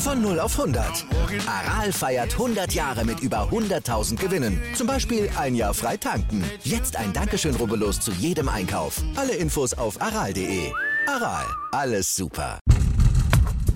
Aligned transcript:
Von 0.00 0.22
0 0.22 0.40
auf 0.40 0.58
100. 0.58 1.04
Aral 1.46 1.92
feiert 1.92 2.32
100 2.32 2.72
Jahre 2.72 3.04
mit 3.04 3.20
über 3.20 3.50
100.000 3.50 4.16
Gewinnen. 4.16 4.58
Zum 4.74 4.86
Beispiel 4.86 5.28
ein 5.36 5.54
Jahr 5.54 5.74
frei 5.74 5.98
tanken. 5.98 6.42
Jetzt 6.64 6.96
ein 6.96 7.12
Dankeschön, 7.12 7.54
rubbellos 7.54 8.00
zu 8.00 8.10
jedem 8.12 8.48
Einkauf. 8.48 9.02
Alle 9.14 9.34
Infos 9.34 9.74
auf 9.74 10.00
aral.de. 10.00 10.72
Aral, 11.06 11.44
alles 11.72 12.16
super. 12.16 12.58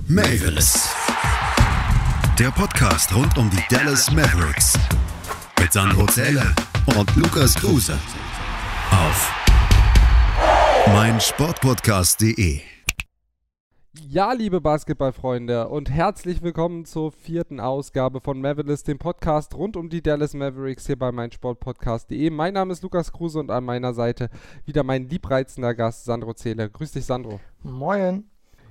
Mavis. 0.09 0.89
Der 2.39 2.51
Podcast 2.51 3.15
rund 3.15 3.37
um 3.37 3.51
die 3.51 3.63
Dallas 3.69 4.11
Mavericks. 4.11 4.79
Mit 5.61 5.75
Sandro 5.75 6.07
Zähler 6.07 6.55
und 6.87 7.15
Lukas 7.17 7.55
Kruse. 7.55 7.99
Auf 8.91 9.31
meinsportpodcast.de. 10.87 12.74
Ja, 14.01 14.33
liebe 14.33 14.61
Basketballfreunde 14.61 15.69
und 15.69 15.89
herzlich 15.89 16.43
willkommen 16.43 16.85
zur 16.85 17.13
vierten 17.13 17.61
Ausgabe 17.61 18.21
von 18.21 18.41
Mavericks, 18.41 18.83
dem 18.83 18.99
Podcast 18.99 19.55
rund 19.55 19.77
um 19.77 19.89
die 19.89 20.03
Dallas 20.03 20.35
Mavericks 20.35 20.87
hier 20.87 20.99
bei 20.99 21.13
meinsportpodcast.de. 21.13 22.31
Mein 22.31 22.55
Name 22.55 22.73
ist 22.73 22.83
Lukas 22.83 23.13
Kruse 23.13 23.39
und 23.39 23.53
an 23.53 23.63
meiner 23.63 23.95
Seite 23.95 24.31
wieder 24.65 24.83
mein 24.83 25.09
liebreizender 25.09 25.75
Gast 25.75 26.07
Sandro 26.07 26.35
Zähler. 26.35 26.69
Grüß 26.69 26.91
dich, 26.91 27.05
Sandro. 27.05 27.39
Moin. 27.63 28.25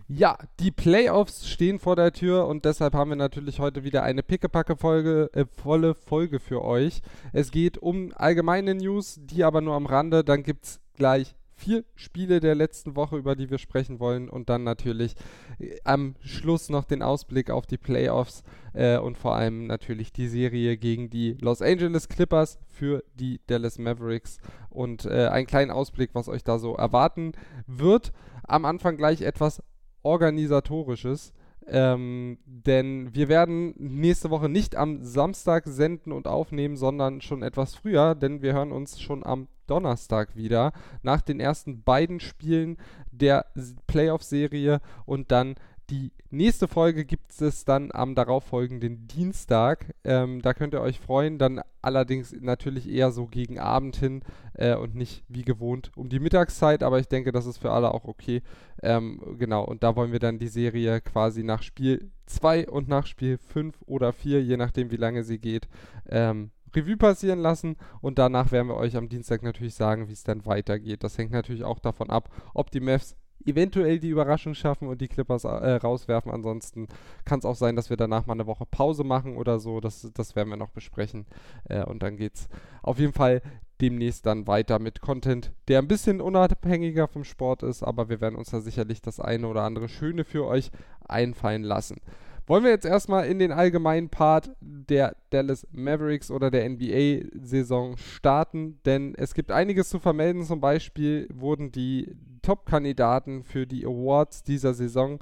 Ja, 0.09 0.38
die 0.59 0.72
Playoffs 0.72 1.48
stehen 1.48 1.80
vor 1.80 1.95
der 1.95 2.11
Tür 2.11 2.45
und 2.48 2.66
deshalb 2.66 2.94
haben 2.94 3.11
wir 3.11 3.16
natürlich 3.16 3.59
heute 3.59 3.86
wieder 3.86 4.03
eine 4.03 4.23
pickepacke-Folge, 4.23 5.30
äh, 5.33 5.45
volle 5.45 5.95
Folge 5.95 6.42
für 6.42 6.61
euch. 6.61 7.02
Es 7.31 7.52
geht 7.52 7.78
um 7.78 8.11
allgemeine 8.14 8.76
News, 8.76 9.22
die 9.23 9.45
aber 9.45 9.61
nur 9.61 9.76
am 9.76 9.86
Rande. 9.86 10.26
Dann 10.26 10.44
gibt 10.44 10.66
es 10.66 10.81
gleich 10.95 11.36
vier 11.64 11.86
Spiele 11.95 12.42
der 12.42 12.56
letzten 12.56 12.97
Woche, 12.97 13.16
über 13.16 13.36
die 13.36 13.50
wir 13.50 13.58
sprechen 13.58 14.02
wollen 14.02 14.30
und 14.30 14.50
dann 14.50 14.66
natürlich 14.66 15.16
äh, 15.59 15.78
am 15.86 16.16
Schluss 16.20 16.70
noch 16.70 16.83
den 16.83 17.02
Ausblick 17.02 17.50
auf 17.50 17.66
die 17.66 17.78
Playoffs 17.78 18.44
äh, 18.73 18.97
und 18.97 19.17
vor 19.17 19.36
allem 19.36 19.67
natürlich 19.67 20.11
die 20.11 20.28
Serie 20.28 20.75
gegen 20.75 21.09
die 21.09 21.38
Los 21.39 21.61
Angeles 21.61 22.09
Clippers 22.09 22.59
für 22.67 23.03
die 23.16 23.39
Dallas 23.47 23.80
Mavericks 23.80 24.39
und 24.70 25.05
äh, 25.05 25.28
einen 25.28 25.47
kleinen 25.47 25.72
Ausblick, 25.72 26.09
was 26.14 26.28
euch 26.28 26.44
da 26.44 26.59
so 26.59 26.75
erwarten 26.75 27.31
wird. 27.66 28.11
Am 28.44 28.66
Anfang 28.66 28.98
gleich 28.98 29.22
etwas 29.22 29.64
organisatorisches. 30.02 31.31
Ähm, 31.67 32.38
denn 32.45 33.14
wir 33.14 33.30
werden 33.30 33.73
nächste 33.78 34.30
Woche 34.30 34.50
nicht 34.50 34.75
am 34.75 35.03
Samstag 35.03 35.64
senden 35.66 36.11
und 36.11 36.28
aufnehmen, 36.28 36.78
sondern 36.78 37.22
schon 37.22 37.44
etwas 37.44 37.75
früher, 37.75 38.16
denn 38.16 38.42
wir 38.42 38.53
hören 38.53 38.72
uns 38.72 39.00
schon 39.00 39.25
am 39.25 39.47
Donnerstag 39.67 40.36
wieder 40.36 40.73
nach 41.03 41.22
den 41.22 41.39
ersten 41.39 41.83
beiden 41.83 42.20
Spielen 42.20 42.78
der 43.11 43.45
Playoff-Serie 43.88 44.81
und 45.05 45.31
dann 45.31 45.55
die 45.89 46.12
nächste 46.30 46.67
Folge 46.67 47.06
gibt 47.06 47.39
es 47.42 47.66
dann 47.66 47.92
am 47.92 48.16
darauffolgenden 48.16 49.08
Dienstag. 49.08 49.94
Ähm, 50.03 50.42
da 50.42 50.53
könnt 50.53 50.73
ihr 50.73 50.81
euch 50.81 51.00
freuen. 51.00 51.38
Dann 51.38 51.62
allerdings 51.81 52.34
natürlich 52.39 52.89
eher 52.89 53.12
so 53.12 53.26
gegen 53.26 53.59
Abend 53.59 53.98
hin 53.98 54.23
äh, 54.54 54.76
und 54.76 54.95
nicht 54.95 55.23
wie 55.28 55.44
gewohnt 55.44 55.92
um 55.95 56.09
die 56.09 56.20
Mittagszeit. 56.20 56.83
Aber 56.83 56.99
ich 56.99 57.08
denke, 57.08 57.32
das 57.32 57.45
ist 57.45 57.58
für 57.58 57.71
alle 57.71 57.94
auch 57.94 58.05
okay. 58.05 58.42
Ähm, 58.82 59.36
genau, 59.38 59.64
und 59.64 59.83
da 59.83 59.95
wollen 59.95 60.11
wir 60.11 60.20
dann 60.20 60.39
die 60.39 60.48
Serie 60.48 61.02
quasi 61.02 61.44
nach 61.44 61.61
Spiel 61.64 62.11
2 62.27 62.70
und 62.70 62.88
nach 62.88 63.05
Spiel 63.05 63.38
5 63.38 63.82
oder 63.86 64.14
4, 64.14 64.44
je 64.44 64.58
nachdem 64.58 64.92
wie 64.92 64.98
lange 64.98 65.23
sie 65.23 65.39
geht, 65.39 65.67
ähm, 66.10 66.52
Revue 66.76 66.98
passieren 66.98 67.39
lassen 67.39 67.76
und 68.02 68.17
danach 68.17 68.52
werden 68.52 68.67
wir 68.67 68.77
euch 68.77 68.95
am 68.95 69.10
Dienstag 69.10 69.44
natürlich 69.44 69.76
sagen, 69.76 70.08
wie 70.08 70.14
es 70.14 70.23
dann 70.23 70.45
weitergeht. 70.45 71.04
Das 71.04 71.17
hängt 71.17 71.32
natürlich 71.32 71.64
auch 71.64 71.80
davon 71.80 72.10
ab, 72.10 72.30
ob 72.54 72.71
die 72.71 72.80
Mavs 72.80 73.15
eventuell 73.45 73.99
die 73.99 74.09
Überraschung 74.09 74.54
schaffen 74.54 74.87
und 74.87 75.02
die 75.02 75.08
Clippers 75.08 75.43
äh, 75.43 75.48
rauswerfen. 75.48 76.31
Ansonsten 76.31 76.87
kann 77.26 77.39
es 77.39 77.45
auch 77.45 77.55
sein, 77.55 77.76
dass 77.76 77.89
wir 77.89 77.98
danach 77.98 78.26
mal 78.26 78.33
eine 78.33 78.48
Woche 78.48 78.65
Pause 78.65 79.04
machen 79.04 79.37
oder 79.37 79.59
so. 79.59 79.80
Das, 79.80 80.09
das 80.14 80.36
werden 80.36 80.49
wir 80.49 80.58
noch 80.58 80.71
besprechen. 80.71 81.26
Äh, 81.65 81.83
und 81.83 82.03
dann 82.03 82.17
geht 82.17 82.36
es 82.36 82.49
auf 82.82 82.99
jeden 82.99 83.14
Fall 83.14 83.42
demnächst 83.82 84.26
dann 84.26 84.48
weiter 84.48 84.80
mit 84.80 85.02
Content, 85.02 85.52
der 85.67 85.80
ein 85.80 85.87
bisschen 85.87 86.21
unabhängiger 86.21 87.08
vom 87.08 87.23
Sport 87.23 87.64
ist, 87.64 87.83
aber 87.83 88.08
wir 88.08 88.21
werden 88.21 88.36
uns 88.36 88.52
da 88.52 88.61
sicherlich 88.61 89.02
das 89.02 89.20
eine 89.20 89.48
oder 89.48 89.64
andere 89.64 89.89
Schöne 89.89 90.23
für 90.23 90.45
euch 90.45 90.71
einfallen 91.05 91.64
lassen. 91.64 91.98
Wollen 92.45 92.65
wir 92.65 92.71
jetzt 92.71 92.86
erstmal 92.86 93.27
in 93.27 93.39
den 93.39 93.54
allgemeinen 93.54 94.09
Part 94.09 94.52
der 94.59 95.15
Dallas 95.30 95.65
Mavericks 95.71 96.30
oder 96.30 96.52
der 96.52 96.67
NBA-Saison 96.70 97.95
starten, 97.95 98.80
denn 98.86 99.15
es 99.15 99.33
gibt 99.33 99.49
einiges 99.49 99.89
zu 99.89 99.99
vermelden. 99.99 100.43
Zum 100.43 100.59
Beispiel 100.59 101.30
wurden 101.33 101.71
die 101.71 102.14
Top-Kandidaten 102.42 103.43
für 103.43 103.65
die 103.65 103.86
Awards 103.86 104.43
dieser 104.43 104.73
Saison 104.73 105.20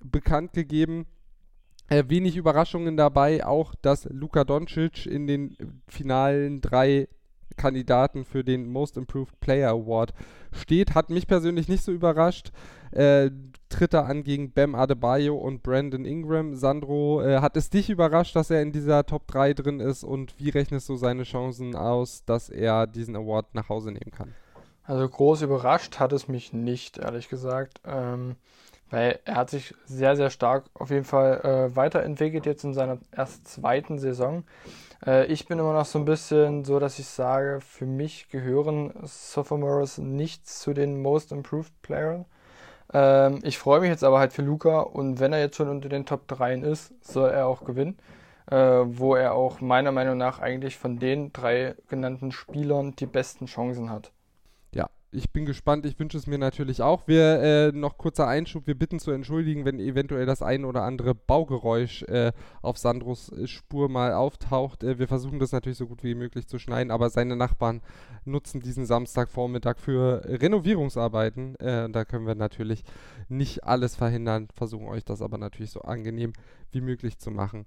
bekannt 0.00 0.52
gegeben. 0.52 1.06
Äh, 1.88 2.04
wenig 2.08 2.36
Überraschungen 2.36 2.98
dabei, 2.98 3.46
auch 3.46 3.74
dass 3.74 4.04
Luka 4.10 4.44
Doncic 4.44 5.06
in 5.06 5.26
den 5.26 5.56
finalen 5.88 6.60
drei 6.60 7.08
Kandidaten 7.56 8.26
für 8.26 8.44
den 8.44 8.68
Most 8.68 8.98
Improved 8.98 9.40
Player 9.40 9.70
Award 9.70 10.12
steht. 10.52 10.94
Hat 10.94 11.10
mich 11.10 11.26
persönlich 11.26 11.68
nicht 11.68 11.84
so 11.84 11.92
überrascht. 11.92 12.52
Äh, 12.90 13.30
tritt 13.68 13.94
er 13.94 14.06
an 14.06 14.24
gegen 14.24 14.52
Bam 14.52 14.74
Adebayo 14.74 15.36
und 15.36 15.62
Brandon 15.62 16.04
Ingram. 16.04 16.54
Sandro, 16.54 17.22
äh, 17.22 17.40
hat 17.40 17.56
es 17.56 17.70
dich 17.70 17.90
überrascht, 17.90 18.34
dass 18.34 18.50
er 18.50 18.62
in 18.62 18.72
dieser 18.72 19.04
Top 19.04 19.26
3 19.26 19.54
drin 19.54 19.80
ist 19.80 20.04
und 20.04 20.38
wie 20.38 20.50
rechnest 20.50 20.88
du 20.88 20.96
seine 20.96 21.24
Chancen 21.24 21.76
aus, 21.76 22.24
dass 22.24 22.48
er 22.48 22.86
diesen 22.86 23.16
Award 23.16 23.54
nach 23.54 23.68
Hause 23.68 23.92
nehmen 23.92 24.10
kann? 24.10 24.34
Also 24.84 25.06
groß 25.06 25.42
überrascht 25.42 25.98
hat 25.98 26.12
es 26.12 26.28
mich 26.28 26.54
nicht, 26.54 26.96
ehrlich 26.96 27.28
gesagt, 27.28 27.80
ähm, 27.84 28.36
weil 28.90 29.18
er 29.26 29.36
hat 29.36 29.50
sich 29.50 29.74
sehr, 29.84 30.16
sehr 30.16 30.30
stark 30.30 30.64
auf 30.72 30.90
jeden 30.90 31.04
Fall 31.04 31.40
äh, 31.42 31.76
weiterentwickelt 31.76 32.46
jetzt 32.46 32.64
in 32.64 32.72
seiner 32.72 32.98
erst 33.14 33.46
zweiten 33.46 33.98
Saison. 33.98 34.44
Äh, 35.06 35.26
ich 35.26 35.46
bin 35.46 35.58
immer 35.58 35.72
noch 35.72 35.84
so 35.86 35.98
ein 35.98 36.04
bisschen 36.04 36.64
so, 36.64 36.78
dass 36.78 36.98
ich 36.98 37.06
sage, 37.06 37.60
für 37.60 37.86
mich 37.86 38.28
gehören 38.30 38.92
Sophomores 39.04 39.98
nicht 39.98 40.46
zu 40.48 40.74
den 40.74 41.00
Most 41.02 41.32
Improved 41.32 41.72
Players. 41.82 42.26
Ähm, 42.92 43.40
ich 43.42 43.58
freue 43.58 43.80
mich 43.80 43.90
jetzt 43.90 44.04
aber 44.04 44.18
halt 44.18 44.32
für 44.32 44.42
Luca 44.42 44.80
und 44.80 45.20
wenn 45.20 45.32
er 45.32 45.40
jetzt 45.40 45.56
schon 45.56 45.68
unter 45.68 45.88
den 45.88 46.06
Top 46.06 46.28
3 46.28 46.56
ist, 46.56 46.92
soll 47.04 47.30
er 47.30 47.46
auch 47.46 47.64
gewinnen. 47.64 47.98
Äh, 48.50 48.56
wo 48.56 49.14
er 49.14 49.34
auch 49.34 49.60
meiner 49.60 49.92
Meinung 49.92 50.16
nach 50.18 50.40
eigentlich 50.40 50.78
von 50.78 50.98
den 50.98 51.32
drei 51.34 51.74
genannten 51.88 52.32
Spielern 52.32 52.96
die 52.96 53.06
besten 53.06 53.46
Chancen 53.46 53.90
hat 53.90 54.12
ich 55.10 55.32
bin 55.32 55.46
gespannt. 55.46 55.86
Ich 55.86 55.98
wünsche 55.98 56.18
es 56.18 56.26
mir 56.26 56.38
natürlich 56.38 56.82
auch. 56.82 57.08
Wir 57.08 57.40
äh, 57.40 57.72
noch 57.72 57.96
kurzer 57.96 58.26
Einschub. 58.26 58.66
Wir 58.66 58.78
bitten 58.78 58.98
zu 58.98 59.10
entschuldigen, 59.10 59.64
wenn 59.64 59.80
eventuell 59.80 60.26
das 60.26 60.42
ein 60.42 60.64
oder 60.64 60.82
andere 60.82 61.14
Baugeräusch 61.14 62.02
äh, 62.04 62.32
auf 62.60 62.76
Sandros 62.76 63.32
äh, 63.32 63.46
Spur 63.46 63.88
mal 63.88 64.12
auftaucht. 64.12 64.84
Äh, 64.84 64.98
wir 64.98 65.08
versuchen 65.08 65.38
das 65.38 65.52
natürlich 65.52 65.78
so 65.78 65.86
gut 65.86 66.04
wie 66.04 66.14
möglich 66.14 66.46
zu 66.46 66.58
schneiden, 66.58 66.90
aber 66.90 67.08
seine 67.08 67.36
Nachbarn 67.36 67.80
nutzen 68.26 68.60
diesen 68.60 68.84
Samstagvormittag 68.84 69.78
für 69.78 70.22
Renovierungsarbeiten. 70.26 71.56
Äh, 71.56 71.88
da 71.88 72.04
können 72.04 72.26
wir 72.26 72.34
natürlich 72.34 72.84
nicht 73.28 73.64
alles 73.64 73.96
verhindern, 73.96 74.48
versuchen 74.54 74.88
euch 74.88 75.04
das 75.04 75.22
aber 75.22 75.38
natürlich 75.38 75.70
so 75.70 75.80
angenehm 75.80 76.34
wie 76.70 76.82
möglich 76.82 77.18
zu 77.18 77.30
machen. 77.30 77.64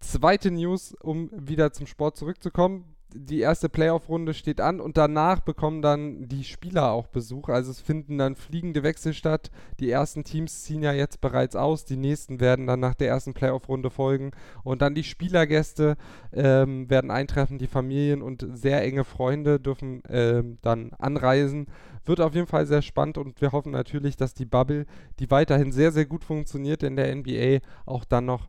Zweite 0.00 0.50
News, 0.50 0.94
um 1.02 1.30
wieder 1.32 1.72
zum 1.72 1.86
Sport 1.86 2.16
zurückzukommen 2.16 2.84
die 3.14 3.40
erste 3.40 3.68
Playoff-Runde 3.68 4.34
steht 4.34 4.60
an 4.60 4.80
und 4.80 4.96
danach 4.96 5.40
bekommen 5.40 5.80
dann 5.80 6.28
die 6.28 6.44
Spieler 6.44 6.92
auch 6.92 7.06
Besuch. 7.06 7.48
Also 7.48 7.70
es 7.70 7.80
finden 7.80 8.18
dann 8.18 8.36
fliegende 8.36 8.82
Wechsel 8.82 9.14
statt. 9.14 9.50
Die 9.80 9.90
ersten 9.90 10.24
Teams 10.24 10.64
ziehen 10.64 10.82
ja 10.82 10.92
jetzt 10.92 11.20
bereits 11.20 11.56
aus, 11.56 11.84
die 11.84 11.96
nächsten 11.96 12.40
werden 12.40 12.66
dann 12.66 12.80
nach 12.80 12.94
der 12.94 13.08
ersten 13.08 13.32
Playoff-Runde 13.32 13.90
folgen. 13.90 14.32
Und 14.62 14.82
dann 14.82 14.94
die 14.94 15.04
Spielergäste 15.04 15.96
ähm, 16.32 16.90
werden 16.90 17.10
eintreffen, 17.10 17.58
die 17.58 17.66
Familien 17.66 18.20
und 18.20 18.46
sehr 18.52 18.82
enge 18.82 19.04
Freunde 19.04 19.58
dürfen 19.58 20.02
ähm, 20.08 20.58
dann 20.60 20.92
anreisen. 20.98 21.66
Wird 22.04 22.20
auf 22.20 22.34
jeden 22.34 22.46
Fall 22.46 22.66
sehr 22.66 22.82
spannend 22.82 23.18
und 23.18 23.40
wir 23.40 23.52
hoffen 23.52 23.72
natürlich, 23.72 24.16
dass 24.16 24.34
die 24.34 24.46
Bubble, 24.46 24.86
die 25.18 25.30
weiterhin 25.30 25.72
sehr, 25.72 25.92
sehr 25.92 26.06
gut 26.06 26.24
funktioniert 26.24 26.82
in 26.82 26.96
der 26.96 27.14
NBA, 27.14 27.58
auch 27.86 28.04
dann 28.04 28.26
noch 28.26 28.48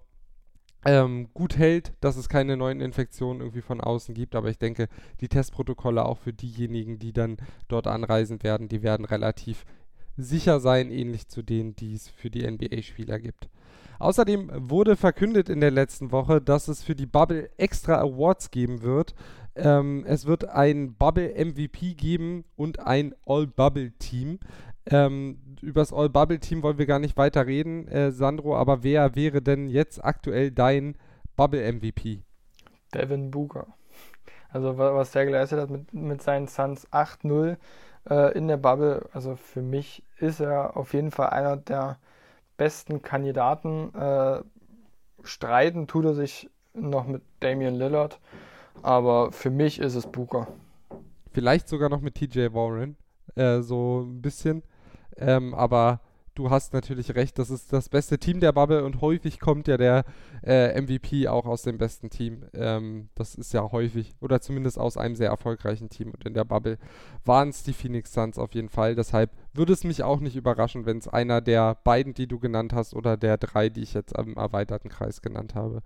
ähm, 0.85 1.29
gut 1.33 1.57
hält, 1.57 1.93
dass 2.01 2.15
es 2.15 2.29
keine 2.29 2.57
neuen 2.57 2.81
Infektionen 2.81 3.41
irgendwie 3.41 3.61
von 3.61 3.81
außen 3.81 4.15
gibt. 4.15 4.35
Aber 4.35 4.49
ich 4.49 4.57
denke, 4.57 4.87
die 5.21 5.27
Testprotokolle 5.27 6.05
auch 6.05 6.17
für 6.17 6.33
diejenigen, 6.33 6.99
die 6.99 7.13
dann 7.13 7.37
dort 7.67 7.87
anreisen 7.87 8.43
werden, 8.43 8.69
die 8.69 8.81
werden 8.81 9.05
relativ 9.05 9.65
sicher 10.17 10.59
sein, 10.59 10.91
ähnlich 10.91 11.27
zu 11.27 11.41
denen, 11.41 11.75
die 11.75 11.93
es 11.93 12.09
für 12.09 12.29
die 12.29 12.49
NBA-Spieler 12.49 13.19
gibt. 13.19 13.49
Außerdem 13.99 14.49
wurde 14.53 14.95
verkündet 14.95 15.49
in 15.49 15.59
der 15.59 15.71
letzten 15.71 16.11
Woche, 16.11 16.41
dass 16.41 16.69
es 16.69 16.83
für 16.83 16.95
die 16.95 17.05
Bubble 17.05 17.49
extra 17.57 17.99
Awards 17.99 18.49
geben 18.49 18.81
wird. 18.81 19.13
Ähm, 19.55 20.05
es 20.07 20.25
wird 20.25 20.47
ein 20.47 20.95
Bubble 20.95 21.33
MVP 21.33 21.95
geben 21.95 22.45
und 22.55 22.79
ein 22.79 23.13
All-Bubble-Team. 23.25 24.39
Ähm, 24.91 25.37
über 25.61 25.81
das 25.81 25.93
All-Bubble-Team 25.93 26.63
wollen 26.63 26.79
wir 26.79 26.87
gar 26.87 26.99
nicht 26.99 27.15
weiter 27.15 27.45
reden, 27.45 27.87
äh, 27.87 28.11
Sandro, 28.11 28.55
aber 28.57 28.83
wer 28.83 29.15
wäre 29.15 29.41
denn 29.41 29.69
jetzt 29.69 30.03
aktuell 30.03 30.51
dein 30.51 30.95
Bubble-MVP? 31.35 32.23
Devin 32.93 33.29
Booker. 33.29 33.67
Also 34.51 34.77
was 34.77 35.11
der 35.11 35.25
geleistet 35.25 35.59
hat 35.59 35.69
mit, 35.69 35.93
mit 35.93 36.23
seinen 36.23 36.47
Suns 36.47 36.87
8-0 36.91 37.57
äh, 38.09 38.35
in 38.35 38.47
der 38.47 38.57
Bubble, 38.57 39.07
also 39.13 39.35
für 39.35 39.61
mich 39.61 40.03
ist 40.17 40.39
er 40.39 40.75
auf 40.75 40.93
jeden 40.93 41.11
Fall 41.11 41.29
einer 41.29 41.55
der 41.55 41.99
besten 42.57 43.01
Kandidaten. 43.03 43.93
Äh, 43.93 44.41
streiten 45.23 45.87
tut 45.87 46.05
er 46.05 46.13
sich 46.15 46.49
noch 46.73 47.05
mit 47.05 47.21
Damian 47.41 47.75
Lillard, 47.75 48.19
aber 48.81 49.31
für 49.31 49.51
mich 49.51 49.79
ist 49.79 49.95
es 49.95 50.07
Booker. 50.07 50.47
Vielleicht 51.31 51.67
sogar 51.67 51.89
noch 51.89 52.01
mit 52.01 52.15
TJ 52.15 52.53
Warren, 52.53 52.95
äh, 53.35 53.61
so 53.61 54.01
ein 54.01 54.21
bisschen. 54.21 54.63
Ähm, 55.19 55.53
aber 55.53 56.01
du 56.39 56.49
hast 56.49 56.73
natürlich 56.73 57.15
recht, 57.15 57.37
das 57.37 57.49
ist 57.49 57.73
das 57.73 57.89
beste 57.89 58.17
Team 58.17 58.39
der 58.39 58.53
Bubble 58.53 58.85
und 58.85 59.01
häufig 59.01 59.39
kommt 59.39 59.67
ja 59.67 59.75
der 59.77 60.05
äh, 60.41 60.79
MVP 60.79 61.27
auch 61.27 61.45
aus 61.45 61.63
dem 61.63 61.77
besten 61.77 62.09
Team. 62.09 62.45
Ähm, 62.53 63.09
das 63.15 63.35
ist 63.35 63.53
ja 63.53 63.69
häufig, 63.71 64.13
oder 64.21 64.39
zumindest 64.39 64.79
aus 64.79 64.95
einem 64.95 65.15
sehr 65.15 65.29
erfolgreichen 65.29 65.89
Team. 65.89 66.11
Und 66.11 66.25
in 66.25 66.33
der 66.33 66.45
Bubble 66.45 66.77
waren 67.25 67.49
es 67.49 67.63
die 67.63 67.73
Phoenix 67.73 68.13
Suns 68.13 68.37
auf 68.37 68.53
jeden 68.53 68.69
Fall. 68.69 68.95
Deshalb 68.95 69.31
würde 69.53 69.73
es 69.73 69.83
mich 69.83 70.03
auch 70.03 70.19
nicht 70.19 70.35
überraschen, 70.35 70.85
wenn 70.85 70.97
es 70.97 71.07
einer 71.07 71.41
der 71.41 71.75
beiden, 71.83 72.13
die 72.13 72.27
du 72.27 72.39
genannt 72.39 72.73
hast, 72.73 72.93
oder 72.93 73.17
der 73.17 73.37
drei, 73.37 73.69
die 73.69 73.81
ich 73.81 73.93
jetzt 73.93 74.17
am 74.17 74.35
erweiterten 74.35 74.89
Kreis 74.89 75.21
genannt 75.21 75.55
habe, 75.55 75.81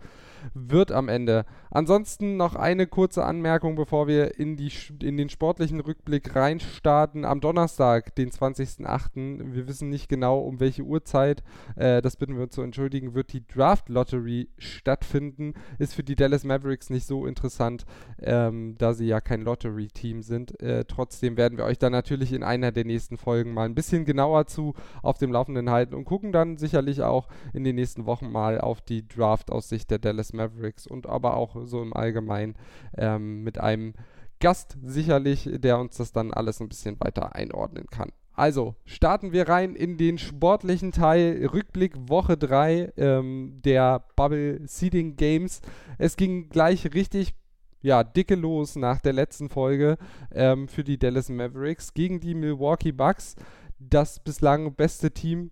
wird 0.53 0.91
am 0.91 1.09
Ende. 1.09 1.45
Ansonsten 1.71 2.37
noch 2.37 2.55
eine 2.55 2.87
kurze 2.87 3.23
Anmerkung, 3.23 3.75
bevor 3.75 4.07
wir 4.07 4.39
in, 4.39 4.57
die, 4.57 4.71
in 5.01 5.17
den 5.17 5.29
sportlichen 5.29 5.79
Rückblick 5.79 6.35
reinstarten. 6.35 7.25
Am 7.25 7.39
Donnerstag, 7.39 8.15
den 8.15 8.31
20.08., 8.31 9.53
wir 9.53 9.67
wissen 9.67 9.89
nicht 9.89 10.09
genau, 10.09 10.39
um 10.39 10.59
welche 10.59 10.83
Uhrzeit, 10.83 11.43
äh, 11.75 12.01
das 12.01 12.17
bitten 12.17 12.35
wir 12.35 12.43
uns 12.43 12.53
zu 12.53 12.61
entschuldigen, 12.61 13.13
wird 13.13 13.33
die 13.33 13.45
Draft 13.47 13.89
Lottery 13.89 14.49
stattfinden. 14.57 15.53
Ist 15.79 15.93
für 15.93 16.03
die 16.03 16.15
Dallas 16.15 16.43
Mavericks 16.43 16.89
nicht 16.89 17.07
so 17.07 17.25
interessant, 17.25 17.85
ähm, 18.21 18.75
da 18.77 18.93
sie 18.93 19.07
ja 19.07 19.21
kein 19.21 19.41
Lottery-Team 19.41 20.21
sind. 20.21 20.59
Äh, 20.61 20.85
trotzdem 20.85 21.37
werden 21.37 21.57
wir 21.57 21.65
euch 21.65 21.79
dann 21.79 21.91
natürlich 21.91 22.33
in 22.33 22.43
einer 22.43 22.71
der 22.71 22.85
nächsten 22.85 23.17
Folgen 23.17 23.52
mal 23.53 23.65
ein 23.65 23.75
bisschen 23.75 24.05
genauer 24.05 24.47
zu 24.47 24.73
auf 25.01 25.17
dem 25.17 25.31
Laufenden 25.31 25.69
halten 25.69 25.95
und 25.95 26.05
gucken 26.05 26.31
dann 26.31 26.57
sicherlich 26.57 27.01
auch 27.01 27.27
in 27.53 27.63
den 27.63 27.75
nächsten 27.75 28.05
Wochen 28.05 28.31
mal 28.31 28.59
auf 28.59 28.81
die 28.81 29.07
Draft 29.07 29.51
aus 29.51 29.69
Sicht 29.69 29.91
der 29.91 29.99
Dallas 29.99 30.33
Mavericks 30.33 30.87
und 30.87 31.07
aber 31.07 31.37
auch 31.37 31.55
so 31.65 31.81
im 31.81 31.93
Allgemeinen 31.93 32.55
ähm, 32.97 33.43
mit 33.43 33.59
einem 33.59 33.93
Gast 34.39 34.77
sicherlich, 34.83 35.49
der 35.53 35.79
uns 35.79 35.97
das 35.97 36.11
dann 36.11 36.33
alles 36.33 36.59
ein 36.59 36.67
bisschen 36.67 36.99
weiter 36.99 37.35
einordnen 37.35 37.87
kann. 37.87 38.11
Also, 38.35 38.75
starten 38.85 39.31
wir 39.31 39.47
rein 39.47 39.75
in 39.75 39.97
den 39.97 40.17
sportlichen 40.17 40.91
Teil. 40.91 41.47
Rückblick 41.53 41.93
Woche 42.09 42.35
3 42.35 42.93
ähm, 42.97 43.61
der 43.63 44.05
Bubble 44.15 44.59
Seeding 44.65 45.15
Games. 45.15 45.61
Es 45.99 46.17
ging 46.17 46.49
gleich 46.49 46.93
richtig, 46.95 47.35
ja, 47.83 48.03
dicke 48.03 48.35
los 48.35 48.75
nach 48.75 48.99
der 48.99 49.13
letzten 49.13 49.49
Folge 49.49 49.97
ähm, 50.31 50.67
für 50.67 50.83
die 50.83 50.97
Dallas 50.97 51.29
Mavericks 51.29 51.93
gegen 51.93 52.19
die 52.19 52.33
Milwaukee 52.33 52.93
Bucks. 52.93 53.35
Das 53.77 54.19
bislang 54.19 54.73
beste 54.73 55.11
Team 55.11 55.51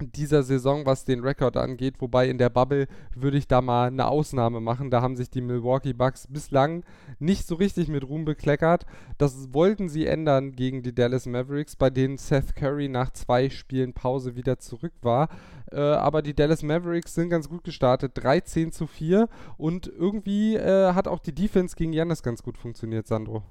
dieser 0.00 0.42
Saison, 0.42 0.86
was 0.86 1.04
den 1.04 1.20
Rekord 1.20 1.56
angeht. 1.56 1.96
Wobei 2.00 2.28
in 2.28 2.38
der 2.38 2.50
Bubble 2.50 2.86
würde 3.14 3.36
ich 3.36 3.48
da 3.48 3.60
mal 3.60 3.88
eine 3.88 4.08
Ausnahme 4.08 4.60
machen. 4.60 4.90
Da 4.90 5.02
haben 5.02 5.16
sich 5.16 5.30
die 5.30 5.40
Milwaukee 5.40 5.92
Bucks 5.92 6.26
bislang 6.28 6.84
nicht 7.18 7.46
so 7.46 7.54
richtig 7.54 7.88
mit 7.88 8.08
Ruhm 8.08 8.24
bekleckert. 8.24 8.86
Das 9.18 9.52
wollten 9.52 9.88
sie 9.88 10.06
ändern 10.06 10.52
gegen 10.52 10.82
die 10.82 10.94
Dallas 10.94 11.26
Mavericks, 11.26 11.76
bei 11.76 11.90
denen 11.90 12.18
Seth 12.18 12.56
Curry 12.56 12.88
nach 12.88 13.10
zwei 13.12 13.50
Spielen 13.50 13.92
Pause 13.92 14.36
wieder 14.36 14.58
zurück 14.58 14.92
war. 15.02 15.28
Äh, 15.72 15.80
aber 15.80 16.22
die 16.22 16.34
Dallas 16.34 16.62
Mavericks 16.62 17.14
sind 17.14 17.30
ganz 17.30 17.48
gut 17.48 17.64
gestartet. 17.64 18.12
13 18.14 18.72
zu 18.72 18.86
4 18.86 19.28
und 19.56 19.86
irgendwie 19.86 20.56
äh, 20.56 20.92
hat 20.94 21.08
auch 21.08 21.20
die 21.20 21.34
Defense 21.34 21.76
gegen 21.76 21.92
Janis 21.92 22.22
ganz 22.22 22.42
gut 22.42 22.58
funktioniert, 22.58 23.06
Sandro. 23.06 23.42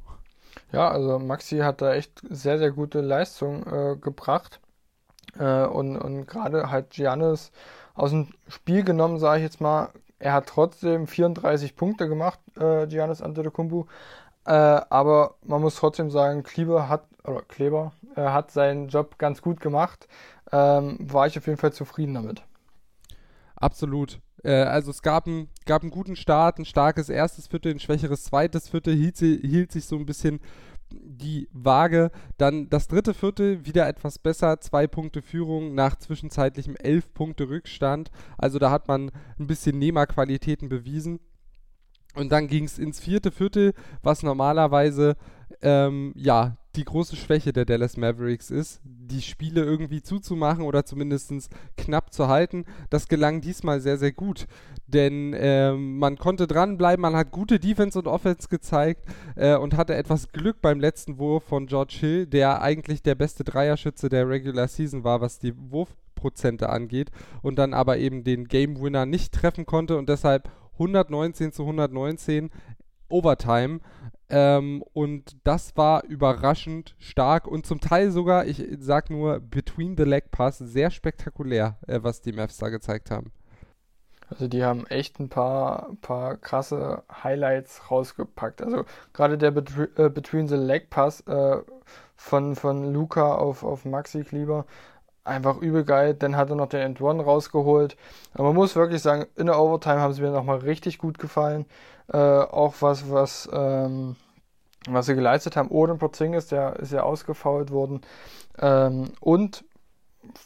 Ja, 0.71 0.89
also 0.89 1.19
Maxi 1.19 1.57
hat 1.59 1.81
da 1.81 1.93
echt 1.93 2.21
sehr, 2.29 2.57
sehr 2.57 2.71
gute 2.71 3.01
Leistung 3.01 3.65
äh, 3.65 3.95
gebracht. 3.99 4.59
Äh, 5.37 5.65
und 5.65 5.97
und 5.97 6.27
gerade 6.27 6.71
halt 6.71 6.91
Giannis 6.91 7.51
aus 7.93 8.11
dem 8.11 8.29
Spiel 8.47 8.83
genommen, 8.83 9.19
sage 9.19 9.39
ich 9.39 9.43
jetzt 9.43 9.61
mal, 9.61 9.89
er 10.19 10.33
hat 10.33 10.47
trotzdem 10.47 11.07
34 11.07 11.75
Punkte 11.75 12.07
gemacht, 12.07 12.39
äh, 12.57 12.87
Giannis 12.87 13.21
Antetokounmpo. 13.21 13.87
Äh, 14.45 14.51
aber 14.51 15.35
man 15.43 15.61
muss 15.61 15.75
trotzdem 15.75 16.09
sagen, 16.09 16.43
Kleber 16.43 16.89
hat, 16.89 17.03
oder 17.23 17.41
Kleber, 17.43 17.93
äh, 18.15 18.21
hat 18.21 18.51
seinen 18.51 18.87
Job 18.87 19.17
ganz 19.17 19.41
gut 19.41 19.59
gemacht. 19.59 20.07
Ähm, 20.51 20.97
war 20.99 21.27
ich 21.27 21.37
auf 21.37 21.45
jeden 21.45 21.59
Fall 21.59 21.73
zufrieden 21.73 22.15
damit. 22.15 22.41
Absolut. 23.55 24.19
Äh, 24.43 24.63
also 24.63 24.91
es 24.91 25.01
gab, 25.01 25.27
ein, 25.27 25.49
gab 25.65 25.81
einen 25.81 25.91
guten 25.91 26.15
Start, 26.15 26.57
ein 26.57 26.65
starkes 26.65 27.09
erstes 27.09 27.47
Viertel, 27.47 27.73
ein 27.73 27.79
schwächeres 27.79 28.23
zweites 28.23 28.69
Viertel, 28.69 28.95
hielt, 28.95 29.17
hielt 29.17 29.71
sich 29.71 29.85
so 29.85 29.97
ein 29.97 30.05
bisschen 30.05 30.39
die 30.91 31.47
Waage. 31.51 32.11
Dann 32.37 32.69
das 32.69 32.87
dritte 32.87 33.13
Viertel 33.13 33.65
wieder 33.65 33.87
etwas 33.87 34.19
besser, 34.19 34.59
zwei 34.59 34.87
Punkte 34.87 35.21
Führung 35.21 35.75
nach 35.75 35.95
zwischenzeitlichem 35.97 36.75
elf 36.75 37.13
Punkte 37.13 37.49
Rückstand. 37.49 38.11
Also 38.37 38.59
da 38.59 38.71
hat 38.71 38.87
man 38.87 39.11
ein 39.39 39.47
bisschen 39.47 39.77
Nehmerqualitäten 39.79 40.69
bewiesen. 40.69 41.19
Und 42.15 42.31
dann 42.31 42.47
ging 42.47 42.63
es 42.63 42.79
ins 42.79 42.99
vierte 42.99 43.31
Viertel, 43.31 43.73
was 44.01 44.23
normalerweise 44.23 45.15
ähm, 45.61 46.13
ja 46.15 46.57
die 46.75 46.85
große 46.85 47.15
Schwäche 47.15 47.51
der 47.51 47.65
Dallas 47.65 47.97
Mavericks 47.97 48.51
ist, 48.51 48.79
die 48.83 49.21
Spiele 49.21 49.63
irgendwie 49.63 50.01
zuzumachen 50.01 50.63
oder 50.63 50.85
zumindest 50.85 51.49
knapp 51.77 52.13
zu 52.13 52.27
halten. 52.27 52.65
Das 52.89 53.07
gelang 53.07 53.41
diesmal 53.41 53.81
sehr, 53.81 53.97
sehr 53.97 54.11
gut. 54.11 54.47
Denn 54.87 55.33
äh, 55.33 55.73
man 55.73 56.17
konnte 56.17 56.47
dranbleiben, 56.47 57.01
man 57.01 57.15
hat 57.15 57.31
gute 57.31 57.59
Defense 57.59 57.97
und 57.97 58.07
Offense 58.07 58.47
gezeigt 58.47 59.05
äh, 59.35 59.55
und 59.55 59.75
hatte 59.75 59.95
etwas 59.95 60.31
Glück 60.31 60.61
beim 60.61 60.79
letzten 60.79 61.17
Wurf 61.17 61.43
von 61.43 61.67
George 61.67 61.97
Hill, 61.99 62.27
der 62.27 62.61
eigentlich 62.61 63.01
der 63.01 63.15
beste 63.15 63.43
Dreierschütze 63.43 64.07
der 64.09 64.29
Regular 64.29 64.67
Season 64.67 65.03
war, 65.03 65.21
was 65.21 65.39
die 65.39 65.53
Wurfprozente 65.57 66.69
angeht. 66.69 67.09
Und 67.41 67.57
dann 67.57 67.73
aber 67.73 67.97
eben 67.97 68.23
den 68.23 68.47
Game 68.47 68.79
Winner 68.79 69.05
nicht 69.05 69.33
treffen 69.33 69.65
konnte 69.65 69.97
und 69.97 70.07
deshalb 70.07 70.49
119 70.73 71.51
zu 71.51 71.63
119 71.63 72.51
Overtime. 73.09 73.79
Ähm, 74.31 74.83
und 74.93 75.37
das 75.43 75.75
war 75.75 76.03
überraschend 76.03 76.95
stark 76.99 77.47
und 77.47 77.65
zum 77.65 77.79
Teil 77.81 78.11
sogar, 78.11 78.45
ich 78.45 78.63
sag 78.79 79.09
nur, 79.09 79.39
Between 79.39 79.97
the 79.97 80.03
Leg 80.03 80.29
Pass, 80.29 80.59
sehr 80.59 80.91
spektakulär, 80.91 81.77
äh, 81.87 81.99
was 82.03 82.21
die 82.21 82.31
Mavs 82.31 82.57
da 82.57 82.69
gezeigt 82.69 83.09
haben. 83.09 83.31
Also 84.29 84.47
die 84.47 84.63
haben 84.63 84.85
echt 84.85 85.19
ein 85.19 85.29
paar, 85.29 85.95
paar 86.01 86.37
krasse 86.37 87.03
Highlights 87.23 87.89
rausgepackt. 87.89 88.61
Also 88.61 88.85
gerade 89.13 89.39
der 89.39 89.51
Between, 89.51 89.87
äh, 89.97 90.09
Between 90.09 90.47
the 90.47 90.55
Leg 90.55 90.91
Pass 90.91 91.21
äh, 91.21 91.57
von, 92.15 92.55
von 92.55 92.93
Luca 92.93 93.33
auf, 93.33 93.63
auf 93.63 93.85
Maxi 93.85 94.23
Kleber, 94.23 94.65
einfach 95.23 95.57
übel 95.57 95.83
geil. 95.83 96.13
Dann 96.13 96.35
hat 96.35 96.49
er 96.49 96.55
noch 96.55 96.69
den 96.69 96.81
End 96.81 97.01
One 97.01 97.23
rausgeholt. 97.23 97.97
Aber 98.33 98.45
man 98.45 98.55
muss 98.55 98.75
wirklich 98.75 99.01
sagen, 99.01 99.25
in 99.35 99.47
der 99.47 99.59
Overtime 99.59 99.99
haben 99.99 100.13
sie 100.13 100.21
mir 100.21 100.31
nochmal 100.31 100.59
richtig 100.59 100.97
gut 100.97 101.19
gefallen. 101.19 101.65
Äh, 102.11 102.17
auch 102.17 102.75
was, 102.79 103.11
was, 103.11 103.49
ähm, 103.53 104.15
was 104.87 105.05
sie 105.05 105.15
geleistet 105.15 105.55
haben. 105.55 105.69
Odin 105.69 105.97
Porzingis, 105.97 106.47
der 106.47 106.77
ist 106.77 106.91
ja 106.91 107.03
ausgefault 107.03 107.71
worden. 107.71 108.01
Ähm, 108.59 109.11
und, 109.19 109.63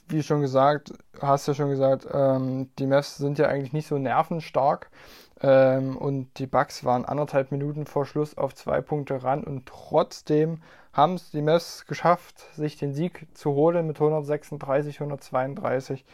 wie 0.07 0.23
schon 0.23 0.41
gesagt, 0.41 0.93
hast 1.21 1.47
du 1.47 1.51
ja 1.51 1.55
schon 1.55 1.69
gesagt, 1.69 2.07
ähm, 2.11 2.69
die 2.79 2.87
Mavs 2.87 3.17
sind 3.17 3.39
ja 3.39 3.47
eigentlich 3.47 3.73
nicht 3.73 3.87
so 3.87 3.97
nervenstark. 3.97 4.89
Ähm, 5.41 5.97
und 5.97 6.37
die 6.39 6.47
Bucks 6.47 6.85
waren 6.85 7.05
anderthalb 7.05 7.51
Minuten 7.51 7.85
vor 7.85 8.05
Schluss 8.05 8.37
auf 8.37 8.55
zwei 8.55 8.81
Punkte 8.81 9.23
ran 9.23 9.43
und 9.43 9.65
trotzdem 9.65 10.61
haben 10.93 11.15
es 11.15 11.31
die 11.31 11.41
Mavs 11.41 11.85
geschafft, 11.87 12.39
sich 12.53 12.77
den 12.77 12.93
Sieg 12.93 13.27
zu 13.33 13.53
holen 13.53 13.87
mit 13.87 13.97
136, 13.97 15.01
132. 15.01 16.05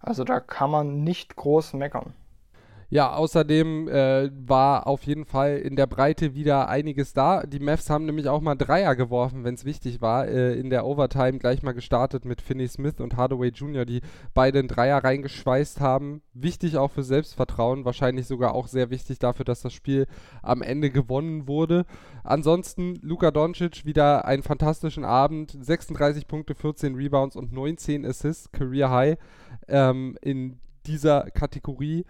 Also 0.00 0.24
da 0.24 0.40
kann 0.40 0.70
man 0.70 1.02
nicht 1.02 1.36
groß 1.36 1.72
meckern. 1.72 2.12
Ja, 2.88 3.14
außerdem 3.14 3.88
äh, 3.88 4.30
war 4.46 4.86
auf 4.86 5.02
jeden 5.02 5.24
Fall 5.24 5.58
in 5.58 5.74
der 5.74 5.88
Breite 5.88 6.34
wieder 6.34 6.68
einiges 6.68 7.12
da. 7.12 7.42
Die 7.42 7.58
Mavs 7.58 7.90
haben 7.90 8.06
nämlich 8.06 8.28
auch 8.28 8.40
mal 8.40 8.54
Dreier 8.54 8.94
geworfen, 8.94 9.42
wenn 9.42 9.54
es 9.54 9.64
wichtig 9.64 10.00
war. 10.00 10.28
Äh, 10.28 10.54
in 10.54 10.70
der 10.70 10.86
Overtime 10.86 11.38
gleich 11.38 11.64
mal 11.64 11.72
gestartet 11.72 12.24
mit 12.24 12.40
Finney 12.40 12.68
Smith 12.68 13.00
und 13.00 13.16
Hardaway 13.16 13.48
Jr., 13.48 13.84
die 13.84 14.02
beide 14.34 14.60
einen 14.60 14.68
Dreier 14.68 15.02
reingeschweißt 15.02 15.80
haben. 15.80 16.22
Wichtig 16.32 16.76
auch 16.76 16.92
für 16.92 17.02
Selbstvertrauen, 17.02 17.84
wahrscheinlich 17.84 18.28
sogar 18.28 18.54
auch 18.54 18.68
sehr 18.68 18.88
wichtig 18.90 19.18
dafür, 19.18 19.44
dass 19.44 19.62
das 19.62 19.72
Spiel 19.72 20.06
am 20.42 20.62
Ende 20.62 20.90
gewonnen 20.90 21.48
wurde. 21.48 21.86
Ansonsten 22.22 22.94
Luka 23.02 23.32
Doncic 23.32 23.84
wieder 23.84 24.26
einen 24.26 24.44
fantastischen 24.44 25.04
Abend. 25.04 25.56
36 25.60 26.28
Punkte, 26.28 26.54
14 26.54 26.94
Rebounds 26.94 27.34
und 27.34 27.52
19 27.52 28.06
Assists, 28.06 28.52
Career 28.52 28.90
High. 28.90 29.18
Ähm, 29.66 30.16
in 30.22 30.60
dieser 30.86 31.30
Kategorie. 31.32 32.04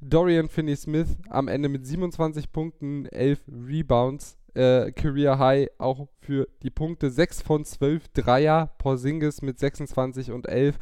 Dorian 0.00 0.48
Finney-Smith 0.48 1.16
am 1.28 1.48
Ende 1.48 1.68
mit 1.68 1.86
27 1.86 2.52
Punkten, 2.52 3.06
11 3.06 3.40
Rebounds, 3.48 4.38
äh, 4.54 4.90
Career 4.92 5.38
High 5.38 5.68
auch 5.78 6.08
für 6.20 6.48
die 6.62 6.70
Punkte. 6.70 7.10
6 7.10 7.42
von 7.42 7.64
12 7.64 8.08
Dreier, 8.08 8.70
Porzingis 8.78 9.42
mit 9.42 9.58
26 9.58 10.32
und 10.32 10.48
11. 10.48 10.78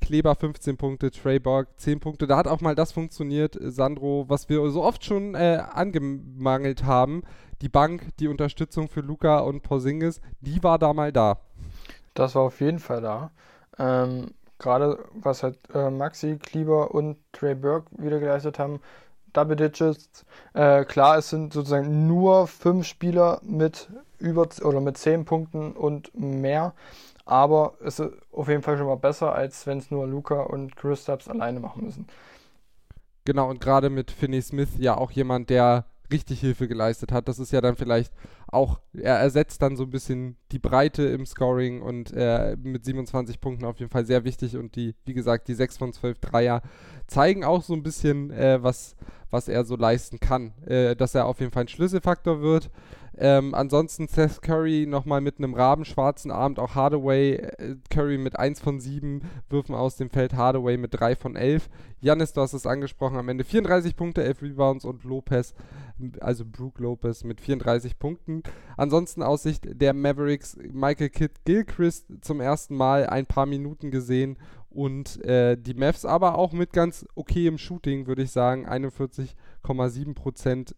Kleber 0.00 0.34
15 0.34 0.76
Punkte, 0.78 1.10
Trey 1.10 1.38
Borg 1.38 1.68
10 1.76 2.00
Punkte. 2.00 2.26
Da 2.26 2.38
hat 2.38 2.48
auch 2.48 2.62
mal 2.62 2.74
das 2.74 2.92
funktioniert, 2.92 3.58
Sandro, 3.60 4.24
was 4.28 4.48
wir 4.48 4.68
so 4.70 4.82
oft 4.82 5.04
schon 5.04 5.34
äh, 5.34 5.62
angemangelt 5.72 6.84
haben. 6.84 7.22
Die 7.60 7.68
Bank, 7.68 8.08
die 8.18 8.28
Unterstützung 8.28 8.88
für 8.88 9.02
Luca 9.02 9.40
und 9.40 9.62
Porzingis, 9.62 10.22
die 10.40 10.62
war 10.62 10.78
da 10.78 10.94
mal 10.94 11.12
da. 11.12 11.38
Das 12.14 12.34
war 12.34 12.42
auf 12.42 12.60
jeden 12.60 12.78
Fall 12.78 13.02
da. 13.02 13.30
Ähm, 13.78 14.30
Gerade 14.60 14.98
was 15.14 15.42
halt 15.42 15.58
äh, 15.74 15.90
Maxi, 15.90 16.36
Kleber 16.36 16.94
und 16.94 17.16
Trey 17.32 17.54
Burke 17.54 17.90
wieder 17.98 18.20
geleistet 18.20 18.58
haben, 18.58 18.80
Double 19.32 19.56
Digits. 19.56 20.24
Äh, 20.54 20.84
klar, 20.84 21.18
es 21.18 21.30
sind 21.30 21.52
sozusagen 21.52 22.06
nur 22.06 22.46
fünf 22.46 22.86
Spieler 22.86 23.40
mit 23.42 23.88
über 24.18 24.46
oder 24.62 24.80
mit 24.80 24.98
zehn 24.98 25.24
Punkten 25.24 25.72
und 25.72 26.14
mehr. 26.14 26.74
Aber 27.24 27.74
es 27.82 28.00
ist 28.00 28.12
auf 28.32 28.48
jeden 28.48 28.62
Fall 28.62 28.76
schon 28.76 28.86
mal 28.86 28.96
besser, 28.96 29.34
als 29.34 29.66
wenn 29.66 29.78
es 29.78 29.90
nur 29.90 30.06
Luca 30.06 30.42
und 30.42 30.76
Chris 30.76 31.02
Stubbs 31.02 31.28
alleine 31.28 31.60
machen 31.60 31.84
müssen. 31.84 32.06
Genau, 33.24 33.48
und 33.48 33.60
gerade 33.60 33.88
mit 33.88 34.10
Finney 34.10 34.42
Smith 34.42 34.70
ja 34.78 34.96
auch 34.96 35.10
jemand, 35.10 35.50
der 35.50 35.84
richtig 36.12 36.40
Hilfe 36.40 36.68
geleistet 36.68 37.12
hat. 37.12 37.28
Das 37.28 37.38
ist 37.38 37.52
ja 37.52 37.60
dann 37.60 37.76
vielleicht 37.76 38.12
auch, 38.48 38.80
er 38.92 39.16
ersetzt 39.18 39.62
dann 39.62 39.76
so 39.76 39.84
ein 39.84 39.90
bisschen 39.90 40.36
die 40.52 40.58
Breite 40.58 41.04
im 41.04 41.26
Scoring 41.26 41.82
und 41.82 42.12
äh, 42.12 42.56
mit 42.62 42.84
27 42.84 43.40
Punkten 43.40 43.64
auf 43.64 43.78
jeden 43.78 43.90
Fall 43.90 44.06
sehr 44.06 44.24
wichtig 44.24 44.56
und 44.56 44.76
die, 44.76 44.94
wie 45.04 45.14
gesagt, 45.14 45.48
die 45.48 45.54
6 45.54 45.78
von 45.78 45.92
12 45.92 46.18
Dreier 46.18 46.62
zeigen 47.06 47.44
auch 47.44 47.62
so 47.62 47.74
ein 47.74 47.82
bisschen, 47.82 48.30
äh, 48.30 48.62
was, 48.62 48.96
was 49.30 49.48
er 49.48 49.64
so 49.64 49.76
leisten 49.76 50.20
kann. 50.20 50.52
Äh, 50.66 50.96
dass 50.96 51.14
er 51.14 51.26
auf 51.26 51.40
jeden 51.40 51.52
Fall 51.52 51.64
ein 51.64 51.68
Schlüsselfaktor 51.68 52.40
wird. 52.40 52.70
Ähm, 53.16 53.54
ansonsten 53.54 54.08
Seth 54.08 54.40
Curry 54.42 54.86
nochmal 54.86 55.20
mit 55.20 55.38
einem 55.38 55.54
rabenschwarzen 55.54 56.30
Abend, 56.30 56.58
auch 56.58 56.74
Hardaway, 56.74 57.34
äh, 57.34 57.76
Curry 57.90 58.18
mit 58.18 58.38
1 58.38 58.60
von 58.60 58.80
7 58.80 59.22
Würfen 59.48 59.74
aus 59.74 59.96
dem 59.96 60.10
Feld, 60.10 60.34
Hardaway 60.34 60.76
mit 60.76 60.94
3 60.94 61.16
von 61.16 61.36
11. 61.36 61.68
Janis, 62.00 62.32
du 62.32 62.40
hast 62.40 62.54
es 62.54 62.66
angesprochen, 62.66 63.16
am 63.16 63.28
Ende 63.28 63.44
34 63.44 63.96
Punkte, 63.96 64.22
11 64.22 64.42
Rebounds 64.42 64.84
und 64.84 65.04
Lopez, 65.04 65.54
also 66.20 66.44
Brooke 66.46 66.82
Lopez 66.82 67.24
mit 67.24 67.40
34 67.40 67.98
Punkten. 67.98 68.42
Ansonsten 68.76 69.22
aus 69.22 69.42
Sicht 69.42 69.64
der 69.68 69.92
Mavericks, 69.92 70.56
Michael 70.72 71.10
Kidd 71.10 71.34
Gilchrist 71.44 72.06
zum 72.22 72.40
ersten 72.40 72.74
Mal 72.74 73.06
ein 73.06 73.26
paar 73.26 73.46
Minuten 73.46 73.90
gesehen 73.90 74.38
und 74.70 75.22
äh, 75.24 75.56
die 75.56 75.74
Mavs 75.74 76.04
aber 76.04 76.38
auch 76.38 76.52
mit 76.52 76.72
ganz 76.72 77.04
okayem 77.16 77.58
Shooting, 77.58 78.06
würde 78.06 78.22
ich 78.22 78.30
sagen, 78.30 78.68
41,7 78.68 80.14
Prozent 80.14 80.76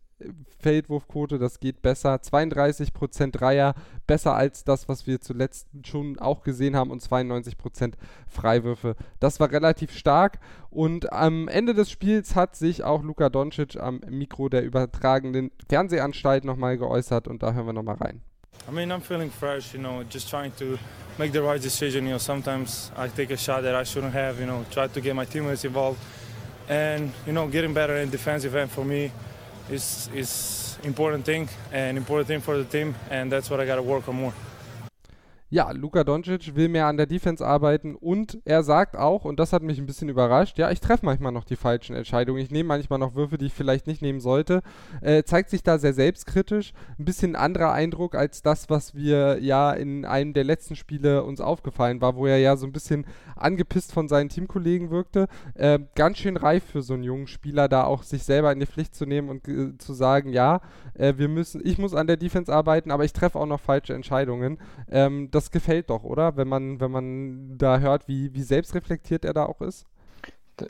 Feldwurfquote, 0.59 1.39
das 1.39 1.61
geht 1.61 1.83
besser. 1.83 2.15
32% 2.15 3.33
Dreier, 3.33 3.75
besser 4.07 4.35
als 4.35 4.65
das, 4.65 4.89
was 4.89 5.07
wir 5.07 5.21
zuletzt 5.21 5.67
schon 5.85 6.19
auch 6.19 6.43
gesehen 6.43 6.77
haben 6.77 6.91
und 6.91 7.03
92% 7.03 7.95
Freiwürfe. 8.29 8.97
Das 9.21 9.41
war 9.41 9.51
relativ 9.51 9.97
stark 9.97 10.39
und 10.71 11.13
am 11.13 11.49
Ende 11.49 11.75
des 11.75 11.91
Spiels 11.91 12.35
hat 12.35 12.57
sich 12.57 12.85
auch 12.85 13.03
Luka 13.03 13.29
Doncic 13.29 13.77
am 13.77 14.01
Mikro 14.09 14.49
der 14.49 14.63
übertragenden 14.63 15.51
Fernsehanstalt 15.69 16.45
nochmal 16.45 16.79
geäußert 16.79 17.29
und 17.29 17.43
da 17.43 17.53
hören 17.53 17.67
wir 17.67 17.73
nochmal 17.73 17.97
rein. 17.97 18.23
I 18.69 18.71
mean, 18.71 18.93
I'm 18.93 19.01
feeling 19.01 19.31
fresh, 19.31 19.75
you 19.75 19.81
know, 19.81 20.05
just 20.09 20.31
trying 20.31 20.53
to 20.59 20.79
make 21.19 21.33
the 21.33 21.41
right 21.41 21.61
decision. 21.61 22.05
You 22.05 22.13
know, 22.13 22.19
sometimes 22.19 22.93
I 22.97 23.09
take 23.09 23.33
a 23.33 23.37
shot 23.37 23.63
that 23.65 23.75
I 23.75 23.85
shouldn't 23.85 24.15
have, 24.15 24.39
you 24.39 24.47
know, 24.47 24.65
try 24.71 24.87
to 24.87 25.01
get 25.01 25.17
my 25.17 25.25
teammates 25.25 25.65
involved. 25.65 25.99
And, 26.69 27.13
you 27.27 27.33
know, 27.33 27.49
getting 27.49 27.75
better 27.75 27.97
in 27.97 28.11
defensive 28.11 28.55
end 28.55 28.71
for 28.71 28.85
me 28.85 29.11
is 29.73 30.09
is 30.15 30.79
important 30.83 31.25
thing 31.25 31.49
and 31.73 31.97
important 31.97 32.29
thing 32.29 32.41
for 32.41 32.57
the 32.59 32.65
team, 32.65 32.95
and 33.11 33.33
that's 33.33 33.51
what 33.51 33.61
I 33.61 33.67
got 33.67 33.77
to 33.77 33.83
work 33.83 34.09
on 34.09 34.17
more. 34.17 34.35
Ja, 35.53 35.71
Luka 35.73 36.03
Doncic 36.03 36.57
will 36.57 36.71
mehr 36.71 36.87
an 36.87 36.97
der 36.97 37.05
Defense 37.05 37.47
arbeiten 37.47 37.95
und 37.95 38.39
er 38.47 38.63
sagt 38.63 38.97
auch, 38.97 39.27
und 39.27 39.39
das 39.39 39.53
hat 39.53 39.63
mich 39.63 39.79
ein 39.79 39.85
bisschen 39.85 40.09
überrascht, 40.09 40.57
ja, 40.57 40.71
ich 40.71 40.81
treffe 40.81 41.05
manchmal 41.05 41.31
noch 41.31 41.45
die 41.45 41.57
falschen 41.57 41.95
Entscheidungen, 41.95 42.41
ich 42.41 42.51
nehme 42.51 42.69
manchmal 42.69 42.99
noch 42.99 43.15
Würfe, 43.15 43.37
die 43.37 43.45
ich 43.45 43.53
vielleicht 43.53 43.87
nicht 43.87 44.01
nehmen 44.01 44.21
sollte. 44.21 44.63
Äh, 45.03 45.25
zeigt 45.25 45.51
sich 45.51 45.63
da 45.63 45.77
sehr 45.77 45.93
selbstkritisch, 45.93 46.73
ein 46.99 47.05
bisschen 47.05 47.37
anderer 47.37 47.71
Eindruck 47.71 48.15
als 48.15 48.41
das, 48.41 48.71
was 48.71 48.95
wir 48.95 49.43
ja 49.43 49.73
in 49.73 50.07
einem 50.07 50.33
der 50.33 50.45
letzten 50.45 50.75
Spiele 50.75 51.23
uns 51.23 51.43
aufgefallen 51.43 52.01
war, 52.01 52.17
wo 52.17 52.25
er 52.27 52.39
ja 52.39 52.57
so 52.57 52.65
ein 52.65 52.73
bisschen 52.73 53.05
angepisst 53.37 53.93
von 53.93 54.09
seinen 54.09 54.31
Teamkollegen 54.31 54.91
wirkte. 54.91 55.29
Äh, 55.53 55.81
ganz 55.95 56.17
schön 56.17 56.39
reif 56.39 56.65
für 56.65 56.81
so 56.81 56.95
einen 56.95 57.03
jungen 57.03 57.27
Spieler, 57.27 57.69
da 57.69 57.85
auch 57.85 58.05
sich 58.05 58.23
selber 58.23 58.53
in 58.53 58.61
die 58.61 58.65
Pflicht 58.65 58.95
zu 58.95 59.05
nehmen 59.05 59.29
und 59.29 59.47
äh, 59.49 59.77
zu 59.77 59.93
sagen, 59.93 60.31
ja, 60.31 60.63
äh, 60.95 61.13
wir 61.19 61.29
müssen, 61.29 61.61
ich 61.63 61.77
muss 61.77 61.93
an 61.93 62.07
der 62.07 62.17
Defense 62.17 62.51
arbeiten, 62.51 62.91
aber 62.91 63.05
ich 63.05 63.13
treffe 63.13 63.39
auch 63.39 63.45
noch 63.45 63.61
falsche 63.61 63.93
Entscheidungen. 63.93 64.57
Ähm, 64.91 65.29
das 65.31 65.42
das 65.43 65.51
gefällt 65.51 65.91
doch, 65.91 66.05
oder? 66.05 66.37
Wenn 66.37 66.49
man, 66.49 66.81
wenn 66.81 66.91
man 66.91 67.59
da 67.59 67.79
hört, 67.79 68.09
wie, 68.09 68.33
wie 68.35 68.43
selbstreflektiert 68.43 69.25
er 69.25 69.35
da 69.35 69.47
auch 69.47 69.61
ist. 69.61 69.87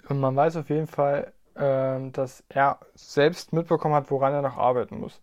Und 0.09 0.21
man 0.21 0.35
weiß 0.35 0.57
auf 0.57 0.71
jeden 0.71 0.87
Fall, 0.87 1.33
äh, 1.55 2.11
dass 2.13 2.43
er 2.49 2.79
selbst 2.95 3.53
mitbekommen 3.53 3.95
hat, 3.95 4.11
woran 4.11 4.33
er 4.33 4.43
noch 4.43 4.57
arbeiten 4.57 4.99
muss. 5.01 5.21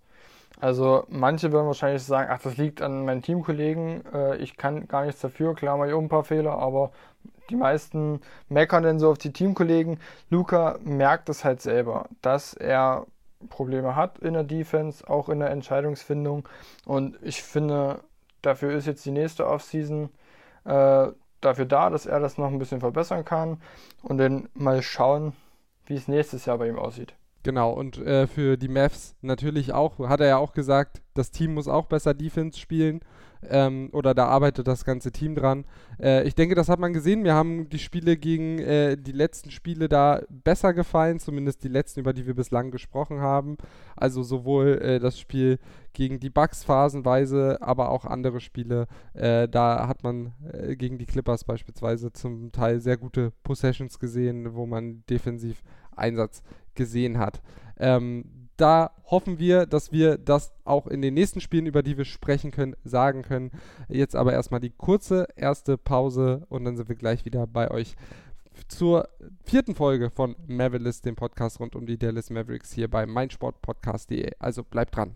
Also 0.59 1.05
manche 1.07 1.51
würden 1.51 1.67
wahrscheinlich 1.67 2.03
sagen, 2.03 2.29
ach, 2.31 2.41
das 2.41 2.57
liegt 2.57 2.81
an 2.81 3.05
meinen 3.05 3.21
Teamkollegen, 3.21 4.03
äh, 4.13 4.35
ich 4.37 4.57
kann 4.57 4.87
gar 4.87 5.05
nichts 5.05 5.21
dafür, 5.21 5.55
klar 5.55 5.75
auch 5.75 6.01
ein 6.01 6.09
paar 6.09 6.25
Fehler, 6.25 6.57
aber 6.57 6.91
die 7.49 7.55
meisten 7.55 8.19
meckern 8.49 8.83
dann 8.83 8.99
so 8.99 9.09
auf 9.09 9.17
die 9.17 9.31
Teamkollegen. 9.31 9.99
Luca 10.29 10.77
merkt 10.83 11.29
es 11.29 11.43
halt 11.43 11.61
selber, 11.61 12.07
dass 12.21 12.53
er 12.53 13.07
Probleme 13.47 13.95
hat 13.95 14.19
in 14.19 14.33
der 14.33 14.43
Defense, 14.43 15.07
auch 15.09 15.29
in 15.29 15.39
der 15.39 15.49
Entscheidungsfindung. 15.49 16.47
Und 16.85 17.17
ich 17.21 17.41
finde, 17.41 18.01
Dafür 18.41 18.73
ist 18.73 18.87
jetzt 18.87 19.05
die 19.05 19.11
nächste 19.11 19.47
Offseason 19.47 20.09
äh, 20.65 21.07
dafür 21.41 21.65
da, 21.65 21.89
dass 21.89 22.05
er 22.05 22.19
das 22.19 22.37
noch 22.37 22.47
ein 22.47 22.59
bisschen 22.59 22.79
verbessern 22.79 23.25
kann 23.25 23.61
und 24.01 24.17
dann 24.17 24.49
mal 24.53 24.81
schauen, 24.81 25.33
wie 25.85 25.95
es 25.95 26.07
nächstes 26.07 26.45
Jahr 26.45 26.57
bei 26.57 26.67
ihm 26.67 26.77
aussieht. 26.77 27.15
Genau, 27.43 27.71
und 27.71 27.97
äh, 27.99 28.27
für 28.27 28.57
die 28.57 28.67
Mavs 28.67 29.15
natürlich 29.21 29.73
auch, 29.73 29.97
hat 30.09 30.19
er 30.19 30.27
ja 30.27 30.37
auch 30.37 30.53
gesagt, 30.53 31.01
das 31.13 31.31
Team 31.31 31.53
muss 31.53 31.69
auch 31.69 31.85
besser 31.85 32.13
Defense 32.13 32.59
spielen 32.59 32.99
ähm, 33.47 33.89
oder 33.93 34.13
da 34.13 34.27
arbeitet 34.27 34.67
das 34.67 34.85
ganze 34.85 35.11
Team 35.11 35.35
dran. 35.35 35.65
Äh, 36.01 36.27
ich 36.27 36.35
denke, 36.35 36.55
das 36.55 36.69
hat 36.69 36.79
man 36.79 36.93
gesehen. 36.93 37.21
Mir 37.21 37.33
haben 37.33 37.69
die 37.69 37.79
Spiele 37.79 38.17
gegen 38.17 38.59
äh, 38.59 38.97
die 38.97 39.11
letzten 39.11 39.51
Spiele 39.51 39.89
da 39.89 40.21
besser 40.29 40.73
gefallen, 40.73 41.19
zumindest 41.19 41.63
die 41.63 41.69
letzten, 41.69 42.01
über 42.01 42.13
die 42.13 42.27
wir 42.27 42.35
bislang 42.35 42.71
gesprochen 42.71 43.21
haben. 43.21 43.57
Also 43.95 44.23
sowohl 44.23 44.79
äh, 44.81 44.99
das 44.99 45.19
Spiel 45.19 45.59
gegen 45.93 46.19
die 46.19 46.29
Bucks 46.29 46.63
phasenweise, 46.63 47.57
aber 47.61 47.89
auch 47.89 48.05
andere 48.05 48.39
Spiele. 48.39 48.87
Äh, 49.13 49.47
da 49.47 49.87
hat 49.87 50.03
man 50.03 50.33
äh, 50.51 50.75
gegen 50.75 50.97
die 50.97 51.05
Clippers 51.05 51.43
beispielsweise 51.43 52.11
zum 52.11 52.51
Teil 52.51 52.79
sehr 52.79 52.97
gute 52.97 53.31
Possessions 53.43 53.99
gesehen, 53.99 54.53
wo 54.53 54.65
man 54.65 55.03
defensiv 55.09 55.63
Einsatz 55.95 56.41
gesehen 56.75 57.17
hat. 57.17 57.41
Ähm, 57.77 58.38
da 58.59 58.91
hoffen 59.05 59.39
wir, 59.39 59.65
dass 59.65 59.91
wir 59.91 60.17
das 60.17 60.51
auch 60.65 60.87
in 60.87 61.01
den 61.01 61.13
nächsten 61.13 61.41
Spielen, 61.41 61.65
über 61.65 61.83
die 61.83 61.97
wir 61.97 62.05
sprechen 62.05 62.51
können, 62.51 62.75
sagen 62.83 63.23
können. 63.23 63.51
Jetzt 63.87 64.15
aber 64.15 64.33
erstmal 64.33 64.59
die 64.59 64.69
kurze 64.69 65.27
erste 65.35 65.77
Pause 65.77 66.45
und 66.49 66.65
dann 66.65 66.77
sind 66.77 66.89
wir 66.89 66.95
gleich 66.95 67.25
wieder 67.25 67.47
bei 67.47 67.71
euch 67.71 67.95
zur 68.67 69.07
vierten 69.43 69.75
Folge 69.75 70.09
von 70.09 70.35
Mavericks, 70.47 71.01
dem 71.01 71.15
Podcast 71.15 71.59
rund 71.59 71.75
um 71.75 71.85
die 71.85 71.97
Dallas 71.97 72.29
Mavericks 72.29 72.73
hier 72.73 72.89
bei 72.89 73.05
meinsportpodcast.de. 73.05 74.31
Also 74.39 74.63
bleibt 74.63 74.95
dran. 74.95 75.15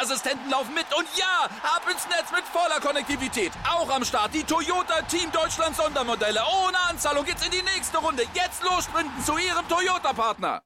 Sicherheitsassistenten 0.01 0.49
laufen 0.49 0.73
mit. 0.73 0.85
Und 0.97 1.07
ja, 1.17 1.45
ab 1.63 1.83
ins 1.89 2.07
Netz 2.07 2.31
mit 2.31 2.43
voller 2.45 2.79
Konnektivität. 2.79 3.51
Auch 3.69 3.89
am 3.89 4.03
Start 4.03 4.33
die 4.33 4.43
Toyota 4.43 5.01
Team 5.03 5.31
Deutschland 5.31 5.75
Sondermodelle. 5.75 6.39
Ohne 6.65 6.77
Anzahlung 6.89 7.25
geht's 7.25 7.45
in 7.45 7.51
die 7.51 7.63
nächste 7.75 7.97
Runde. 7.97 8.23
Jetzt 8.33 8.63
los 8.63 8.85
sprinten 8.85 9.21
zu 9.23 9.33
ihrem 9.33 9.67
Toyota-Partner. 9.67 10.61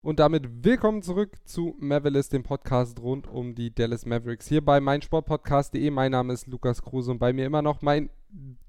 Und 0.00 0.20
damit 0.20 0.64
willkommen 0.64 1.02
zurück 1.02 1.36
zu 1.44 1.74
Mavericks, 1.78 2.28
dem 2.28 2.42
Podcast 2.42 3.00
rund 3.00 3.26
um 3.26 3.54
die 3.54 3.74
Dallas 3.74 4.06
Mavericks. 4.06 4.46
Hier 4.46 4.64
bei 4.64 4.80
meinsportpodcast.de. 4.80 5.90
Mein 5.90 6.12
Name 6.12 6.32
ist 6.32 6.46
Lukas 6.46 6.82
Kruse 6.82 7.10
und 7.10 7.18
bei 7.18 7.32
mir 7.32 7.46
immer 7.46 7.62
noch 7.62 7.82
mein 7.82 8.10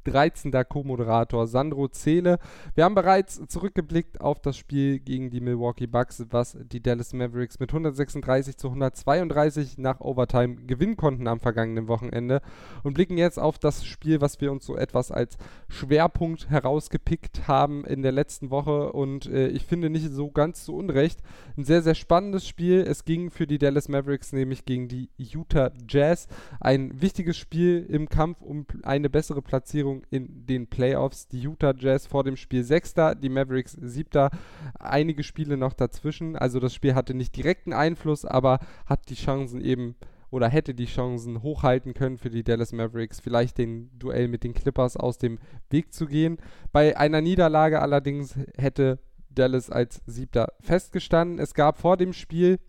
13. 0.10 0.52
Co-Moderator 0.68 1.48
Sandro 1.48 1.88
Zähle. 1.90 2.40
Wir 2.74 2.86
haben 2.86 2.96
bereits 2.96 3.42
zurückgeblickt 3.48 4.22
auf 4.22 4.40
das 4.40 4.58
Spiel 4.58 5.00
gegen 5.00 5.30
die 5.30 5.42
Milwaukee 5.42 5.88
Bucks, 5.88 6.26
was 6.30 6.58
die 6.72 6.82
Dallas 6.82 7.14
Mavericks 7.14 7.60
mit 7.60 7.70
136 7.70 8.58
zu 8.58 8.68
132 8.70 9.78
nach 9.78 10.00
Overtime 10.00 10.56
gewinnen 10.56 10.98
konnten 10.98 11.28
am 11.28 11.40
vergangenen 11.40 11.88
Wochenende 11.88 12.42
und 12.84 12.94
blicken 12.94 13.18
jetzt 13.18 13.40
auf 13.40 13.60
das 13.60 13.86
Spiel, 13.86 14.22
was 14.22 14.42
wir 14.42 14.52
uns 14.52 14.66
so 14.66 14.76
etwas 14.76 15.12
als 15.12 15.38
Schwerpunkt 15.68 16.50
herausgepickt 16.50 17.48
haben 17.48 17.86
in 17.86 18.02
der 18.02 18.12
letzten 18.12 18.50
Woche 18.50 18.92
und 18.94 19.28
äh, 19.28 19.48
ich 19.50 19.66
finde 19.66 19.90
nicht 19.90 20.12
so 20.12 20.32
ganz 20.32 20.66
zu 20.66 20.76
Unrecht. 20.76 21.22
Ein 21.58 21.66
sehr, 21.66 21.82
sehr 21.82 21.96
spannendes 21.96 22.48
Spiel. 22.48 22.82
Es 22.88 23.06
ging 23.06 23.30
für 23.30 23.48
die 23.48 23.58
Dallas 23.58 23.90
Mavericks 23.90 24.34
nämlich 24.34 24.66
gegen 24.66 24.88
die 24.88 25.10
Utah 25.18 25.72
Jazz. 25.88 26.28
Ein 26.60 27.02
wichtiges 27.02 27.38
Spiel 27.38 27.86
im 27.90 28.10
Kampf 28.10 28.42
um 28.42 28.66
eine 28.84 29.10
bessere 29.10 29.42
Platzierung 29.50 30.04
in 30.12 30.46
den 30.46 30.68
Playoffs. 30.68 31.28
Die 31.28 31.42
Utah 31.42 31.74
Jazz 31.76 32.06
vor 32.06 32.24
dem 32.24 32.38
Spiel 32.38 32.64
Sechster, 32.64 33.16
die 33.16 33.30
Mavericks 33.30 33.72
Siebter. 33.72 34.30
Einige 34.78 35.24
Spiele 35.24 35.58
noch 35.58 35.74
dazwischen. 35.74 36.36
Also 36.36 36.60
das 36.60 36.76
Spiel 36.76 36.94
hatte 36.94 37.16
nicht 37.16 37.36
direkten 37.36 37.74
Einfluss, 37.74 38.26
aber 38.26 38.60
hat 38.86 39.10
die 39.10 39.16
Chancen 39.16 39.60
eben 39.60 39.96
oder 40.30 40.48
hätte 40.48 40.76
die 40.76 40.86
Chancen 40.86 41.42
hochhalten 41.42 41.96
können 41.96 42.20
für 42.20 42.30
die 42.30 42.44
Dallas 42.44 42.74
Mavericks, 42.74 43.20
vielleicht 43.20 43.58
den 43.58 43.90
Duell 43.98 44.28
mit 44.28 44.44
den 44.44 44.54
Clippers 44.54 44.96
aus 44.96 45.18
dem 45.18 45.40
Weg 45.72 45.96
zu 45.96 46.06
gehen. 46.06 46.38
Bei 46.72 46.96
einer 46.96 47.22
Niederlage 47.22 47.82
allerdings 47.82 48.38
hätte 48.56 49.00
Dallas 49.32 49.72
als 49.72 50.04
Siebter 50.06 50.54
festgestanden. 50.60 51.40
Es 51.40 51.56
gab 51.56 51.80
vor 51.80 51.98
dem 51.98 52.14
Spiel 52.14 52.60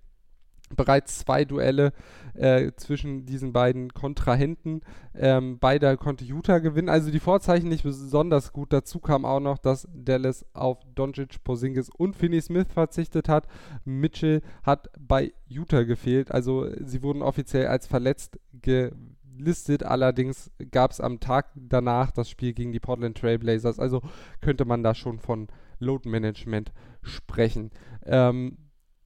bereits 0.76 1.18
zwei 1.18 1.44
Duelle 1.44 1.92
äh, 2.34 2.72
zwischen 2.76 3.26
diesen 3.26 3.52
beiden 3.52 3.92
Kontrahenten. 3.92 4.82
Ähm, 5.14 5.58
beide 5.58 5.96
konnte 5.96 6.24
Utah 6.24 6.58
gewinnen. 6.58 6.88
Also 6.88 7.10
die 7.10 7.20
Vorzeichen 7.20 7.68
nicht 7.68 7.82
besonders 7.82 8.52
gut. 8.52 8.72
Dazu 8.72 9.00
kam 9.00 9.24
auch 9.24 9.40
noch, 9.40 9.58
dass 9.58 9.88
Dallas 9.92 10.46
auf 10.54 10.78
Doncic, 10.94 11.42
Porzingis 11.44 11.90
und 11.90 12.16
Finney 12.16 12.40
Smith 12.40 12.68
verzichtet 12.72 13.28
hat. 13.28 13.46
Mitchell 13.84 14.42
hat 14.62 14.88
bei 14.98 15.32
Utah 15.48 15.82
gefehlt. 15.82 16.30
Also 16.30 16.68
sie 16.80 17.02
wurden 17.02 17.22
offiziell 17.22 17.66
als 17.66 17.86
verletzt 17.86 18.38
gelistet. 18.52 19.82
Allerdings 19.82 20.50
gab 20.70 20.92
es 20.92 21.00
am 21.00 21.20
Tag 21.20 21.50
danach 21.56 22.10
das 22.10 22.30
Spiel 22.30 22.52
gegen 22.52 22.72
die 22.72 22.80
Portland 22.80 23.18
Trailblazers. 23.18 23.78
Also 23.78 24.02
könnte 24.40 24.64
man 24.64 24.82
da 24.82 24.94
schon 24.94 25.18
von 25.18 25.48
Load 25.80 26.08
Management 26.08 26.72
sprechen. 27.02 27.70
Ähm, 28.04 28.56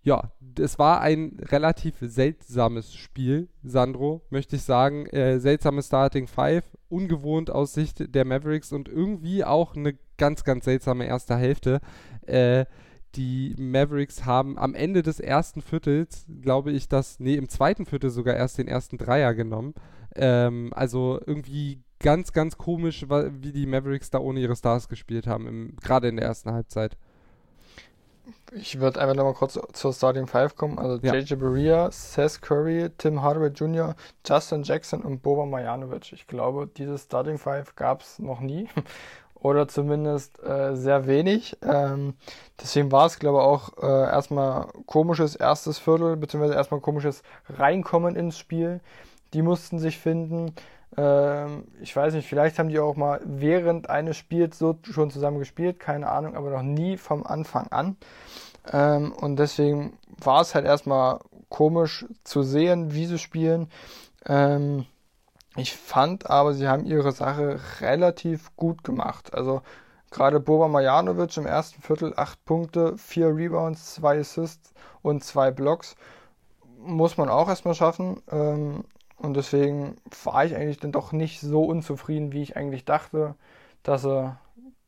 ja, 0.05 0.31
es 0.59 0.79
war 0.79 1.01
ein 1.01 1.39
relativ 1.41 1.97
seltsames 2.01 2.95
Spiel, 2.95 3.49
Sandro, 3.63 4.23
möchte 4.31 4.57
ich 4.57 4.63
sagen. 4.63 5.07
Äh, 5.07 5.41
seltsame 5.41 5.83
Starting 5.83 6.27
Five, 6.27 6.65
ungewohnt 6.89 7.51
aus 7.51 7.73
Sicht 7.73 8.15
der 8.15 8.25
Mavericks 8.25 8.71
und 8.71 8.89
irgendwie 8.89 9.45
auch 9.45 9.75
eine 9.75 9.95
ganz, 10.19 10.45
ganz 10.45 10.67
seltsame 10.67 11.07
erste 11.07 11.37
Hälfte. 11.37 11.81
Äh, 12.27 12.67
die 13.15 13.55
Mavericks 13.59 14.27
haben 14.27 14.59
am 14.59 14.75
Ende 14.75 15.03
des 15.03 15.21
ersten 15.21 15.63
Viertels, 15.63 16.27
glaube 16.43 16.73
ich, 16.73 16.89
das, 16.89 17.19
nee, 17.19 17.35
im 17.35 17.49
zweiten 17.49 17.87
Viertel 17.87 18.11
sogar 18.11 18.35
erst 18.35 18.59
den 18.59 18.69
ersten 18.69 18.99
Dreier 18.99 19.35
genommen. 19.35 19.75
Ähm, 20.17 20.71
also 20.75 21.19
irgendwie 21.25 21.83
ganz, 21.99 22.33
ganz 22.33 22.59
komisch, 22.59 23.07
wie 23.09 23.53
die 23.53 23.67
Mavericks 23.67 24.11
da 24.11 24.19
ohne 24.19 24.41
ihre 24.41 24.57
Stars 24.57 24.89
gespielt 24.89 25.27
haben, 25.27 25.77
gerade 25.83 26.09
in 26.09 26.17
der 26.17 26.27
ersten 26.27 26.53
Halbzeit. 26.53 26.99
Ich 28.52 28.81
würde 28.81 29.00
einfach 29.00 29.14
nochmal 29.14 29.35
kurz 29.35 29.59
zur 29.73 29.93
Starting 29.93 30.26
Five 30.26 30.57
kommen. 30.57 30.78
Also 30.78 30.99
ja. 31.02 31.14
JJ 31.14 31.35
Berea, 31.35 31.90
Seth 31.90 32.40
Curry, 32.40 32.90
Tim 32.97 33.23
Hardaway 33.23 33.49
Jr., 33.49 33.97
Justin 34.26 34.62
Jackson 34.62 35.02
und 35.02 35.23
Boba 35.23 35.45
Marjanovic. 35.45 36.12
Ich 36.12 36.26
glaube, 36.26 36.69
diese 36.69 36.97
Starting 36.99 37.38
Five 37.38 37.75
gab 37.76 38.02
es 38.02 38.19
noch 38.19 38.40
nie. 38.40 38.69
Oder 39.35 39.69
zumindest 39.69 40.43
äh, 40.43 40.75
sehr 40.75 41.07
wenig. 41.07 41.59
Ähm, 41.62 42.14
deswegen 42.59 42.90
war 42.90 43.07
es, 43.07 43.19
glaube 43.19 43.38
ich, 43.38 43.45
auch 43.45 43.76
äh, 43.83 44.11
erstmal 44.11 44.69
komisches 44.87 45.37
erstes 45.37 45.78
Viertel, 45.78 46.16
beziehungsweise 46.16 46.54
erstmal 46.54 46.81
komisches 46.81 47.22
Reinkommen 47.51 48.16
ins 48.16 48.38
Spiel. 48.38 48.81
Die 49.35 49.42
mussten 49.42 49.79
sich 49.79 49.99
finden. 49.99 50.55
Ähm, 50.96 51.66
ich 51.80 51.94
weiß 51.94 52.14
nicht, 52.14 52.28
vielleicht 52.28 52.59
haben 52.59 52.68
die 52.68 52.78
auch 52.78 52.96
mal 52.96 53.20
während 53.24 53.90
eines 53.90 54.16
Spiels 54.16 54.59
so 54.59 54.76
schon 54.83 55.11
zusammen 55.11 55.38
gespielt, 55.38 55.80
keine 55.80 56.09
Ahnung, 56.09 56.37
aber 56.37 56.50
noch 56.50 56.62
nie 56.62 56.96
vom 56.96 57.24
Anfang 57.24 57.68
an. 57.68 57.96
Ähm, 58.72 59.12
und 59.12 59.37
deswegen 59.37 59.98
war 60.18 60.40
es 60.40 60.54
halt 60.54 60.64
erstmal 60.64 61.20
komisch 61.48 62.07
zu 62.24 62.42
sehen, 62.42 62.94
wie 62.94 63.07
sie 63.07 63.18
spielen. 63.18 63.68
Ähm, 64.26 64.87
ich 65.57 65.74
fand 65.76 66.28
aber, 66.30 66.54
sie 66.54 66.68
haben 66.68 66.85
ihre 66.85 67.12
Sache 67.12 67.61
relativ 67.80 68.54
gut 68.57 68.83
gemacht. 68.83 69.35
Also 69.35 69.62
gerade 70.11 70.40
Boba 70.40 70.68
Marjanovic 70.68 71.37
im 71.37 71.46
ersten 71.46 71.83
Viertel 71.83 72.14
8 72.16 72.44
Punkte, 72.44 72.98
4 72.98 73.37
Rebounds, 73.37 73.94
2 73.94 74.20
Assists 74.20 74.74
und 75.02 75.22
2 75.22 75.50
Blocks. 75.52 75.96
Muss 76.78 77.16
man 77.16 77.28
auch 77.28 77.48
erstmal 77.48 77.74
schaffen. 77.74 78.20
Ähm, 78.30 78.85
und 79.25 79.35
deswegen 79.35 79.97
war 80.25 80.45
ich 80.45 80.55
eigentlich 80.55 80.79
dann 80.79 80.93
doch 80.93 81.13
nicht 81.13 81.41
so 81.41 81.65
unzufrieden, 81.65 82.33
wie 82.33 82.43
ich 82.43 82.57
eigentlich 82.57 82.85
dachte, 82.85 83.35
dass 83.83 84.03
sie 84.03 84.37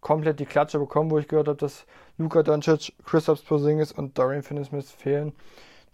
komplett 0.01 0.39
die 0.39 0.47
Klatsche 0.47 0.79
bekommen, 0.79 1.11
wo 1.11 1.19
ich 1.19 1.29
gehört 1.29 1.49
habe, 1.49 1.59
dass 1.59 1.87
Luka 2.19 2.43
Doncic, 2.43 2.93
Christoph 3.05 3.45
Porzingis 3.45 3.93
und 3.93 4.17
Dorian 4.17 4.43
Finney-Smith 4.43 4.91
fehlen. 4.91 5.33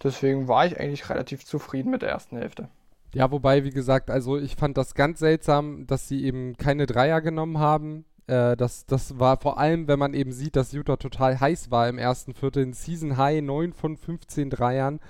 Deswegen 0.03 0.49
war 0.49 0.67
ich 0.67 0.79
eigentlich 0.79 1.09
relativ 1.09 1.45
zufrieden 1.45 1.91
mit 1.91 2.03
der 2.03 2.11
ersten 2.11 2.37
Hälfte. 2.37 2.69
Ja, 3.15 3.31
wobei, 3.31 3.65
wie 3.65 3.71
gesagt, 3.71 4.11
also 4.11 4.39
ich 4.39 4.57
fand 4.57 4.77
das 4.77 4.95
ganz 4.95 5.19
seltsam, 5.19 5.87
dass 5.87 6.09
sie 6.09 6.25
eben 6.25 6.57
keine 6.57 6.87
Dreier 6.87 7.21
genommen 7.21 7.59
haben. 7.59 8.05
Äh, 8.33 8.57
das, 8.57 8.87
das 8.87 9.19
war 9.19 9.37
vor 9.37 9.59
allem, 9.59 9.89
wenn 9.89 9.99
man 9.99 10.15
eben 10.15 10.33
sieht, 10.33 10.57
dass 10.57 10.73
Utah 10.73 10.97
total 10.97 11.39
heiß 11.39 11.71
war 11.71 11.89
im 11.89 11.99
ersten 11.99 12.33
Viertel. 12.33 12.63
In 12.63 12.73
Season 12.73 13.19
High 13.19 13.43
9 13.43 13.73
von 13.75 13.97
15 13.97 14.49
Dreiern, 14.49 15.01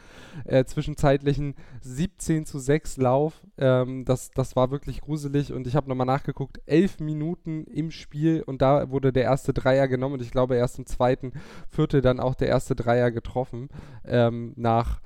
äh, 0.45 0.65
zwischenzeitlichen 0.65 1.55
17 1.83 2.47
zu 2.47 2.59
6 2.59 2.97
Lauf. 2.97 3.35
Ähm, 3.59 4.05
das, 4.05 4.33
das 4.33 4.57
war 4.57 4.73
wirklich 4.73 5.01
gruselig 5.03 5.53
und 5.53 5.69
ich 5.69 5.77
habe 5.77 5.89
nochmal 5.89 6.07
nachgeguckt, 6.07 6.61
11 6.67 6.99
Minuten 6.99 7.65
im 7.67 7.93
Spiel 7.93 8.43
und 8.45 8.61
da 8.61 8.91
wurde 8.91 9.13
der 9.13 9.25
erste 9.25 9.53
Dreier 9.53 9.87
genommen 9.87 10.15
und 10.15 10.23
ich 10.23 10.33
glaube 10.33 10.57
erst 10.57 10.79
im 10.79 10.87
zweiten 10.87 11.33
Viertel 11.69 12.01
dann 12.01 12.19
auch 12.19 12.35
der 12.35 12.49
erste 12.49 12.75
Dreier 12.75 13.13
getroffen. 13.13 13.69
Ähm, 14.05 14.53
nach 14.57 15.01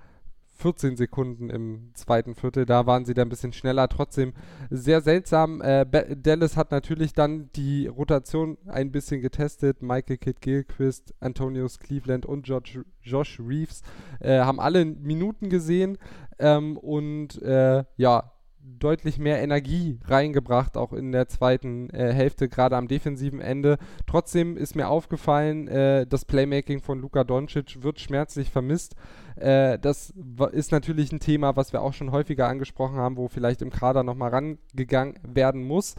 14 0.56 0.96
Sekunden 0.96 1.50
im 1.50 1.90
zweiten 1.94 2.34
Viertel. 2.34 2.66
Da 2.66 2.86
waren 2.86 3.04
sie 3.04 3.14
dann 3.14 3.28
ein 3.28 3.30
bisschen 3.30 3.52
schneller. 3.52 3.88
Trotzdem 3.88 4.32
sehr 4.70 5.00
seltsam. 5.00 5.60
Äh, 5.60 5.86
Dallas 6.16 6.56
hat 6.56 6.70
natürlich 6.70 7.12
dann 7.12 7.50
die 7.54 7.86
Rotation 7.86 8.58
ein 8.66 8.92
bisschen 8.92 9.20
getestet. 9.20 9.82
Michael 9.82 10.18
Kidd 10.18 10.40
Gilquist, 10.40 11.14
Antonius 11.20 11.78
Cleveland 11.78 12.26
und 12.26 12.48
Josh, 12.48 12.80
Josh 13.02 13.40
Reeves 13.40 13.82
äh, 14.20 14.40
haben 14.40 14.60
alle 14.60 14.84
Minuten 14.84 15.48
gesehen. 15.48 15.98
Ähm, 16.38 16.76
und 16.76 17.40
äh, 17.42 17.84
ja, 17.96 18.32
deutlich 18.78 19.18
mehr 19.18 19.42
Energie 19.42 19.98
reingebracht, 20.04 20.76
auch 20.76 20.92
in 20.92 21.12
der 21.12 21.28
zweiten 21.28 21.90
äh, 21.90 22.12
Hälfte, 22.12 22.48
gerade 22.48 22.76
am 22.76 22.88
defensiven 22.88 23.40
Ende. 23.40 23.78
Trotzdem 24.06 24.56
ist 24.56 24.76
mir 24.76 24.88
aufgefallen, 24.88 25.68
äh, 25.68 26.06
das 26.06 26.24
Playmaking 26.24 26.80
von 26.80 27.00
Luka 27.00 27.24
Doncic 27.24 27.82
wird 27.82 28.00
schmerzlich 28.00 28.50
vermisst. 28.50 28.94
Äh, 29.36 29.78
das 29.78 30.12
ist 30.52 30.72
natürlich 30.72 31.12
ein 31.12 31.20
Thema, 31.20 31.56
was 31.56 31.72
wir 31.72 31.82
auch 31.82 31.92
schon 31.92 32.12
häufiger 32.12 32.48
angesprochen 32.48 32.96
haben, 32.96 33.16
wo 33.16 33.28
vielleicht 33.28 33.62
im 33.62 33.70
Kader 33.70 34.02
nochmal 34.02 34.30
rangegangen 34.30 35.18
werden 35.22 35.64
muss 35.64 35.94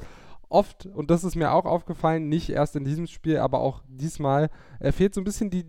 oft, 0.49 0.85
und 0.85 1.11
das 1.11 1.23
ist 1.23 1.35
mir 1.35 1.51
auch 1.51 1.65
aufgefallen, 1.65 2.29
nicht 2.29 2.49
erst 2.49 2.75
in 2.75 2.85
diesem 2.85 3.07
Spiel, 3.07 3.37
aber 3.37 3.59
auch 3.59 3.83
diesmal, 3.87 4.49
äh, 4.79 4.91
fehlt 4.91 5.13
so 5.13 5.21
ein 5.21 5.25
bisschen 5.25 5.49
die, 5.49 5.65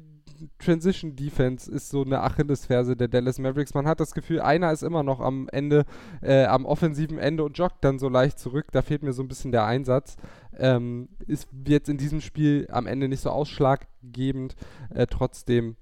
Transition 0.59 1.17
Defense 1.17 1.71
ist 1.71 1.91
so 1.91 2.03
eine 2.03 2.21
Achillesferse 2.23 2.97
der 2.97 3.09
Dallas 3.09 3.39
Mavericks. 3.39 3.75
Man 3.75 3.87
hat 3.87 4.01
das 4.01 4.15
Gefühl, 4.15 4.41
einer 4.41 4.73
ist 4.73 4.83
immer 4.83 5.03
noch 5.03 5.21
am 5.21 5.49
Ende, 5.51 5.85
äh, 6.23 6.45
am 6.45 6.67
offensiven 6.67 7.19
Ende 7.19 7.45
und 7.45 7.57
joggt 7.59 7.85
dann 7.85 7.99
so 7.99 8.09
leicht 8.09 8.39
zurück. 8.39 8.67
Da 8.73 8.83
fehlt 8.83 9.03
mir 9.03 9.13
so 9.13 9.23
ein 9.23 9.29
bisschen 9.29 9.53
der 9.53 9.65
Einsatz. 9.65 10.17
Ähm, 10.57 11.09
ist 11.27 11.49
jetzt 11.67 11.89
in 11.89 11.99
diesem 11.99 12.21
Spiel 12.21 12.67
am 12.71 12.87
Ende 12.87 13.09
nicht 13.09 13.21
so 13.21 13.31
ausschlaggebend. 13.31 14.55
Äh, 14.95 15.07
trotzdem 15.07 15.77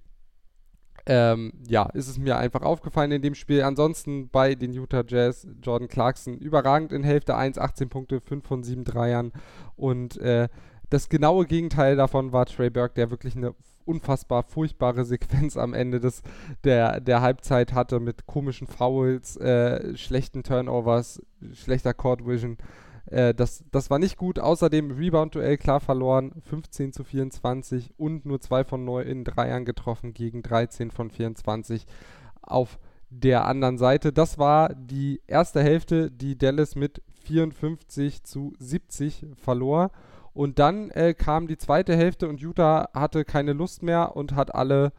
ähm, 1.08 1.52
ja, 1.68 1.84
ist 1.94 2.08
es 2.08 2.18
mir 2.18 2.36
einfach 2.36 2.62
aufgefallen 2.62 3.12
in 3.12 3.22
dem 3.22 3.36
Spiel. 3.36 3.62
Ansonsten 3.62 4.28
bei 4.28 4.56
den 4.56 4.72
Utah 4.72 5.04
Jazz, 5.06 5.46
Jordan 5.62 5.88
Clarkson 5.88 6.36
überragend 6.38 6.92
in 6.92 7.04
Hälfte 7.04 7.36
1, 7.36 7.58
18 7.58 7.88
Punkte, 7.88 8.20
5 8.20 8.44
von 8.44 8.64
7 8.64 8.84
Dreiern. 8.84 9.32
Und 9.76 10.18
äh, 10.18 10.48
das 10.90 11.08
genaue 11.08 11.46
Gegenteil 11.46 11.96
davon 11.96 12.32
war 12.32 12.46
Trey 12.46 12.70
Burke, 12.70 12.94
der 12.94 13.10
wirklich 13.10 13.36
eine 13.36 13.54
unfassbar 13.84 14.42
furchtbare 14.42 15.04
Sequenz 15.04 15.56
am 15.56 15.72
Ende 15.72 16.00
des, 16.00 16.22
der, 16.64 17.00
der 17.00 17.22
Halbzeit 17.22 17.72
hatte 17.72 18.00
mit 18.00 18.26
komischen 18.26 18.66
Fouls, 18.66 19.36
äh, 19.36 19.96
schlechten 19.96 20.42
Turnovers, 20.42 21.22
schlechter 21.52 21.94
Court 21.94 22.26
Vision. 22.26 22.58
Äh, 23.06 23.34
das, 23.34 23.64
das 23.70 23.90
war 23.90 23.98
nicht 23.98 24.16
gut. 24.16 24.38
Außerdem 24.38 24.90
Rebound-Duell 24.90 25.56
klar 25.56 25.80
verloren, 25.80 26.32
15 26.48 26.92
zu 26.92 27.04
24 27.04 27.94
und 27.96 28.26
nur 28.26 28.40
2 28.40 28.64
von 28.64 28.84
9 28.84 29.06
in 29.06 29.24
Dreiern 29.24 29.64
getroffen 29.64 30.12
gegen 30.12 30.42
13 30.42 30.90
von 30.90 31.10
24 31.10 31.86
auf 32.42 32.78
der 33.10 33.46
anderen 33.46 33.78
Seite. 33.78 34.12
Das 34.12 34.38
war 34.38 34.74
die 34.74 35.20
erste 35.26 35.62
Hälfte, 35.62 36.10
die 36.10 36.36
Dallas 36.36 36.74
mit 36.74 37.02
54 37.24 38.24
zu 38.24 38.52
70 38.58 39.26
verlor. 39.36 39.90
Und 40.36 40.58
dann 40.58 40.90
äh, 40.90 41.14
kam 41.14 41.46
die 41.46 41.56
zweite 41.56 41.96
Hälfte 41.96 42.28
und 42.28 42.42
Utah 42.42 42.90
hatte 42.92 43.24
keine 43.24 43.54
Lust 43.54 43.82
mehr 43.82 44.16
und 44.16 44.34
hat 44.34 44.54
alle 44.54 44.92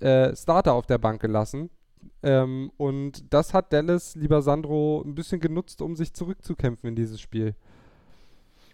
äh, 0.00 0.36
Starter 0.36 0.74
auf 0.74 0.84
der 0.84 0.98
Bank 0.98 1.22
gelassen. 1.22 1.70
Ähm, 2.22 2.70
und 2.76 3.32
das 3.32 3.54
hat 3.54 3.72
Dallas, 3.72 4.16
lieber 4.16 4.42
Sandro, 4.42 5.00
ein 5.02 5.14
bisschen 5.14 5.40
genutzt, 5.40 5.80
um 5.80 5.96
sich 5.96 6.12
zurückzukämpfen 6.12 6.90
in 6.90 6.94
dieses 6.94 7.22
Spiel. 7.22 7.54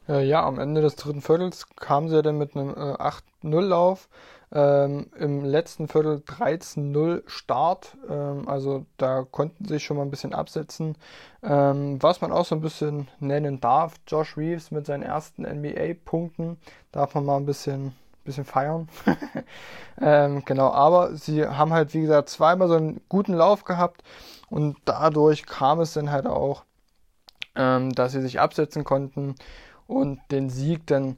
Äh, 0.09 0.25
ja, 0.25 0.45
am 0.45 0.59
Ende 0.59 0.81
des 0.81 0.97
dritten 0.97 1.21
Viertels 1.21 1.67
kamen 1.77 2.09
sie 2.09 2.23
dann 2.23 2.39
mit 2.39 2.57
einem 2.57 2.71
äh, 2.71 2.97
8-0-Lauf. 3.45 4.09
Ähm, 4.51 5.11
Im 5.19 5.45
letzten 5.45 5.89
Viertel 5.89 6.23
13-0 6.27 7.23
Start. 7.27 7.97
Ähm, 8.09 8.49
also 8.49 8.87
da 8.97 9.25
konnten 9.31 9.65
sie 9.65 9.75
sich 9.75 9.85
schon 9.85 9.99
mal 9.99 10.05
ein 10.05 10.11
bisschen 10.11 10.33
absetzen. 10.33 10.97
Ähm, 11.43 12.03
was 12.03 12.23
man 12.23 12.33
auch 12.33 12.47
so 12.47 12.55
ein 12.55 12.63
bisschen 12.63 13.09
nennen 13.21 13.61
darf, 13.61 13.97
Josh 14.07 14.39
Reeves 14.39 14.71
mit 14.71 14.87
seinen 14.87 15.03
ersten 15.03 15.43
NBA-Punkten, 15.43 16.57
darf 16.93 17.15
man 17.15 17.27
mal 17.27 17.37
ein 17.37 17.47
bisschen 17.47 17.93
bisschen 18.25 18.45
feiern. 18.45 18.89
ähm, 20.01 20.45
genau, 20.45 20.71
aber 20.71 21.15
sie 21.17 21.47
haben 21.47 21.73
halt, 21.73 21.95
wie 21.95 22.03
gesagt, 22.03 22.29
zweimal 22.29 22.69
so 22.69 22.75
einen 22.75 23.01
guten 23.09 23.33
Lauf 23.33 23.65
gehabt 23.65 24.03
und 24.51 24.77
dadurch 24.85 25.47
kam 25.47 25.81
es 25.81 25.95
dann 25.95 26.13
halt 26.13 26.27
auch, 26.27 26.65
ähm, 27.57 27.93
dass 27.93 28.13
sie 28.13 28.21
sich 28.21 28.39
absetzen 28.39 28.85
konnten 28.85 29.35
und 29.89 30.21
den 30.31 30.51
Sieg 30.51 30.87
dann 30.87 31.17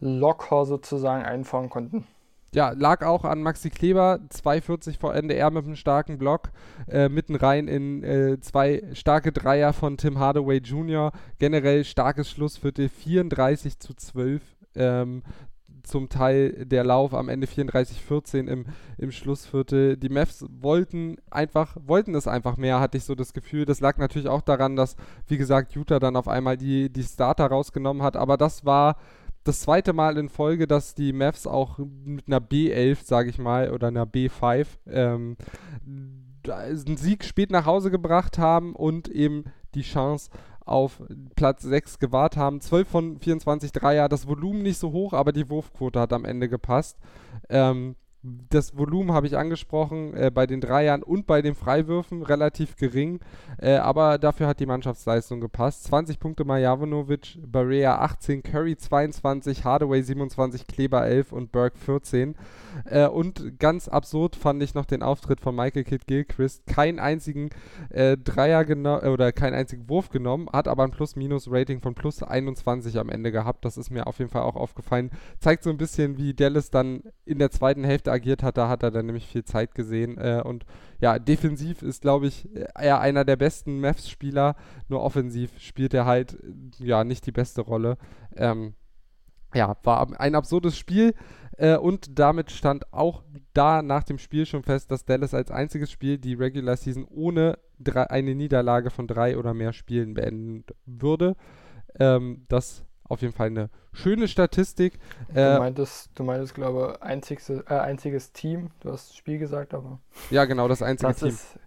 locker 0.00 0.64
sozusagen 0.64 1.24
einfahren 1.24 1.68
konnten. 1.68 2.06
Ja, 2.54 2.70
lag 2.70 3.02
auch 3.04 3.24
an 3.24 3.42
Maxi 3.42 3.70
Kleber, 3.70 4.20
2,40 4.28 4.98
vor 4.98 5.14
NDR 5.14 5.50
mit 5.50 5.64
einem 5.64 5.74
starken 5.74 6.18
Block, 6.18 6.50
äh, 6.86 7.08
mitten 7.08 7.34
rein 7.34 7.66
in 7.66 8.04
äh, 8.04 8.40
zwei 8.40 8.82
starke 8.92 9.32
Dreier 9.32 9.72
von 9.72 9.96
Tim 9.96 10.18
Hardaway 10.18 10.58
Jr. 10.58 11.12
Generell 11.38 11.82
starkes 11.84 12.30
Schlussviertel, 12.30 12.90
34 12.90 13.78
zu 13.78 13.94
12. 13.94 14.42
Ähm, 14.74 15.22
zum 15.82 16.08
Teil 16.08 16.64
der 16.64 16.84
Lauf 16.84 17.14
am 17.14 17.28
Ende 17.28 17.46
34-14 17.46 18.46
im, 18.46 18.66
im 18.98 19.12
Schlussviertel. 19.12 19.96
Die 19.96 20.08
Mavs 20.08 20.44
wollten 20.48 21.16
einfach, 21.30 21.76
wollten 21.84 22.14
es 22.14 22.26
einfach 22.26 22.56
mehr, 22.56 22.80
hatte 22.80 22.98
ich 22.98 23.04
so 23.04 23.14
das 23.14 23.32
Gefühl. 23.32 23.64
Das 23.64 23.80
lag 23.80 23.98
natürlich 23.98 24.28
auch 24.28 24.42
daran, 24.42 24.76
dass, 24.76 24.96
wie 25.26 25.38
gesagt, 25.38 25.74
Utah 25.74 25.98
dann 25.98 26.16
auf 26.16 26.28
einmal 26.28 26.56
die, 26.56 26.90
die 26.90 27.02
Starter 27.02 27.46
rausgenommen 27.46 28.02
hat, 28.02 28.16
aber 28.16 28.36
das 28.36 28.64
war 28.64 28.96
das 29.44 29.60
zweite 29.60 29.92
Mal 29.92 30.18
in 30.18 30.28
Folge, 30.28 30.66
dass 30.66 30.94
die 30.94 31.12
Mavs 31.12 31.46
auch 31.46 31.78
mit 31.78 32.28
einer 32.28 32.40
B11, 32.40 33.04
sage 33.04 33.28
ich 33.28 33.38
mal, 33.38 33.72
oder 33.72 33.88
einer 33.88 34.06
B5 34.06 34.66
ähm, 34.86 35.36
einen 36.48 36.96
Sieg 36.96 37.24
spät 37.24 37.50
nach 37.50 37.66
Hause 37.66 37.90
gebracht 37.90 38.38
haben 38.38 38.74
und 38.74 39.08
eben 39.08 39.44
die 39.74 39.82
Chance 39.82 40.30
auf 40.64 41.02
Platz 41.36 41.62
6 41.62 41.98
gewahrt 41.98 42.36
haben. 42.36 42.60
12 42.60 42.88
von 42.88 43.18
24 43.18 43.72
Dreier, 43.72 44.08
das 44.08 44.26
Volumen 44.26 44.62
nicht 44.62 44.78
so 44.78 44.92
hoch, 44.92 45.12
aber 45.12 45.32
die 45.32 45.48
Wurfquote 45.48 46.00
hat 46.00 46.12
am 46.12 46.24
Ende 46.24 46.48
gepasst. 46.48 46.98
Ähm, 47.48 47.96
das 48.22 48.76
Volumen 48.76 49.12
habe 49.12 49.26
ich 49.26 49.36
angesprochen, 49.36 50.14
äh, 50.14 50.30
bei 50.32 50.46
den 50.46 50.60
Dreiern 50.60 51.02
und 51.02 51.26
bei 51.26 51.42
den 51.42 51.56
Freiwürfen 51.56 52.22
relativ 52.22 52.76
gering, 52.76 53.18
äh, 53.58 53.74
aber 53.74 54.18
dafür 54.18 54.46
hat 54.46 54.60
die 54.60 54.66
Mannschaftsleistung 54.66 55.40
gepasst. 55.40 55.84
20 55.84 56.20
Punkte 56.20 56.44
Majavonovic, 56.44 57.38
Barea 57.44 57.98
18, 57.98 58.44
Curry 58.44 58.76
22, 58.76 59.64
Hardaway 59.64 60.02
27, 60.02 60.68
Kleber 60.68 61.04
11 61.04 61.32
und 61.32 61.50
Burke 61.50 61.78
14. 61.78 62.36
Äh, 62.84 63.08
und 63.08 63.58
ganz 63.58 63.88
absurd 63.88 64.36
fand 64.36 64.62
ich 64.62 64.74
noch 64.74 64.84
den 64.84 65.02
Auftritt 65.02 65.40
von 65.40 65.56
Michael 65.56 65.84
Kidd 65.84 66.04
Gilchrist. 66.06 66.66
Keinen 66.66 67.00
einzigen 67.00 67.50
äh, 67.90 68.16
Dreier 68.16 68.62
oder 69.10 69.32
keinen 69.32 69.54
einzigen 69.54 69.88
Wurf 69.88 70.10
genommen, 70.10 70.48
hat 70.52 70.68
aber 70.68 70.84
ein 70.84 70.92
Plus-Minus-Rating 70.92 71.80
von 71.80 71.94
plus 71.94 72.22
21 72.22 72.98
am 72.98 73.08
Ende 73.08 73.32
gehabt. 73.32 73.64
Das 73.64 73.76
ist 73.76 73.90
mir 73.90 74.06
auf 74.06 74.20
jeden 74.20 74.30
Fall 74.30 74.42
auch 74.42 74.56
aufgefallen. 74.56 75.10
Zeigt 75.40 75.64
so 75.64 75.70
ein 75.70 75.76
bisschen, 75.76 76.16
wie 76.16 76.34
Dallas 76.34 76.70
dann 76.70 77.02
in 77.24 77.38
der 77.40 77.50
zweiten 77.50 77.82
Hälfte 77.82 78.11
agiert 78.12 78.42
hat, 78.42 78.56
da 78.56 78.68
hat 78.68 78.82
er 78.82 78.90
dann 78.90 79.06
nämlich 79.06 79.26
viel 79.26 79.44
Zeit 79.44 79.74
gesehen. 79.74 80.18
Äh, 80.18 80.42
und 80.44 80.64
ja, 81.00 81.18
defensiv 81.18 81.82
ist, 81.82 82.02
glaube 82.02 82.26
ich, 82.26 82.48
er 82.74 83.00
einer 83.00 83.24
der 83.24 83.36
besten 83.36 83.80
Mavs-Spieler. 83.80 84.54
Nur 84.88 85.02
offensiv 85.02 85.58
spielt 85.58 85.94
er 85.94 86.06
halt 86.06 86.38
ja 86.78 87.04
nicht 87.04 87.26
die 87.26 87.32
beste 87.32 87.62
Rolle. 87.62 87.96
Ähm, 88.36 88.74
ja, 89.54 89.76
war 89.82 90.20
ein 90.20 90.34
absurdes 90.34 90.78
Spiel. 90.78 91.14
Äh, 91.58 91.76
und 91.76 92.18
damit 92.18 92.50
stand 92.50 92.92
auch 92.92 93.22
da 93.52 93.82
nach 93.82 94.04
dem 94.04 94.18
Spiel 94.18 94.46
schon 94.46 94.62
fest, 94.62 94.90
dass 94.90 95.04
Dallas 95.04 95.34
als 95.34 95.50
einziges 95.50 95.90
Spiel 95.90 96.18
die 96.18 96.34
Regular 96.34 96.76
Season 96.76 97.06
ohne 97.08 97.58
drei, 97.78 98.08
eine 98.10 98.34
Niederlage 98.34 98.90
von 98.90 99.06
drei 99.06 99.36
oder 99.36 99.54
mehr 99.54 99.72
Spielen 99.72 100.14
beenden 100.14 100.64
würde. 100.86 101.36
Ähm, 101.98 102.44
das 102.48 102.84
auf 103.08 103.20
jeden 103.22 103.32
Fall 103.32 103.48
eine 103.48 103.70
schöne 103.92 104.28
Statistik. 104.28 104.98
Du 105.32 105.40
äh, 105.40 105.58
meintest, 105.58 106.10
du 106.14 106.24
meintest, 106.24 106.54
glaube 106.54 106.96
ich, 106.96 107.02
einzigste, 107.02 107.64
äh, 107.68 107.74
einziges 107.74 108.32
Team. 108.32 108.70
Du 108.80 108.90
hast 108.90 109.16
Spiel 109.16 109.38
gesagt, 109.38 109.74
aber. 109.74 110.00
Ja, 110.30 110.44
genau, 110.44 110.68
das 110.68 110.82
einzige 110.82 111.12
das 111.12 111.20
Team. 111.20 111.28
Ist, 111.28 111.58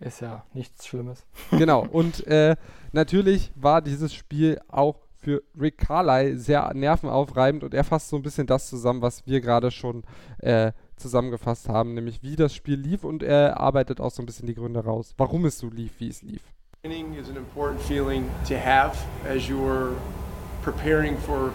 ist 0.00 0.20
ja 0.20 0.44
nichts 0.54 0.86
Schlimmes. 0.86 1.26
Genau, 1.50 1.86
und 1.86 2.26
äh, 2.26 2.56
natürlich 2.92 3.52
war 3.54 3.82
dieses 3.82 4.14
Spiel 4.14 4.60
auch 4.68 4.96
für 5.20 5.42
Rick 5.60 5.78
Carlyle 5.78 6.38
sehr 6.38 6.72
nervenaufreibend 6.74 7.64
und 7.64 7.74
er 7.74 7.84
fasst 7.84 8.08
so 8.08 8.16
ein 8.16 8.22
bisschen 8.22 8.46
das 8.46 8.68
zusammen, 8.68 9.02
was 9.02 9.26
wir 9.26 9.40
gerade 9.40 9.70
schon 9.70 10.04
äh, 10.38 10.72
zusammengefasst 10.96 11.68
haben, 11.68 11.94
nämlich 11.94 12.22
wie 12.22 12.36
das 12.36 12.54
Spiel 12.54 12.78
lief 12.78 13.04
und 13.04 13.22
er 13.22 13.58
arbeitet 13.58 14.00
auch 14.00 14.10
so 14.10 14.22
ein 14.22 14.26
bisschen 14.26 14.46
die 14.46 14.54
Gründe 14.54 14.84
raus, 14.84 15.14
warum 15.16 15.44
es 15.44 15.58
so 15.58 15.68
lief, 15.68 15.92
wie 15.98 16.08
es 16.08 16.22
lief. 16.22 16.42
Winning 16.84 17.14
is 17.14 17.28
an 17.28 17.36
important 17.36 17.80
feeling 17.80 18.24
to 18.46 18.54
have 18.54 18.96
as 19.28 19.48
you're 19.48 19.96
preparing 20.62 21.16
for 21.18 21.54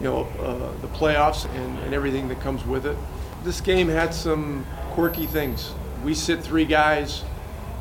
you 0.00 0.04
know 0.04 0.24
uh, 0.40 0.80
the 0.80 0.88
playoffs 0.88 1.48
and, 1.54 1.78
and 1.80 1.94
everything 1.94 2.28
that 2.28 2.40
comes 2.40 2.64
with 2.64 2.86
it. 2.86 2.96
This 3.44 3.60
game 3.60 3.88
had 3.88 4.14
some 4.14 4.66
quirky 4.92 5.26
things. 5.26 5.72
We 6.04 6.14
sit 6.14 6.42
three 6.42 6.64
guys. 6.64 7.24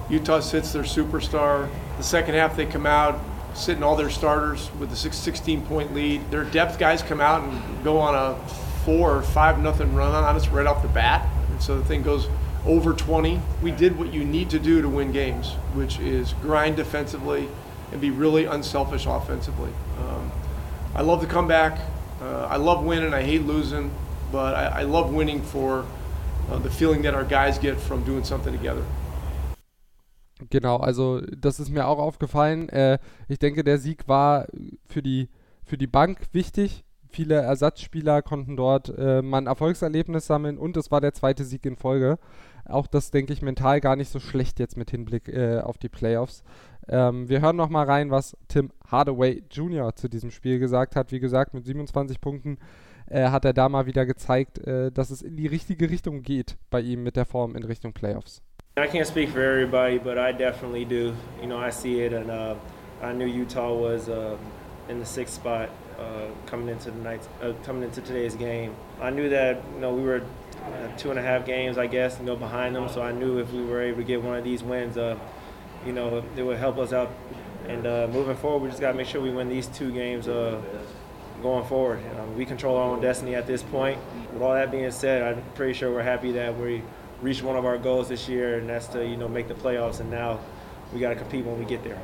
Utah 0.09 0.39
sits 0.39 0.71
their 0.71 0.83
superstar. 0.83 1.69
The 1.97 2.03
second 2.03 2.35
half 2.35 2.55
they 2.55 2.65
come 2.65 2.85
out 2.85 3.19
sitting 3.53 3.83
all 3.83 3.95
their 3.95 4.09
starters 4.09 4.69
with 4.79 4.91
a 4.91 4.95
16 4.95 5.65
point 5.65 5.93
lead. 5.93 6.29
Their 6.29 6.43
depth 6.43 6.77
guys 6.77 7.01
come 7.01 7.19
out 7.19 7.43
and 7.43 7.83
go 7.83 7.97
on 7.97 8.15
a 8.15 8.37
four 8.85 9.17
or 9.17 9.21
five 9.21 9.59
nothing 9.59 9.93
run 9.93 10.13
on 10.13 10.35
us 10.35 10.47
right 10.47 10.67
off 10.67 10.81
the 10.81 10.87
bat. 10.89 11.27
And 11.49 11.61
so 11.61 11.77
the 11.77 11.83
thing 11.85 12.03
goes 12.03 12.27
over 12.65 12.93
20. 12.93 13.41
We 13.61 13.71
did 13.71 13.97
what 13.97 14.13
you 14.13 14.23
need 14.23 14.49
to 14.51 14.59
do 14.59 14.81
to 14.81 14.89
win 14.89 15.11
games, 15.11 15.53
which 15.73 15.99
is 15.99 16.33
grind 16.41 16.75
defensively 16.75 17.49
and 17.91 18.01
be 18.01 18.11
really 18.11 18.45
unselfish 18.45 19.05
offensively. 19.05 19.71
Um, 19.99 20.31
I 20.95 21.01
love 21.01 21.21
the 21.21 21.27
comeback. 21.27 21.79
Uh, 22.21 22.47
I 22.49 22.57
love 22.57 22.83
winning. 22.83 23.13
I 23.13 23.21
hate 23.21 23.45
losing, 23.45 23.91
but 24.31 24.55
I, 24.55 24.81
I 24.81 24.83
love 24.83 25.13
winning 25.13 25.41
for 25.41 25.85
uh, 26.51 26.57
the 26.59 26.69
feeling 26.69 27.03
that 27.03 27.13
our 27.13 27.23
guys 27.23 27.59
get 27.59 27.79
from 27.79 28.03
doing 28.03 28.23
something 28.23 28.53
together. 28.53 28.83
Genau, 30.49 30.77
also 30.77 31.21
das 31.21 31.59
ist 31.59 31.69
mir 31.69 31.87
auch 31.87 31.97
aufgefallen. 31.97 32.69
Äh, 32.69 32.99
ich 33.27 33.39
denke, 33.39 33.63
der 33.63 33.79
Sieg 33.79 34.07
war 34.07 34.45
für 34.85 35.01
die, 35.01 35.29
für 35.63 35.77
die 35.77 35.87
Bank 35.87 36.19
wichtig. 36.31 36.83
Viele 37.09 37.35
Ersatzspieler 37.35 38.21
konnten 38.21 38.55
dort 38.55 38.93
äh, 38.97 39.21
mal 39.21 39.39
ein 39.39 39.47
Erfolgserlebnis 39.47 40.27
sammeln 40.27 40.57
und 40.57 40.77
es 40.77 40.91
war 40.91 41.01
der 41.01 41.13
zweite 41.13 41.43
Sieg 41.43 41.65
in 41.65 41.75
Folge. 41.75 42.19
Auch 42.65 42.85
das, 42.85 43.11
denke 43.11 43.33
ich, 43.33 43.41
mental 43.41 43.79
gar 43.79 43.95
nicht 43.95 44.11
so 44.11 44.19
schlecht 44.19 44.59
jetzt 44.59 44.77
mit 44.77 44.91
Hinblick 44.91 45.29
äh, 45.29 45.59
auf 45.59 45.77
die 45.77 45.89
Playoffs. 45.89 46.43
Ähm, 46.89 47.27
wir 47.29 47.41
hören 47.41 47.55
noch 47.55 47.69
mal 47.69 47.85
rein, 47.85 48.11
was 48.11 48.37
Tim 48.47 48.71
Hardaway 48.89 49.43
Jr. 49.51 49.95
zu 49.95 50.07
diesem 50.07 50.31
Spiel 50.31 50.59
gesagt 50.59 50.95
hat. 50.95 51.11
Wie 51.11 51.19
gesagt, 51.19 51.53
mit 51.53 51.65
27 51.65 52.21
Punkten 52.21 52.57
äh, 53.09 53.29
hat 53.29 53.45
er 53.45 53.53
da 53.53 53.69
mal 53.69 53.85
wieder 53.85 54.05
gezeigt, 54.05 54.65
äh, 54.65 54.91
dass 54.91 55.09
es 55.09 55.21
in 55.21 55.35
die 55.35 55.47
richtige 55.47 55.89
Richtung 55.89 56.21
geht 56.21 56.57
bei 56.69 56.81
ihm 56.81 57.03
mit 57.03 57.15
der 57.15 57.25
Form 57.25 57.55
in 57.55 57.63
Richtung 57.63 57.93
Playoffs. 57.93 58.41
I 58.77 58.81
can't 58.81 59.07
speak 59.07 59.29
for 59.29 59.41
everybody, 59.41 59.97
but 59.97 60.17
I 60.17 60.31
definitely 60.31 60.85
do. 60.85 61.13
You 61.41 61.47
know, 61.47 61.57
I 61.57 61.71
see 61.71 62.05
it, 62.05 62.13
and 62.13 62.29
uh, 62.29 62.55
I 63.01 63.11
knew 63.11 63.25
Utah 63.25 63.73
was 63.73 64.07
uh, 64.07 64.37
in 64.87 64.99
the 64.99 65.05
sixth 65.05 65.33
spot 65.33 65.69
uh, 65.97 66.27
coming 66.45 66.69
into 66.69 66.91
the 66.91 66.99
night, 66.99 67.21
uh, 67.41 67.53
coming 67.65 67.83
into 67.83 68.01
today's 68.01 68.35
game. 68.35 68.75
I 69.01 69.09
knew 69.09 69.29
that 69.29 69.63
you 69.73 69.81
know 69.81 69.95
we 69.95 70.03
were 70.03 70.21
uh, 70.67 70.97
two 70.97 71.09
and 71.09 71.17
a 71.17 71.23
half 71.23 71.45
games, 71.45 71.77
I 71.77 71.87
guess, 71.87 72.19
you 72.19 72.25
know, 72.25 72.35
behind 72.35 72.75
them. 72.75 72.87
So 72.89 73.01
I 73.01 73.11
knew 73.11 73.39
if 73.39 73.51
we 73.51 73.63
were 73.63 73.81
able 73.81 73.97
to 73.97 74.03
get 74.03 74.21
one 74.21 74.37
of 74.37 74.43
these 74.43 74.61
wins, 74.61 74.97
uh, 74.97 75.17
you 75.85 75.93
know, 75.93 76.23
it 76.35 76.43
would 76.43 76.57
help 76.57 76.77
us 76.77 76.93
out. 76.93 77.11
And 77.67 77.83
moving 78.13 78.37
forward, 78.37 78.63
we 78.63 78.69
just 78.69 78.81
got 78.81 78.91
to 78.91 78.97
make 78.97 79.07
sure 79.07 79.21
we 79.21 79.29
win 79.31 79.49
these 79.49 79.67
two 79.67 79.91
games 79.91 80.27
going 81.41 81.65
forward. 81.65 81.99
Um, 82.19 82.35
we 82.35 82.45
control 82.45 82.77
our 82.77 82.83
own 82.83 83.01
destiny 83.01 83.35
at 83.35 83.47
this 83.47 83.63
point. 83.63 83.99
With 84.33 84.41
all 84.41 84.53
that 84.53 84.71
being 84.71 84.91
said, 84.91 85.21
I'm 85.21 85.43
pretty 85.55 85.73
sure 85.73 85.91
we're 85.91 86.03
happy 86.03 86.31
that 86.33 86.57
we 86.57 86.81
reached 87.21 87.43
one 87.43 87.55
of 87.55 87.65
our 87.65 87.77
goals 87.77 88.09
this 88.09 88.27
year, 88.27 88.59
and 88.59 88.69
that's 88.69 88.87
to 88.87 89.05
you 89.05 89.17
know 89.17 89.27
make 89.27 89.47
the 89.47 89.53
playoffs. 89.53 89.99
And 89.99 90.09
now 90.09 90.39
we 90.93 90.99
got 90.99 91.09
to 91.09 91.15
compete 91.15 91.45
when 91.45 91.59
we 91.59 91.65
get 91.65 91.83
there. 91.83 91.99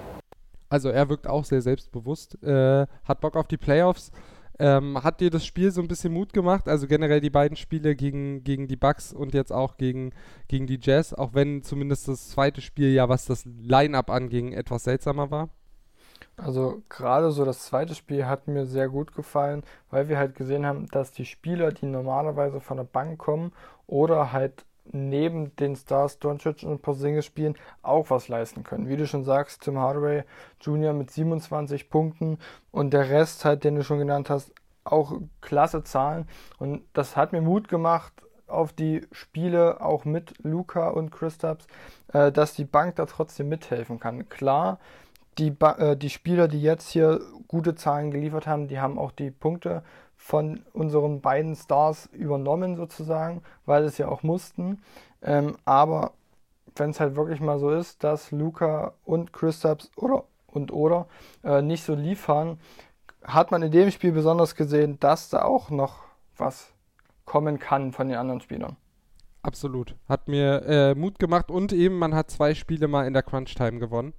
Also 0.69 0.89
er 0.89 1.07
wirkt 1.07 1.27
auch 1.27 1.45
sehr 1.45 1.61
selbstbewusst, 1.61 2.43
äh, 2.43 2.87
hat 3.03 3.21
Bock 3.21 3.35
auf 3.35 3.47
die 3.47 3.57
Playoffs. 3.57 4.11
Ähm, 4.59 5.03
hat 5.03 5.19
dir 5.19 5.29
das 5.29 5.45
Spiel 5.45 5.71
so 5.71 5.81
ein 5.81 5.87
bisschen 5.87 6.13
Mut 6.13 6.31
gemacht? 6.33 6.67
Also 6.67 6.87
generell 6.87 7.21
die 7.21 7.31
beiden 7.31 7.57
Spiele 7.57 7.95
gegen, 7.95 8.43
gegen 8.43 8.67
die 8.67 8.75
Bucks 8.75 9.11
und 9.11 9.33
jetzt 9.33 9.51
auch 9.51 9.77
gegen, 9.77 10.11
gegen 10.47 10.67
die 10.67 10.79
Jazz, 10.81 11.13
auch 11.13 11.33
wenn 11.33 11.63
zumindest 11.63 12.07
das 12.07 12.29
zweite 12.29 12.61
Spiel 12.61 12.93
ja, 12.93 13.09
was 13.09 13.25
das 13.25 13.45
Line-Up 13.45 14.09
anging, 14.09 14.53
etwas 14.53 14.83
seltsamer 14.83 15.31
war? 15.31 15.49
Also 16.37 16.81
gerade 16.89 17.31
so 17.31 17.45
das 17.45 17.65
zweite 17.65 17.95
Spiel 17.95 18.25
hat 18.25 18.47
mir 18.47 18.65
sehr 18.65 18.89
gut 18.89 19.13
gefallen, 19.13 19.63
weil 19.89 20.09
wir 20.09 20.17
halt 20.17 20.35
gesehen 20.35 20.65
haben, 20.65 20.87
dass 20.87 21.11
die 21.11 21.25
Spieler, 21.25 21.71
die 21.71 21.85
normalerweise 21.85 22.59
von 22.59 22.77
der 22.77 22.85
Bank 22.85 23.19
kommen 23.19 23.51
oder 23.87 24.31
halt 24.31 24.65
neben 24.91 25.55
den 25.55 25.75
Stars 25.75 26.19
Doncic 26.19 26.63
und 26.63 26.81
Porzingis 26.81 27.25
spielen, 27.25 27.55
auch 27.81 28.09
was 28.09 28.27
leisten 28.27 28.63
können. 28.63 28.89
Wie 28.89 28.97
du 28.97 29.07
schon 29.07 29.23
sagst, 29.23 29.61
Tim 29.63 29.77
Hardaway 29.77 30.23
Jr. 30.61 30.93
mit 30.93 31.11
27 31.11 31.89
Punkten 31.89 32.37
und 32.71 32.93
der 32.93 33.09
Rest 33.09 33.45
halt, 33.45 33.63
den 33.63 33.75
du 33.75 33.83
schon 33.83 33.99
genannt 33.99 34.29
hast, 34.29 34.51
auch 34.83 35.19
klasse 35.41 35.83
Zahlen. 35.83 36.27
Und 36.59 36.83
das 36.93 37.15
hat 37.15 37.31
mir 37.31 37.41
Mut 37.41 37.67
gemacht 37.67 38.13
auf 38.47 38.73
die 38.73 39.01
Spiele 39.11 39.81
auch 39.81 40.05
mit 40.05 40.33
Luca 40.43 40.89
und 40.89 41.11
Christaps, 41.11 41.65
äh, 42.11 42.31
dass 42.31 42.53
die 42.53 42.65
Bank 42.65 42.97
da 42.97 43.05
trotzdem 43.05 43.49
mithelfen 43.49 43.99
kann. 43.99 44.29
Klar, 44.29 44.79
die, 45.37 45.49
ba 45.49 45.73
äh, 45.73 45.97
die 45.97 46.09
Spieler, 46.09 46.47
die 46.47 46.61
jetzt 46.61 46.89
hier 46.89 47.21
gute 47.47 47.75
Zahlen 47.75 48.11
geliefert 48.11 48.45
haben, 48.47 48.67
die 48.67 48.79
haben 48.79 48.99
auch 48.99 49.11
die 49.11 49.31
Punkte 49.31 49.83
von 50.23 50.61
unseren 50.71 51.19
beiden 51.19 51.53
Stars 51.53 52.07
übernommen 52.13 52.77
sozusagen, 52.77 53.41
weil 53.65 53.83
es 53.83 53.97
ja 53.97 54.07
auch 54.07 54.23
mussten. 54.23 54.81
Ähm, 55.21 55.57
aber 55.65 56.13
wenn 56.77 56.91
es 56.91 57.01
halt 57.01 57.17
wirklich 57.17 57.41
mal 57.41 57.59
so 57.59 57.69
ist, 57.71 58.05
dass 58.05 58.31
Luca 58.31 58.93
und 59.03 59.33
Christaps 59.33 59.91
oder 59.97 60.23
und 60.47 60.71
oder 60.71 61.07
äh, 61.43 61.61
nicht 61.61 61.83
so 61.83 61.93
liefern, 61.93 62.57
hat 63.21 63.51
man 63.51 63.63
in 63.63 63.71
dem 63.73 63.91
Spiel 63.91 64.13
besonders 64.13 64.55
gesehen, 64.55 64.97
dass 65.01 65.27
da 65.29 65.41
auch 65.41 65.69
noch 65.69 66.03
was 66.37 66.71
kommen 67.25 67.59
kann 67.59 67.91
von 67.91 68.07
den 68.07 68.15
anderen 68.15 68.39
Spielern. 68.39 68.77
Absolut. 69.41 69.93
Hat 70.07 70.29
mir 70.29 70.63
äh, 70.65 70.95
Mut 70.95 71.19
gemacht 71.19 71.51
und 71.51 71.73
eben 71.73 71.99
man 71.99 72.15
hat 72.15 72.31
zwei 72.31 72.55
Spiele 72.55 72.87
mal 72.87 73.05
in 73.05 73.13
der 73.13 73.23
Crunch 73.23 73.55
Time 73.55 73.77
gewonnen. 73.77 74.13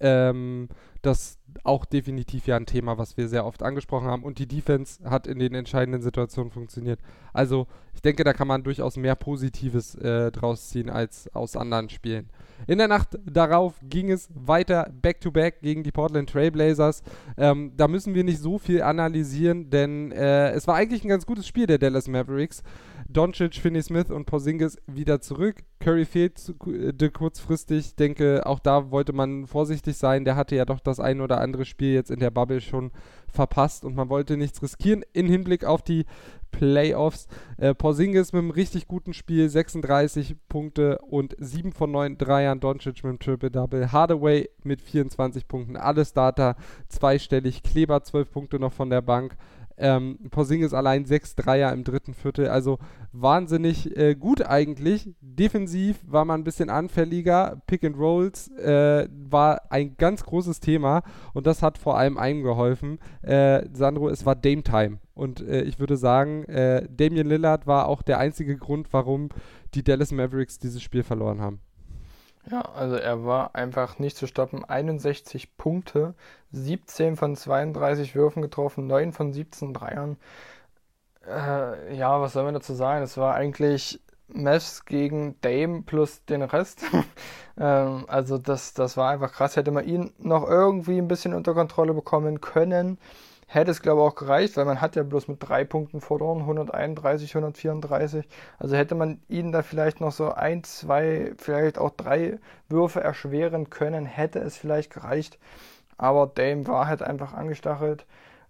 Ähm, 0.00 0.68
das 1.02 1.38
auch 1.64 1.84
definitiv 1.84 2.46
ja 2.46 2.56
ein 2.56 2.66
Thema, 2.66 2.98
was 2.98 3.16
wir 3.16 3.28
sehr 3.28 3.46
oft 3.46 3.62
angesprochen 3.62 4.08
haben. 4.08 4.22
Und 4.22 4.38
die 4.38 4.46
Defense 4.46 5.02
hat 5.08 5.26
in 5.26 5.38
den 5.38 5.54
entscheidenden 5.54 6.02
Situationen 6.02 6.50
funktioniert. 6.50 7.00
Also 7.32 7.66
ich 7.94 8.02
denke, 8.02 8.24
da 8.24 8.32
kann 8.32 8.48
man 8.48 8.62
durchaus 8.62 8.96
mehr 8.96 9.14
Positives 9.14 9.94
äh, 9.94 10.30
draus 10.30 10.68
ziehen 10.68 10.90
als 10.90 11.32
aus 11.34 11.56
anderen 11.56 11.88
Spielen. 11.88 12.30
In 12.66 12.78
der 12.78 12.88
Nacht 12.88 13.18
darauf 13.24 13.74
ging 13.82 14.10
es 14.10 14.28
weiter 14.34 14.90
back-to-back 15.02 15.56
-back 15.56 15.62
gegen 15.62 15.82
die 15.82 15.92
Portland 15.92 16.30
Trailblazers. 16.30 17.02
Ähm, 17.36 17.72
da 17.76 17.88
müssen 17.88 18.14
wir 18.14 18.24
nicht 18.24 18.40
so 18.40 18.58
viel 18.58 18.82
analysieren, 18.82 19.70
denn 19.70 20.12
äh, 20.12 20.50
es 20.50 20.66
war 20.66 20.74
eigentlich 20.76 21.04
ein 21.04 21.08
ganz 21.08 21.26
gutes 21.26 21.46
Spiel 21.46 21.66
der 21.66 21.78
Dallas 21.78 22.08
Mavericks. 22.08 22.62
Doncic, 23.08 23.54
Finney 23.54 23.82
Smith 23.82 24.10
und 24.10 24.26
Porzingis 24.26 24.78
wieder 24.86 25.20
zurück. 25.20 25.62
Curry 25.80 26.04
fehlt 26.04 26.54
äh, 26.66 27.08
kurzfristig. 27.10 27.86
Ich 27.86 27.94
denke, 27.94 28.44
auch 28.46 28.58
da 28.58 28.90
wollte 28.90 29.12
man 29.12 29.46
vorsichtig 29.46 29.96
sein. 29.96 30.24
Der 30.24 30.36
hatte 30.36 30.56
ja 30.56 30.64
doch 30.64 30.80
das 30.86 31.00
ein 31.00 31.20
oder 31.20 31.40
andere 31.40 31.64
Spiel 31.64 31.92
jetzt 31.92 32.10
in 32.10 32.20
der 32.20 32.30
Bubble 32.30 32.60
schon 32.60 32.90
verpasst 33.32 33.84
und 33.84 33.94
man 33.94 34.08
wollte 34.08 34.36
nichts 34.36 34.62
riskieren 34.62 35.04
in 35.12 35.28
Hinblick 35.28 35.64
auf 35.64 35.82
die 35.82 36.06
Playoffs. 36.50 37.26
Äh, 37.58 37.74
Porzingis 37.74 38.32
mit 38.32 38.40
einem 38.40 38.50
richtig 38.50 38.88
guten 38.88 39.12
Spiel, 39.12 39.48
36 39.48 40.36
Punkte 40.48 40.98
und 40.98 41.36
7 41.38 41.72
von 41.72 41.90
9 41.90 42.16
Dreiern. 42.18 42.60
Doncic 42.60 42.96
mit 42.96 43.04
einem 43.04 43.18
Triple-Double. 43.18 43.92
Hardaway 43.92 44.48
mit 44.62 44.80
24 44.80 45.48
Punkten. 45.48 45.76
Alle 45.76 46.04
Starter 46.04 46.56
zweistellig. 46.88 47.62
Kleber 47.62 48.02
12 48.02 48.30
Punkte 48.30 48.58
noch 48.58 48.72
von 48.72 48.90
der 48.90 49.02
Bank. 49.02 49.36
Ähm, 49.78 50.18
Porzingis 50.30 50.72
allein 50.72 51.04
6 51.04 51.34
Dreier 51.34 51.72
im 51.72 51.84
dritten 51.84 52.14
Viertel, 52.14 52.48
also 52.48 52.78
wahnsinnig 53.12 53.96
äh, 53.96 54.14
gut 54.14 54.42
eigentlich. 54.46 55.14
Defensiv 55.20 55.98
war 56.06 56.24
man 56.24 56.40
ein 56.40 56.44
bisschen 56.44 56.70
anfälliger. 56.70 57.60
Pick 57.66 57.84
and 57.84 57.98
Rolls 57.98 58.48
äh, 58.58 59.08
war 59.10 59.70
ein 59.70 59.96
ganz 59.96 60.24
großes 60.24 60.60
Thema 60.60 61.02
und 61.34 61.46
das 61.46 61.62
hat 61.62 61.78
vor 61.78 61.98
allem 61.98 62.18
einem 62.18 62.42
geholfen. 62.42 62.98
Äh, 63.22 63.66
Sandro, 63.72 64.08
es 64.08 64.24
war 64.24 64.34
Dame 64.34 64.62
Time. 64.62 64.98
Und 65.14 65.40
äh, 65.40 65.62
ich 65.62 65.78
würde 65.78 65.96
sagen, 65.96 66.44
äh, 66.44 66.86
Damian 66.90 67.26
Lillard 67.26 67.66
war 67.66 67.88
auch 67.88 68.02
der 68.02 68.18
einzige 68.18 68.56
Grund, 68.56 68.92
warum 68.92 69.30
die 69.74 69.82
Dallas 69.82 70.12
Mavericks 70.12 70.58
dieses 70.58 70.82
Spiel 70.82 71.02
verloren 71.02 71.40
haben. 71.40 71.60
Ja, 72.50 72.60
also 72.60 72.96
er 72.96 73.24
war 73.24 73.54
einfach 73.54 73.98
nicht 73.98 74.16
zu 74.16 74.26
stoppen. 74.26 74.64
61 74.64 75.56
Punkte, 75.56 76.14
17 76.52 77.16
von 77.16 77.34
32 77.36 78.14
Würfen 78.14 78.40
getroffen, 78.42 78.86
9 78.86 79.12
von 79.12 79.32
17 79.32 79.74
Dreiern. 79.74 80.16
Äh, 81.26 81.96
ja, 81.96 82.20
was 82.20 82.32
soll 82.34 82.44
man 82.44 82.54
dazu 82.54 82.74
sagen? 82.74 83.02
Es 83.02 83.16
war 83.16 83.34
eigentlich 83.34 84.00
Mavs 84.28 84.84
gegen 84.84 85.40
Dame 85.40 85.82
plus 85.82 86.24
den 86.24 86.42
Rest. 86.42 86.82
ähm, 87.58 88.04
also 88.08 88.38
das, 88.38 88.74
das 88.74 88.96
war 88.96 89.10
einfach 89.10 89.32
krass. 89.32 89.56
Hätte 89.56 89.72
man 89.72 89.84
ihn 89.86 90.12
noch 90.18 90.48
irgendwie 90.48 90.98
ein 90.98 91.08
bisschen 91.08 91.34
unter 91.34 91.54
Kontrolle 91.54 91.94
bekommen 91.94 92.40
können, 92.40 92.98
hätte 93.46 93.70
es, 93.70 93.80
glaube 93.80 94.02
ich, 94.02 94.08
auch 94.08 94.14
gereicht, 94.16 94.56
weil 94.56 94.64
man 94.64 94.80
hat 94.80 94.96
ja 94.96 95.02
bloß 95.02 95.28
mit 95.28 95.38
drei 95.40 95.64
Punkten 95.64 96.00
verloren, 96.00 96.40
131, 96.40 97.34
134. 97.34 98.26
Also 98.58 98.76
hätte 98.76 98.94
man 98.94 99.20
ihnen 99.28 99.52
da 99.52 99.62
vielleicht 99.62 100.00
noch 100.00 100.12
so 100.12 100.32
ein, 100.32 100.64
zwei, 100.64 101.32
vielleicht 101.38 101.78
auch 101.78 101.90
drei 101.90 102.38
Würfe 102.68 103.00
erschweren 103.00 103.70
können, 103.70 104.04
hätte 104.04 104.40
es 104.40 104.56
vielleicht 104.56 104.92
gereicht. 104.92 105.38
Aber 105.96 106.26
Dame 106.26 106.66
war 106.66 106.88
halt 106.88 107.02
einfach 107.02 107.32
angestachelt 107.32 108.04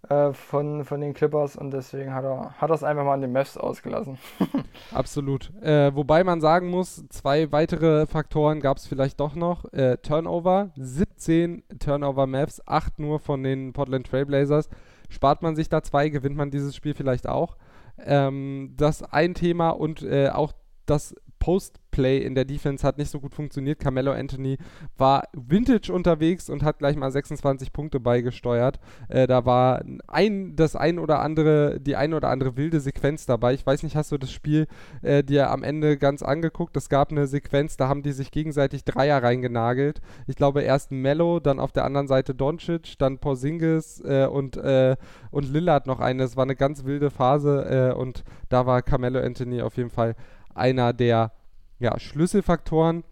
äh, 0.09 0.33
von, 0.33 0.83
von 0.83 1.01
den 1.01 1.13
Clippers 1.13 1.55
und 1.55 1.71
deswegen 1.71 2.13
hat 2.13 2.23
er 2.23 2.53
hat 2.57 2.69
es 2.71 2.83
einfach 2.83 3.03
mal 3.03 3.13
an 3.13 3.21
den 3.21 3.31
Mavs 3.31 3.57
ausgelassen. 3.57 4.17
Absolut. 4.93 5.51
Äh, 5.61 5.95
wobei 5.95 6.23
man 6.23 6.41
sagen 6.41 6.69
muss, 6.69 7.03
zwei 7.09 7.51
weitere 7.51 8.05
Faktoren 8.05 8.59
gab 8.59 8.77
es 8.77 8.87
vielleicht 8.87 9.19
doch 9.19 9.35
noch. 9.35 9.71
Äh, 9.73 9.97
Turnover, 9.97 10.71
17 10.75 11.63
Turnover 11.79 12.27
Mavs, 12.27 12.61
8 12.65 12.99
nur 12.99 13.19
von 13.19 13.43
den 13.43 13.73
Portland 13.73 14.07
Trailblazers. 14.07 14.69
Spart 15.09 15.41
man 15.41 15.55
sich 15.55 15.69
da 15.69 15.81
zwei, 15.83 16.09
gewinnt 16.09 16.35
man 16.35 16.51
dieses 16.51 16.75
Spiel 16.75 16.93
vielleicht 16.93 17.27
auch. 17.27 17.57
Ähm, 17.99 18.73
das 18.77 19.03
ein 19.03 19.33
Thema 19.33 19.69
und 19.69 20.03
äh, 20.03 20.29
auch 20.29 20.53
das 20.85 21.15
Postplay 21.47 22.17
in 22.17 22.35
der 22.35 22.43
Defense 22.43 22.85
hat 22.85 22.97
nicht 22.97 23.09
so 23.09 23.21
gut 23.21 23.33
funktioniert. 23.33 23.79
Carmelo 23.79 24.11
Anthony 24.11 24.57
war 24.97 25.29
vintage 25.31 25.93
unterwegs 25.93 26.49
und 26.49 26.61
hat 26.61 26.79
gleich 26.79 26.97
mal 26.97 27.09
26 27.09 27.71
Punkte 27.71 28.01
beigesteuert. 28.01 28.81
Äh, 29.07 29.27
da 29.27 29.45
war 29.45 29.81
ein, 30.09 30.57
das 30.57 30.75
ein 30.75 30.99
oder 30.99 31.21
andere, 31.21 31.79
die 31.79 31.95
ein 31.95 32.13
oder 32.13 32.31
andere 32.31 32.57
wilde 32.57 32.81
Sequenz 32.81 33.25
dabei. 33.25 33.53
Ich 33.53 33.65
weiß 33.65 33.83
nicht, 33.83 33.95
hast 33.95 34.11
du 34.11 34.17
das 34.17 34.29
Spiel 34.29 34.67
äh, 35.01 35.23
dir 35.23 35.49
am 35.49 35.63
Ende 35.63 35.95
ganz 35.95 36.21
angeguckt? 36.21 36.75
Es 36.75 36.89
gab 36.89 37.11
eine 37.11 37.27
Sequenz, 37.27 37.77
da 37.77 37.87
haben 37.87 38.03
die 38.03 38.11
sich 38.11 38.31
gegenseitig 38.31 38.83
Dreier 38.83 39.23
reingenagelt. 39.23 40.01
Ich 40.27 40.35
glaube 40.35 40.63
erst 40.63 40.91
Mello, 40.91 41.39
dann 41.39 41.61
auf 41.61 41.71
der 41.71 41.85
anderen 41.85 42.09
Seite 42.09 42.35
Doncic, 42.35 42.99
dann 42.99 43.19
Porzingis 43.19 44.03
äh, 44.03 44.27
und, 44.29 44.57
äh, 44.57 44.97
und 45.31 45.49
Lillard 45.49 45.87
noch 45.87 46.01
eine. 46.01 46.23
Es 46.23 46.35
war 46.35 46.43
eine 46.43 46.57
ganz 46.57 46.83
wilde 46.83 47.09
Phase 47.09 47.93
äh, 47.93 47.97
und 47.97 48.25
da 48.49 48.65
war 48.65 48.81
Carmelo 48.81 49.21
Anthony 49.21 49.61
auf 49.61 49.77
jeden 49.77 49.91
Fall 49.91 50.13
einer 50.57 50.93
der 50.93 51.31
ja, 51.79 51.99
Schlüsselfaktoren. 51.99 53.03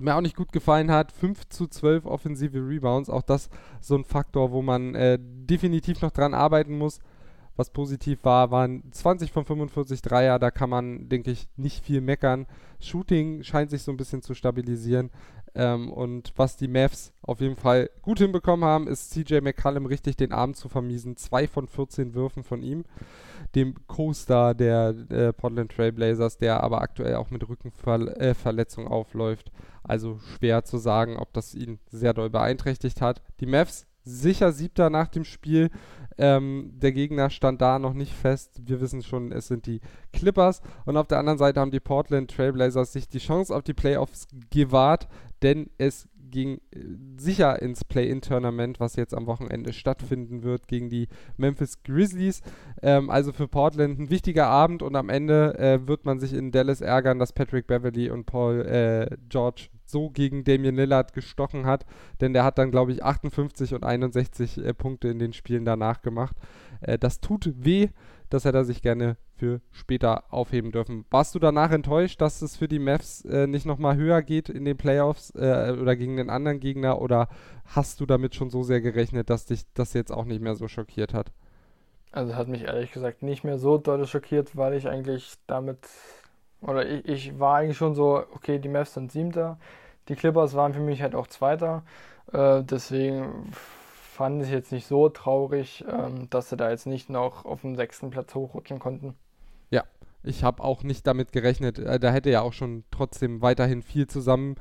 Mir 0.00 0.14
auch 0.14 0.20
nicht 0.20 0.36
gut 0.36 0.52
gefallen 0.52 0.92
hat, 0.92 1.10
5 1.10 1.48
zu 1.48 1.66
12 1.66 2.06
offensive 2.06 2.58
Rebounds, 2.58 3.10
auch 3.10 3.22
das 3.22 3.50
so 3.80 3.96
ein 3.96 4.04
Faktor, 4.04 4.52
wo 4.52 4.62
man 4.62 4.94
äh, 4.94 5.18
definitiv 5.20 6.02
noch 6.02 6.12
dran 6.12 6.34
arbeiten 6.34 6.78
muss. 6.78 7.00
Was 7.56 7.70
positiv 7.70 8.24
war, 8.24 8.52
waren 8.52 8.84
20 8.92 9.32
von 9.32 9.44
45 9.44 10.00
Dreier, 10.00 10.38
da 10.38 10.52
kann 10.52 10.70
man, 10.70 11.08
denke 11.08 11.32
ich, 11.32 11.48
nicht 11.56 11.84
viel 11.84 12.00
meckern. 12.00 12.46
Shooting 12.78 13.42
scheint 13.42 13.70
sich 13.70 13.82
so 13.82 13.90
ein 13.90 13.96
bisschen 13.96 14.22
zu 14.22 14.34
stabilisieren. 14.34 15.10
Ähm, 15.54 15.90
und 15.90 16.32
was 16.36 16.56
die 16.56 16.68
Mavs 16.68 17.12
auf 17.22 17.40
jeden 17.40 17.56
Fall 17.56 17.90
gut 18.02 18.18
hinbekommen 18.18 18.64
haben, 18.64 18.86
ist 18.86 19.10
CJ 19.10 19.40
McCallum 19.40 19.86
richtig 19.86 20.16
den 20.16 20.32
Arm 20.32 20.54
zu 20.54 20.68
vermiesen. 20.68 21.16
Zwei 21.16 21.46
von 21.46 21.66
14 21.66 22.14
Würfen 22.14 22.44
von 22.44 22.62
ihm 22.62 22.84
dem 23.54 23.74
Co-Star 23.86 24.54
der 24.54 24.94
äh, 25.10 25.32
Portland 25.32 25.72
Trailblazers, 25.72 26.38
der 26.38 26.62
aber 26.62 26.82
aktuell 26.82 27.16
auch 27.16 27.30
mit 27.30 27.48
Rückenverletzung 27.48 28.86
äh, 28.86 28.88
aufläuft. 28.88 29.50
Also 29.82 30.18
schwer 30.36 30.64
zu 30.64 30.78
sagen, 30.78 31.16
ob 31.16 31.32
das 31.32 31.54
ihn 31.54 31.78
sehr 31.90 32.14
doll 32.14 32.30
beeinträchtigt 32.30 33.00
hat. 33.00 33.22
Die 33.40 33.46
Mavs 33.46 33.86
sicher 34.04 34.52
siebter 34.52 34.90
nach 34.90 35.08
dem 35.08 35.24
Spiel. 35.24 35.70
Ähm, 36.20 36.72
der 36.74 36.92
Gegner 36.92 37.30
stand 37.30 37.60
da 37.60 37.78
noch 37.78 37.94
nicht 37.94 38.12
fest. 38.12 38.60
Wir 38.64 38.80
wissen 38.80 39.02
schon, 39.02 39.30
es 39.30 39.46
sind 39.46 39.66
die 39.66 39.80
Clippers. 40.12 40.62
Und 40.84 40.96
auf 40.96 41.06
der 41.06 41.18
anderen 41.18 41.38
Seite 41.38 41.60
haben 41.60 41.70
die 41.70 41.80
Portland 41.80 42.30
Trailblazers 42.30 42.92
sich 42.92 43.08
die 43.08 43.18
Chance 43.18 43.54
auf 43.54 43.62
die 43.62 43.74
Playoffs 43.74 44.26
gewahrt, 44.50 45.08
denn 45.42 45.70
es 45.78 46.08
ging 46.30 46.60
äh, 46.70 46.80
sicher 47.16 47.60
ins 47.60 47.84
Play-In-Tournament, 47.84 48.80
was 48.80 48.96
jetzt 48.96 49.14
am 49.14 49.26
Wochenende 49.26 49.72
stattfinden 49.72 50.42
wird 50.42 50.68
gegen 50.68 50.88
die 50.88 51.08
Memphis 51.36 51.82
Grizzlies. 51.82 52.42
Ähm, 52.82 53.10
also 53.10 53.32
für 53.32 53.48
Portland 53.48 53.98
ein 53.98 54.10
wichtiger 54.10 54.46
Abend 54.46 54.82
und 54.82 54.96
am 54.96 55.08
Ende 55.08 55.58
äh, 55.58 55.86
wird 55.86 56.04
man 56.04 56.20
sich 56.20 56.32
in 56.32 56.52
Dallas 56.52 56.80
ärgern, 56.80 57.18
dass 57.18 57.32
Patrick 57.32 57.66
Beverly 57.66 58.10
und 58.10 58.26
Paul 58.26 58.60
äh, 58.66 59.16
George 59.28 59.68
so 59.84 60.10
gegen 60.10 60.44
Damian 60.44 60.76
Lillard 60.76 61.14
gestochen 61.14 61.64
hat, 61.64 61.86
denn 62.20 62.34
der 62.34 62.44
hat 62.44 62.58
dann, 62.58 62.70
glaube 62.70 62.92
ich, 62.92 63.02
58 63.02 63.74
und 63.74 63.84
61 63.84 64.58
äh, 64.58 64.74
Punkte 64.74 65.08
in 65.08 65.18
den 65.18 65.32
Spielen 65.32 65.64
danach 65.64 66.02
gemacht. 66.02 66.36
Äh, 66.80 66.98
das 66.98 67.20
tut 67.20 67.52
weh, 67.56 67.88
das 68.30 68.44
hätte 68.44 68.58
er 68.58 68.64
sich 68.64 68.82
gerne 68.82 69.16
für 69.36 69.60
später 69.70 70.24
aufheben 70.32 70.72
dürfen. 70.72 71.04
Warst 71.10 71.34
du 71.34 71.38
danach 71.38 71.70
enttäuscht, 71.70 72.20
dass 72.20 72.42
es 72.42 72.56
für 72.56 72.68
die 72.68 72.78
Mavs 72.78 73.24
äh, 73.24 73.46
nicht 73.46 73.66
nochmal 73.66 73.96
höher 73.96 74.22
geht 74.22 74.48
in 74.48 74.64
den 74.64 74.76
Playoffs 74.76 75.30
äh, 75.34 75.76
oder 75.80 75.96
gegen 75.96 76.16
den 76.16 76.30
anderen 76.30 76.60
Gegner 76.60 77.00
oder 77.00 77.28
hast 77.64 78.00
du 78.00 78.06
damit 78.06 78.34
schon 78.34 78.50
so 78.50 78.62
sehr 78.62 78.80
gerechnet, 78.80 79.30
dass 79.30 79.46
dich 79.46 79.62
das 79.74 79.92
jetzt 79.92 80.12
auch 80.12 80.24
nicht 80.24 80.42
mehr 80.42 80.54
so 80.54 80.68
schockiert 80.68 81.14
hat? 81.14 81.32
Also 82.10 82.34
hat 82.34 82.48
mich 82.48 82.62
ehrlich 82.62 82.92
gesagt 82.92 83.22
nicht 83.22 83.44
mehr 83.44 83.58
so 83.58 83.78
deutlich 83.78 84.10
schockiert, 84.10 84.56
weil 84.56 84.74
ich 84.74 84.88
eigentlich 84.88 85.34
damit, 85.46 85.78
oder 86.60 86.88
ich, 86.88 87.06
ich 87.06 87.38
war 87.38 87.56
eigentlich 87.56 87.76
schon 87.76 87.94
so, 87.94 88.24
okay, 88.34 88.58
die 88.58 88.68
Mavs 88.68 88.94
sind 88.94 89.12
Siebter, 89.12 89.58
die 90.08 90.16
Clippers 90.16 90.54
waren 90.54 90.72
für 90.72 90.80
mich 90.80 91.02
halt 91.02 91.14
auch 91.14 91.26
Zweiter, 91.26 91.82
äh, 92.32 92.62
deswegen 92.62 93.52
fand 94.18 94.42
ich 94.42 94.50
jetzt 94.50 94.72
nicht 94.72 94.88
so 94.88 95.08
traurig, 95.08 95.84
ähm, 95.88 96.28
dass 96.28 96.50
sie 96.50 96.56
da 96.56 96.70
jetzt 96.70 96.88
nicht 96.88 97.08
noch 97.08 97.44
auf 97.44 97.60
den 97.60 97.76
sechsten 97.76 98.10
Platz 98.10 98.34
hochrutschen 98.34 98.80
konnten. 98.80 99.14
Ja, 99.70 99.84
ich 100.24 100.42
habe 100.42 100.64
auch 100.64 100.82
nicht 100.82 101.06
damit 101.06 101.30
gerechnet. 101.30 101.78
Äh, 101.78 102.00
da 102.00 102.10
hätte 102.10 102.28
ja 102.28 102.42
auch 102.42 102.52
schon 102.52 102.82
trotzdem 102.90 103.42
weiterhin 103.42 103.80
viel 103.80 104.08
zusammen 104.08 104.56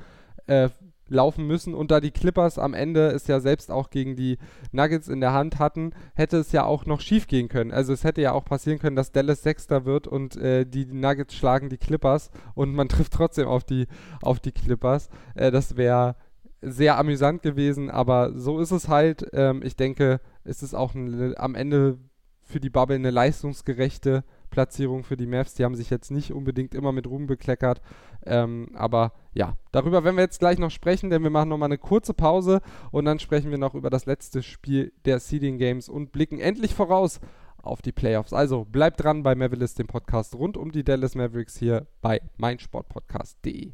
äh, 0.45 0.69
laufen 1.07 1.47
müssen. 1.47 1.73
Und 1.73 1.89
da 1.89 2.01
die 2.01 2.11
Clippers 2.11 2.59
am 2.59 2.75
Ende 2.75 3.07
es 3.07 3.25
ja 3.25 3.39
selbst 3.39 3.71
auch 3.71 3.89
gegen 3.89 4.15
die 4.15 4.37
Nuggets 4.71 5.07
in 5.07 5.21
der 5.21 5.33
Hand 5.33 5.57
hatten, 5.57 5.89
hätte 6.13 6.37
es 6.37 6.51
ja 6.51 6.63
auch 6.63 6.85
noch 6.85 7.01
schief 7.01 7.25
gehen 7.25 7.47
können. 7.47 7.71
Also 7.71 7.93
es 7.93 8.03
hätte 8.03 8.21
ja 8.21 8.33
auch 8.33 8.45
passieren 8.45 8.77
können, 8.77 8.95
dass 8.95 9.11
Dallas 9.11 9.41
Sechster 9.41 9.85
wird 9.85 10.05
und 10.05 10.37
äh, 10.37 10.65
die 10.65 10.85
Nuggets 10.85 11.33
schlagen 11.33 11.69
die 11.69 11.79
Clippers 11.79 12.29
und 12.53 12.75
man 12.75 12.89
trifft 12.89 13.13
trotzdem 13.13 13.47
auf 13.47 13.63
die, 13.63 13.87
auf 14.21 14.39
die 14.39 14.51
Clippers. 14.51 15.09
Äh, 15.33 15.49
das 15.49 15.77
wäre 15.77 16.15
sehr 16.61 16.97
amüsant 16.97 17.41
gewesen, 17.41 17.89
aber 17.89 18.37
so 18.37 18.59
ist 18.59 18.71
es 18.71 18.87
halt. 18.87 19.27
Ähm, 19.33 19.61
ich 19.63 19.75
denke, 19.75 20.19
es 20.43 20.63
ist 20.63 20.73
auch 20.73 20.95
eine, 20.95 21.35
am 21.37 21.55
Ende 21.55 21.99
für 22.41 22.59
die 22.59 22.69
Bubble 22.69 22.95
eine 22.95 23.11
leistungsgerechte 23.11 24.23
Platzierung 24.49 25.03
für 25.03 25.17
die 25.17 25.27
Mavs. 25.27 25.53
Die 25.53 25.65
haben 25.65 25.75
sich 25.75 25.89
jetzt 25.89 26.11
nicht 26.11 26.31
unbedingt 26.31 26.73
immer 26.73 26.91
mit 26.91 27.05
Ruhm 27.05 27.27
bekleckert. 27.27 27.81
Ähm, 28.25 28.69
aber 28.73 29.13
ja, 29.33 29.57
darüber 29.71 30.03
werden 30.03 30.15
wir 30.15 30.23
jetzt 30.23 30.39
gleich 30.39 30.57
noch 30.57 30.71
sprechen, 30.71 31.09
denn 31.09 31.23
wir 31.23 31.29
machen 31.29 31.49
nochmal 31.49 31.67
eine 31.67 31.77
kurze 31.77 32.13
Pause 32.13 32.61
und 32.91 33.05
dann 33.05 33.19
sprechen 33.19 33.51
wir 33.51 33.57
noch 33.57 33.75
über 33.75 33.89
das 33.89 34.05
letzte 34.05 34.41
Spiel 34.41 34.93
der 35.05 35.19
Seeding 35.19 35.57
Games 35.57 35.89
und 35.89 36.11
blicken 36.11 36.39
endlich 36.39 36.73
voraus 36.73 37.19
auf 37.57 37.81
die 37.81 37.91
Playoffs. 37.91 38.33
Also 38.33 38.65
bleibt 38.65 39.03
dran 39.03 39.23
bei 39.23 39.35
Mavericks, 39.35 39.75
dem 39.75 39.87
Podcast 39.87 40.35
rund 40.35 40.57
um 40.57 40.71
die 40.71 40.83
Dallas 40.83 41.15
Mavericks 41.15 41.57
hier 41.57 41.87
bei 42.01 42.21
meinsportpodcast.de. 42.37 43.73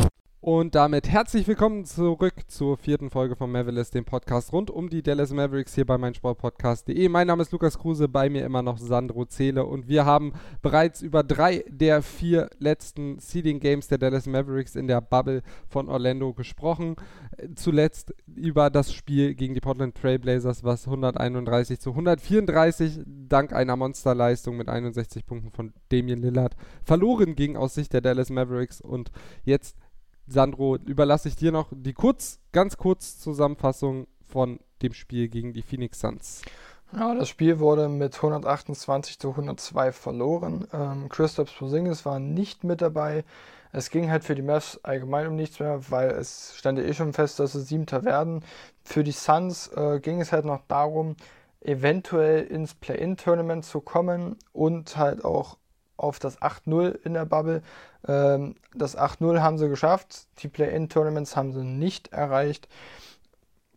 Und 0.43 0.73
damit 0.73 1.07
herzlich 1.07 1.47
willkommen 1.47 1.85
zurück 1.85 2.33
zur 2.47 2.75
vierten 2.75 3.11
Folge 3.11 3.35
von 3.35 3.51
Mavericks, 3.51 3.91
dem 3.91 4.05
Podcast 4.05 4.51
rund 4.51 4.71
um 4.71 4.89
die 4.89 5.03
Dallas 5.03 5.31
Mavericks 5.31 5.75
hier 5.75 5.85
bei 5.85 5.99
meinsportpodcast.de. 5.99 7.09
Mein 7.09 7.27
Name 7.27 7.43
ist 7.43 7.51
Lukas 7.51 7.77
Kruse, 7.77 8.07
bei 8.07 8.27
mir 8.27 8.43
immer 8.43 8.63
noch 8.63 8.79
Sandro 8.79 9.25
Zähle 9.25 9.67
und 9.67 9.87
wir 9.87 10.03
haben 10.03 10.33
bereits 10.63 11.03
über 11.03 11.21
drei 11.21 11.63
der 11.67 12.01
vier 12.01 12.49
letzten 12.57 13.19
Seeding 13.19 13.59
Games 13.59 13.87
der 13.87 13.99
Dallas 13.99 14.25
Mavericks 14.25 14.75
in 14.75 14.87
der 14.87 14.99
Bubble 14.99 15.43
von 15.69 15.87
Orlando 15.87 16.33
gesprochen. 16.33 16.95
Zuletzt 17.53 18.11
über 18.25 18.71
das 18.71 18.91
Spiel 18.93 19.35
gegen 19.35 19.53
die 19.53 19.61
Portland 19.61 19.93
Trailblazers, 19.93 20.63
was 20.63 20.87
131 20.87 21.79
zu 21.79 21.91
134 21.91 23.01
dank 23.05 23.53
einer 23.53 23.75
Monsterleistung 23.75 24.57
mit 24.57 24.69
61 24.69 25.23
Punkten 25.23 25.51
von 25.51 25.71
Damian 25.89 26.19
Lillard 26.19 26.55
verloren 26.83 27.35
ging 27.35 27.57
aus 27.57 27.75
Sicht 27.75 27.93
der 27.93 28.01
Dallas 28.01 28.31
Mavericks 28.31 28.81
und 28.81 29.11
jetzt 29.43 29.77
Sandro, 30.31 30.77
überlasse 30.77 31.27
ich 31.27 31.35
dir 31.35 31.51
noch 31.51 31.67
die 31.71 31.93
kurz, 31.93 32.39
ganz 32.51 32.77
kurz 32.77 33.19
Zusammenfassung 33.19 34.07
von 34.25 34.59
dem 34.81 34.93
Spiel 34.93 35.27
gegen 35.27 35.53
die 35.53 35.61
Phoenix 35.61 35.99
Suns. 35.99 36.41
Ja, 36.93 37.15
das 37.15 37.29
Spiel 37.29 37.59
wurde 37.59 37.87
mit 37.87 38.15
128 38.15 39.17
zu 39.19 39.29
102 39.29 39.91
verloren. 39.91 40.67
Ähm, 40.73 41.07
Christoph 41.07 41.55
Porzingis 41.57 42.05
war 42.05 42.19
nicht 42.19 42.63
mit 42.63 42.81
dabei. 42.81 43.23
Es 43.71 43.89
ging 43.89 44.11
halt 44.11 44.25
für 44.25 44.35
die 44.35 44.41
Mavs 44.41 44.79
allgemein 44.83 45.27
um 45.27 45.35
nichts 45.35 45.59
mehr, 45.61 45.89
weil 45.89 46.09
es 46.11 46.53
stand 46.57 46.77
ja 46.77 46.83
eh 46.83 46.93
schon 46.93 47.13
fest, 47.13 47.39
dass 47.39 47.53
sie 47.53 47.61
Siebter 47.61 48.03
werden. 48.03 48.43
Für 48.83 49.05
die 49.05 49.13
Suns 49.13 49.69
äh, 49.69 50.01
ging 50.01 50.19
es 50.19 50.33
halt 50.33 50.43
noch 50.43 50.61
darum, 50.67 51.15
eventuell 51.61 52.43
ins 52.43 52.73
Play-In-Tournament 52.73 53.63
zu 53.63 53.79
kommen 53.79 54.35
und 54.51 54.97
halt 54.97 55.23
auch 55.23 55.57
auf 56.01 56.19
das 56.19 56.41
8-0 56.41 56.99
in 57.03 57.13
der 57.13 57.25
Bubble. 57.25 57.61
Ähm, 58.07 58.55
das 58.73 58.97
8-0 58.97 59.41
haben 59.41 59.57
sie 59.57 59.69
geschafft, 59.69 60.27
die 60.39 60.47
Play-In-Tournaments 60.47 61.35
haben 61.35 61.53
sie 61.53 61.63
nicht 61.63 62.11
erreicht. 62.11 62.67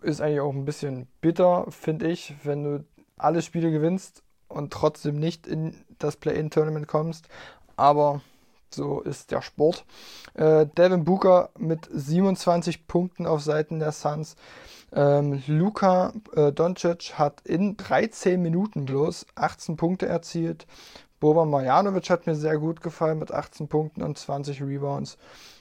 Ist 0.02 0.20
eigentlich 0.20 0.40
auch 0.40 0.52
ein 0.52 0.64
bisschen 0.64 1.06
bitter, 1.20 1.66
finde 1.70 2.08
ich, 2.08 2.34
wenn 2.42 2.64
du 2.64 2.84
alle 3.16 3.42
Spiele 3.42 3.70
gewinnst 3.70 4.22
und 4.48 4.72
trotzdem 4.72 5.18
nicht 5.18 5.46
in 5.46 5.74
das 5.98 6.16
Play-In-Tournament 6.16 6.88
kommst. 6.88 7.28
Aber 7.76 8.20
so 8.70 9.00
ist 9.00 9.30
der 9.30 9.40
Sport. 9.40 9.84
Äh, 10.34 10.66
Devin 10.66 11.04
Booker 11.04 11.50
mit 11.58 11.88
27 11.92 12.86
Punkten 12.86 13.26
auf 13.26 13.40
Seiten 13.40 13.78
der 13.78 13.92
Suns. 13.92 14.36
Ähm, 14.92 15.42
Luka 15.46 16.12
äh, 16.34 16.52
Doncic 16.52 17.14
hat 17.18 17.40
in 17.42 17.76
13 17.76 18.40
Minuten 18.40 18.84
bloß 18.84 19.26
18 19.34 19.76
Punkte 19.76 20.06
erzielt. 20.06 20.66
Boban 21.20 21.50
Marjanovic 21.50 22.10
hat 22.10 22.26
mir 22.26 22.34
sehr 22.34 22.58
gut 22.58 22.80
gefallen 22.80 23.18
mit 23.18 23.32
18 23.32 23.68
Punkten 23.68 24.02
und 24.02 24.18
20 24.18 24.62
Rebounds. 24.62 25.16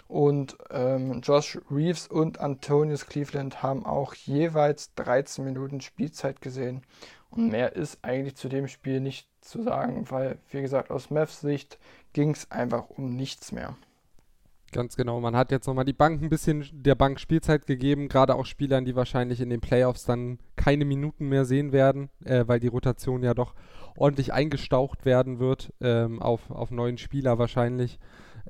Und 0.07 0.57
ähm, 0.69 1.21
Josh 1.21 1.59
Reeves 1.71 2.07
und 2.07 2.39
Antonius 2.39 3.07
Cleveland 3.07 3.63
haben 3.63 3.85
auch 3.85 4.13
jeweils 4.13 4.93
13 4.95 5.43
Minuten 5.45 5.81
Spielzeit 5.81 6.41
gesehen. 6.41 6.83
Und 7.29 7.49
mehr 7.49 7.75
ist 7.75 7.99
eigentlich 8.03 8.35
zu 8.35 8.47
dem 8.47 8.67
Spiel 8.67 8.99
nicht 8.99 9.27
zu 9.41 9.63
sagen, 9.63 10.09
weil, 10.11 10.37
wie 10.51 10.61
gesagt, 10.61 10.91
aus 10.91 11.09
Mavs 11.09 11.41
Sicht 11.41 11.79
ging 12.13 12.31
es 12.31 12.51
einfach 12.51 12.89
um 12.89 13.15
nichts 13.15 13.51
mehr. 13.51 13.75
Ganz 14.73 14.95
genau. 14.95 15.19
Man 15.19 15.35
hat 15.35 15.51
jetzt 15.51 15.67
nochmal 15.67 15.85
die 15.85 15.93
Bank 15.93 16.21
ein 16.21 16.29
bisschen 16.29 16.67
der 16.73 16.95
Bank 16.95 17.19
Spielzeit 17.19 17.67
gegeben, 17.67 18.07
gerade 18.09 18.35
auch 18.35 18.45
Spielern, 18.45 18.85
die 18.85 18.95
wahrscheinlich 18.95 19.39
in 19.39 19.49
den 19.49 19.61
Playoffs 19.61 20.05
dann 20.05 20.39
keine 20.55 20.83
Minuten 20.83 21.29
mehr 21.29 21.45
sehen 21.45 21.71
werden, 21.71 22.09
äh, 22.25 22.43
weil 22.47 22.59
die 22.59 22.67
Rotation 22.67 23.23
ja 23.23 23.33
doch 23.33 23.53
ordentlich 23.95 24.33
eingestaucht 24.33 25.05
werden 25.05 25.39
wird 25.39 25.71
ähm, 25.79 26.21
auf, 26.21 26.49
auf 26.49 26.71
neuen 26.71 26.97
Spieler 26.97 27.37
wahrscheinlich. 27.37 27.99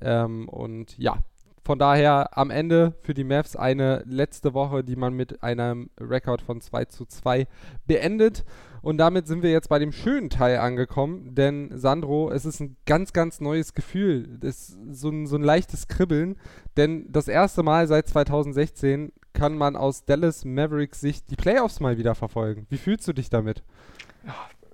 Ähm, 0.01 0.47
und 0.47 0.97
ja, 0.97 1.17
von 1.65 1.79
daher 1.79 2.37
am 2.37 2.49
Ende 2.49 2.93
für 3.01 3.13
die 3.13 3.23
Mavs 3.23 3.55
eine 3.55 4.03
letzte 4.05 4.53
Woche, 4.53 4.83
die 4.83 4.95
man 4.95 5.13
mit 5.13 5.43
einem 5.43 5.89
Rekord 5.99 6.41
von 6.41 6.61
2 6.61 6.85
zu 6.85 7.05
2 7.05 7.47
beendet. 7.85 8.43
Und 8.83 8.97
damit 8.97 9.27
sind 9.27 9.43
wir 9.43 9.49
jetzt 9.49 9.69
bei 9.69 9.79
dem 9.79 9.93
schönen 9.93 10.29
Teil 10.29 10.57
angekommen, 10.57 11.33
denn 11.33 11.71
Sandro, 11.73 12.29
es 12.29 12.43
ist 12.43 12.59
ein 12.59 12.75
ganz, 12.85 13.13
ganz 13.13 13.39
neues 13.39 13.73
Gefühl. 13.73 14.37
Das 14.41 14.69
ist 14.69 14.77
so 14.91 15.09
ein, 15.09 15.25
so 15.25 15.37
ein 15.37 15.41
leichtes 15.41 15.87
Kribbeln, 15.87 16.35
denn 16.75 17.05
das 17.09 17.29
erste 17.29 17.63
Mal 17.63 17.87
seit 17.87 18.09
2016 18.09 19.13
kann 19.31 19.57
man 19.57 19.77
aus 19.77 20.03
Dallas 20.03 20.43
Mavericks 20.43 20.99
Sicht 20.99 21.31
die 21.31 21.37
Playoffs 21.37 21.79
mal 21.79 21.97
wieder 21.97 22.13
verfolgen. 22.13 22.67
Wie 22.69 22.77
fühlst 22.77 23.07
du 23.07 23.13
dich 23.13 23.29
damit? 23.29 23.63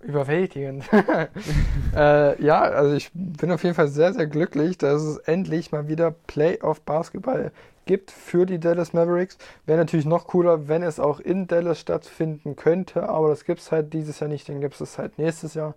überwältigend. 0.02 0.86
äh, 1.96 2.42
ja, 2.42 2.62
also 2.62 2.96
ich 2.96 3.12
bin 3.14 3.52
auf 3.52 3.64
jeden 3.64 3.76
Fall 3.76 3.90
sehr, 3.90 4.14
sehr 4.14 4.28
glücklich, 4.28 4.78
dass 4.78 5.02
es 5.02 5.18
endlich 5.18 5.72
mal 5.72 5.88
wieder 5.88 6.12
Playoff-Basketball 6.12 7.52
gibt 7.90 8.12
für 8.12 8.46
die 8.46 8.60
Dallas 8.60 8.94
Mavericks. 8.94 9.40
Wäre 9.66 9.80
natürlich 9.80 10.06
noch 10.06 10.28
cooler, 10.28 10.68
wenn 10.68 10.84
es 10.84 11.00
auch 11.00 11.20
in 11.20 11.48
Dallas 11.48 11.80
stattfinden 11.80 12.56
könnte, 12.56 13.10
aber 13.10 13.30
das 13.30 13.46
gibt 13.46 13.62
es 13.62 13.72
halt 13.72 13.94
dieses 13.94 14.20
Jahr 14.20 14.28
nicht, 14.28 14.48
dann 14.48 14.62
gibt 14.62 14.80
es 14.80 15.00
halt 15.00 15.18
nächstes 15.18 15.56
Jahr 15.56 15.74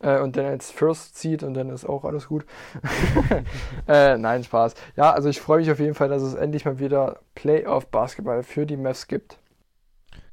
äh, 0.00 0.18
und 0.18 0.36
dann 0.36 0.46
als 0.46 0.72
First 0.72 1.16
zieht 1.16 1.44
und 1.44 1.54
dann 1.54 1.70
ist 1.70 1.84
auch 1.84 2.04
alles 2.04 2.26
gut. 2.26 2.44
äh, 3.86 4.18
nein, 4.18 4.42
Spaß. 4.42 4.74
Ja, 4.96 5.12
also 5.12 5.28
ich 5.28 5.40
freue 5.40 5.60
mich 5.60 5.70
auf 5.70 5.78
jeden 5.78 5.94
Fall, 5.94 6.08
dass 6.08 6.22
es 6.22 6.34
endlich 6.34 6.64
mal 6.64 6.80
wieder 6.80 7.20
Playoff-Basketball 7.36 8.42
für 8.42 8.66
die 8.66 8.76
Mavs 8.76 9.06
gibt. 9.06 9.38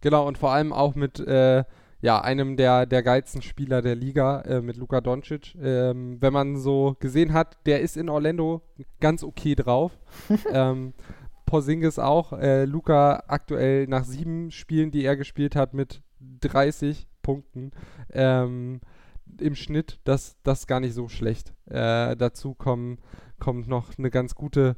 Genau, 0.01 0.27
und 0.27 0.39
vor 0.39 0.49
allem 0.49 0.73
auch 0.73 0.95
mit 0.95 1.19
äh, 1.19 1.65
ja, 2.01 2.19
einem 2.19 2.57
der, 2.57 2.85
der 2.85 3.03
geilsten 3.03 3.41
Spieler 3.41 3.81
der 3.81 3.95
Liga 3.95 4.41
äh, 4.41 4.61
mit 4.61 4.77
Luka 4.77 5.01
Doncic. 5.01 5.55
Ähm, 5.61 6.17
wenn 6.19 6.33
man 6.33 6.57
so 6.57 6.95
gesehen 6.99 7.33
hat, 7.33 7.57
der 7.65 7.81
ist 7.81 7.95
in 7.95 8.09
Orlando 8.09 8.61
ganz 8.99 9.23
okay 9.23 9.55
drauf. 9.55 9.97
ähm, 10.51 10.93
Porzingis 11.45 11.99
auch. 11.99 12.33
Äh, 12.33 12.65
Luka 12.65 13.23
aktuell 13.27 13.87
nach 13.87 14.05
sieben 14.05 14.51
Spielen, 14.51 14.89
die 14.89 15.03
er 15.03 15.15
gespielt 15.15 15.55
hat, 15.55 15.73
mit 15.73 16.01
30 16.41 17.07
Punkten 17.21 17.71
ähm, 18.11 18.81
im 19.39 19.55
Schnitt. 19.55 19.99
Das, 20.03 20.37
das 20.43 20.65
gar 20.65 20.79
nicht 20.79 20.95
so 20.95 21.07
schlecht. 21.07 21.53
Äh, 21.65 22.15
dazu 22.15 22.55
kommen, 22.55 22.97
kommt 23.39 23.67
noch 23.67 23.97
eine 23.97 24.09
ganz 24.09 24.33
gute 24.33 24.75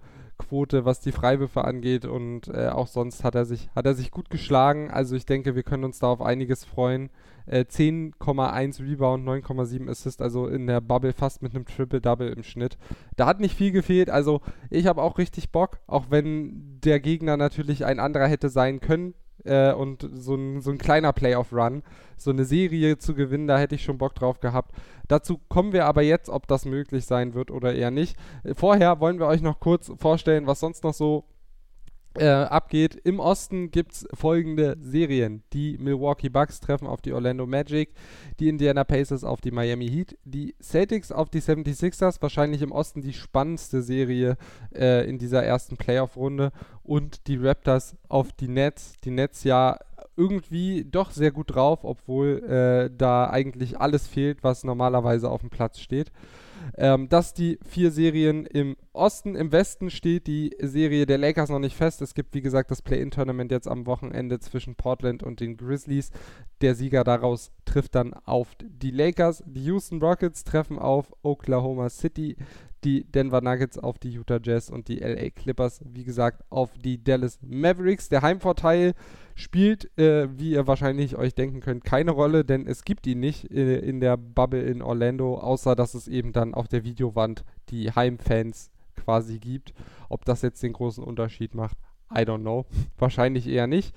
Quote, 0.47 0.85
was 0.85 0.99
die 0.99 1.11
Freiwürfe 1.11 1.63
angeht 1.63 2.05
und 2.05 2.47
äh, 2.47 2.67
auch 2.67 2.87
sonst 2.87 3.23
hat 3.23 3.35
er 3.35 3.45
sich 3.45 3.69
hat 3.75 3.85
er 3.85 3.93
sich 3.93 4.11
gut 4.11 4.29
geschlagen. 4.29 4.91
Also 4.91 5.15
ich 5.15 5.25
denke, 5.25 5.55
wir 5.55 5.63
können 5.63 5.83
uns 5.83 5.99
da 5.99 6.07
auf 6.07 6.21
einiges 6.21 6.65
freuen. 6.65 7.09
Äh, 7.45 7.61
10,1 7.61 8.79
Rebound, 8.81 9.27
9,7 9.27 9.89
Assist, 9.89 10.21
also 10.21 10.47
in 10.47 10.67
der 10.67 10.81
Bubble 10.81 11.13
fast 11.13 11.41
mit 11.41 11.55
einem 11.55 11.65
Triple-Double 11.65 12.29
im 12.29 12.43
Schnitt. 12.43 12.77
Da 13.15 13.25
hat 13.25 13.39
nicht 13.39 13.57
viel 13.57 13.71
gefehlt, 13.71 14.09
also 14.09 14.41
ich 14.69 14.87
habe 14.87 15.01
auch 15.01 15.17
richtig 15.17 15.51
Bock, 15.51 15.79
auch 15.87 16.05
wenn 16.09 16.79
der 16.83 16.99
Gegner 16.99 17.35
natürlich 17.35 17.85
ein 17.85 17.99
anderer 17.99 18.27
hätte 18.27 18.49
sein 18.49 18.79
können 18.79 19.13
äh, 19.43 19.73
und 19.73 20.07
so 20.13 20.35
ein, 20.35 20.61
so 20.61 20.71
ein 20.71 20.77
kleiner 20.77 21.13
Playoff-Run, 21.13 21.83
so 22.17 22.31
eine 22.31 22.45
Serie 22.45 22.97
zu 22.97 23.13
gewinnen, 23.13 23.47
da 23.47 23.57
hätte 23.57 23.75
ich 23.75 23.83
schon 23.83 23.97
Bock 23.97 24.15
drauf 24.15 24.39
gehabt. 24.39 24.73
Dazu 25.07 25.39
kommen 25.49 25.73
wir 25.73 25.85
aber 25.85 26.01
jetzt, 26.01 26.29
ob 26.29 26.47
das 26.47 26.65
möglich 26.65 27.05
sein 27.05 27.33
wird 27.33 27.51
oder 27.51 27.73
eher 27.73 27.91
nicht. 27.91 28.17
Äh, 28.43 28.53
vorher 28.53 28.99
wollen 28.99 29.19
wir 29.19 29.27
euch 29.27 29.41
noch 29.41 29.59
kurz 29.59 29.91
vorstellen, 29.97 30.47
was 30.47 30.59
sonst 30.59 30.83
noch 30.83 30.93
so 30.93 31.25
äh, 32.15 32.27
abgeht. 32.27 32.95
Im 33.03 33.19
Osten 33.19 33.71
gibt 33.71 33.93
es 33.93 34.07
folgende 34.13 34.77
Serien. 34.79 35.43
Die 35.53 35.77
Milwaukee 35.77 36.29
Bucks 36.29 36.59
treffen 36.59 36.87
auf 36.87 37.01
die 37.01 37.13
Orlando 37.13 37.45
Magic, 37.45 37.93
die 38.39 38.49
Indiana 38.49 38.83
Pacers 38.83 39.23
auf 39.23 39.41
die 39.41 39.51
Miami 39.51 39.87
Heat, 39.87 40.17
die 40.23 40.55
Celtics 40.61 41.11
auf 41.11 41.29
die 41.29 41.41
76ers, 41.41 42.21
wahrscheinlich 42.21 42.61
im 42.61 42.71
Osten 42.71 43.01
die 43.01 43.13
spannendste 43.13 43.81
Serie 43.81 44.37
äh, 44.75 45.07
in 45.09 45.17
dieser 45.17 45.43
ersten 45.43 45.77
Playoff-Runde 45.77 46.51
und 46.83 47.27
die 47.27 47.37
Raptors 47.37 47.95
auf 48.09 48.31
die 48.33 48.47
Nets. 48.47 48.93
Die 49.03 49.11
Nets 49.11 49.43
ja 49.43 49.79
irgendwie 50.15 50.85
doch 50.85 51.11
sehr 51.11 51.31
gut 51.31 51.55
drauf, 51.55 51.79
obwohl 51.83 52.43
äh, 52.43 52.95
da 52.95 53.29
eigentlich 53.29 53.79
alles 53.79 54.07
fehlt, 54.07 54.43
was 54.43 54.63
normalerweise 54.63 55.29
auf 55.29 55.41
dem 55.41 55.49
Platz 55.49 55.79
steht. 55.79 56.11
Ähm, 56.77 57.09
das 57.09 57.33
die 57.33 57.59
vier 57.65 57.91
Serien 57.91 58.45
im 58.45 58.75
Osten. 58.93 59.35
Im 59.35 59.51
Westen 59.51 59.89
steht 59.89 60.27
die 60.27 60.55
Serie 60.59 61.05
der 61.05 61.17
Lakers 61.17 61.49
noch 61.49 61.59
nicht 61.59 61.75
fest. 61.75 62.01
Es 62.01 62.13
gibt, 62.13 62.33
wie 62.33 62.41
gesagt, 62.41 62.71
das 62.71 62.81
Play-In-Tournament 62.81 63.51
jetzt 63.51 63.67
am 63.67 63.85
Wochenende 63.85 64.39
zwischen 64.39 64.75
Portland 64.75 65.23
und 65.23 65.39
den 65.39 65.57
Grizzlies. 65.57 66.11
Der 66.61 66.75
Sieger 66.75 67.03
daraus 67.03 67.51
trifft 67.65 67.95
dann 67.95 68.13
auf 68.25 68.49
die 68.59 68.91
Lakers. 68.91 69.43
Die 69.45 69.65
Houston 69.65 70.01
Rockets 70.01 70.43
treffen 70.43 70.79
auf 70.79 71.11
Oklahoma 71.23 71.89
City 71.89 72.35
die 72.83 73.05
Denver 73.05 73.41
Nuggets 73.41 73.77
auf 73.77 73.97
die 73.97 74.11
Utah 74.11 74.39
Jazz 74.41 74.69
und 74.69 74.87
die 74.87 74.99
LA 74.99 75.29
Clippers, 75.29 75.81
wie 75.85 76.03
gesagt, 76.03 76.43
auf 76.49 76.71
die 76.77 77.03
Dallas 77.03 77.39
Mavericks. 77.41 78.09
Der 78.09 78.21
Heimvorteil 78.21 78.93
spielt, 79.35 79.97
äh, 79.97 80.27
wie 80.37 80.51
ihr 80.51 80.67
wahrscheinlich 80.67 81.17
euch 81.17 81.35
denken 81.35 81.59
könnt, 81.59 81.83
keine 81.83 82.11
Rolle, 82.11 82.45
denn 82.45 82.67
es 82.67 82.83
gibt 82.83 83.07
ihn 83.07 83.19
nicht 83.19 83.51
äh, 83.51 83.79
in 83.79 83.99
der 83.99 84.17
Bubble 84.17 84.61
in 84.61 84.81
Orlando, 84.81 85.37
außer 85.37 85.75
dass 85.75 85.93
es 85.93 86.07
eben 86.07 86.33
dann 86.33 86.53
auf 86.53 86.67
der 86.67 86.83
Videowand 86.83 87.43
die 87.69 87.91
Heimfans 87.91 88.71
quasi 88.95 89.39
gibt. 89.39 89.73
Ob 90.09 90.25
das 90.25 90.41
jetzt 90.41 90.61
den 90.63 90.73
großen 90.73 91.03
Unterschied 91.03 91.55
macht, 91.55 91.77
I 92.11 92.21
don't 92.21 92.41
know. 92.41 92.65
Wahrscheinlich 92.97 93.47
eher 93.47 93.67
nicht. 93.67 93.95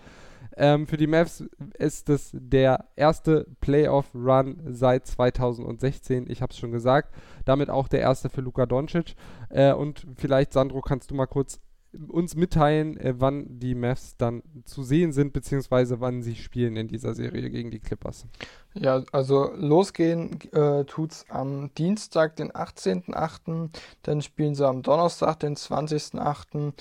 Ähm, 0.58 0.86
für 0.86 0.96
die 0.96 1.06
Mavs 1.06 1.44
ist 1.78 2.08
es 2.08 2.30
der 2.32 2.86
erste 2.96 3.46
Playoff-Run 3.60 4.60
seit 4.68 5.06
2016. 5.06 6.30
Ich 6.30 6.40
habe 6.40 6.52
es 6.52 6.58
schon 6.58 6.72
gesagt. 6.72 7.14
Damit 7.44 7.68
auch 7.68 7.88
der 7.88 8.00
erste 8.00 8.30
für 8.30 8.40
Luka 8.40 8.64
Doncic. 8.64 9.14
Äh, 9.50 9.74
und 9.74 10.06
vielleicht, 10.16 10.54
Sandro, 10.54 10.80
kannst 10.80 11.10
du 11.10 11.14
mal 11.14 11.26
kurz 11.26 11.60
uns 12.08 12.34
mitteilen, 12.34 12.96
äh, 12.98 13.14
wann 13.18 13.46
die 13.58 13.74
Mavs 13.74 14.16
dann 14.16 14.42
zu 14.64 14.82
sehen 14.82 15.12
sind, 15.12 15.32
beziehungsweise 15.32 16.00
wann 16.00 16.22
sie 16.22 16.34
spielen 16.34 16.76
in 16.76 16.88
dieser 16.88 17.14
Serie 17.14 17.50
gegen 17.50 17.70
die 17.70 17.80
Clippers. 17.80 18.26
Ja, 18.74 19.02
also 19.12 19.50
losgehen 19.56 20.38
äh, 20.52 20.84
es 21.08 21.24
am 21.28 21.70
Dienstag, 21.76 22.36
den 22.36 22.52
18.8., 22.52 23.70
dann 24.02 24.22
spielen 24.22 24.54
sie 24.54 24.66
am 24.66 24.82
Donnerstag, 24.82 25.40
den 25.40 25.56
20.8., 25.56 26.72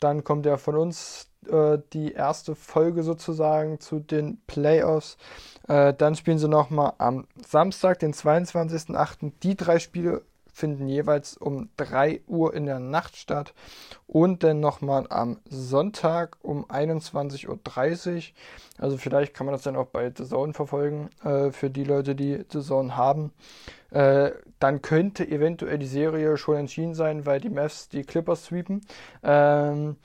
dann 0.00 0.22
kommt 0.22 0.46
ja 0.46 0.56
von 0.56 0.76
uns 0.76 1.28
äh, 1.48 1.78
die 1.92 2.12
erste 2.12 2.54
Folge 2.54 3.02
sozusagen 3.02 3.80
zu 3.80 4.00
den 4.00 4.40
Playoffs. 4.46 5.16
Äh, 5.66 5.94
dann 5.94 6.14
spielen 6.14 6.38
sie 6.38 6.48
nochmal 6.48 6.92
am 6.98 7.26
Samstag, 7.46 7.98
den 7.98 8.12
22.08. 8.12 9.32
Die 9.42 9.56
drei 9.56 9.78
Spiele 9.78 10.22
finden 10.58 10.88
jeweils 10.88 11.36
um 11.36 11.70
3 11.76 12.22
Uhr 12.26 12.52
in 12.52 12.66
der 12.66 12.80
Nacht 12.80 13.16
statt 13.16 13.54
und 14.06 14.42
dann 14.42 14.60
nochmal 14.60 15.06
am 15.08 15.38
Sonntag 15.48 16.36
um 16.42 16.66
21.30 16.66 17.48
Uhr. 17.48 18.22
Also 18.78 18.96
vielleicht 18.96 19.34
kann 19.34 19.46
man 19.46 19.54
das 19.54 19.62
dann 19.62 19.76
auch 19.76 19.86
bei 19.86 20.12
The 20.14 20.24
Zone 20.24 20.52
verfolgen, 20.52 21.10
äh, 21.24 21.50
für 21.52 21.70
die 21.70 21.84
Leute, 21.84 22.14
die 22.14 22.44
The 22.50 22.60
Zone 22.60 22.96
haben. 22.96 23.32
Äh, 23.90 24.32
dann 24.58 24.82
könnte 24.82 25.26
eventuell 25.28 25.78
die 25.78 25.86
Serie 25.86 26.36
schon 26.36 26.56
entschieden 26.56 26.94
sein, 26.94 27.24
weil 27.24 27.40
die 27.40 27.50
Mavs 27.50 27.88
die 27.88 28.02
Clippers 28.02 28.46
sweepen. 28.46 28.80
Ähm, 29.22 29.96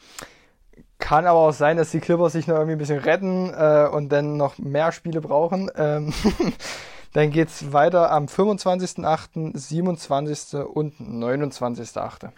kann 1.00 1.26
aber 1.26 1.40
auch 1.40 1.54
sein, 1.54 1.78
dass 1.78 1.92
die 1.92 2.00
Clippers 2.00 2.34
sich 2.34 2.48
noch 2.48 2.56
irgendwie 2.56 2.76
ein 2.76 2.78
bisschen 2.78 3.00
retten 3.00 3.52
äh, 3.54 3.90
und 3.92 4.10
dann 4.10 4.38
noch 4.38 4.58
mehr 4.60 4.92
Spiele 4.92 5.20
brauchen. 5.20 5.70
Ähm 5.76 6.14
Dann 7.14 7.30
geht 7.30 7.50
es 7.50 7.72
weiter 7.72 8.12
am 8.12 8.26
25.08., 8.26 9.58
27. 9.58 10.60
und 10.66 10.96
29.08. 10.96 12.32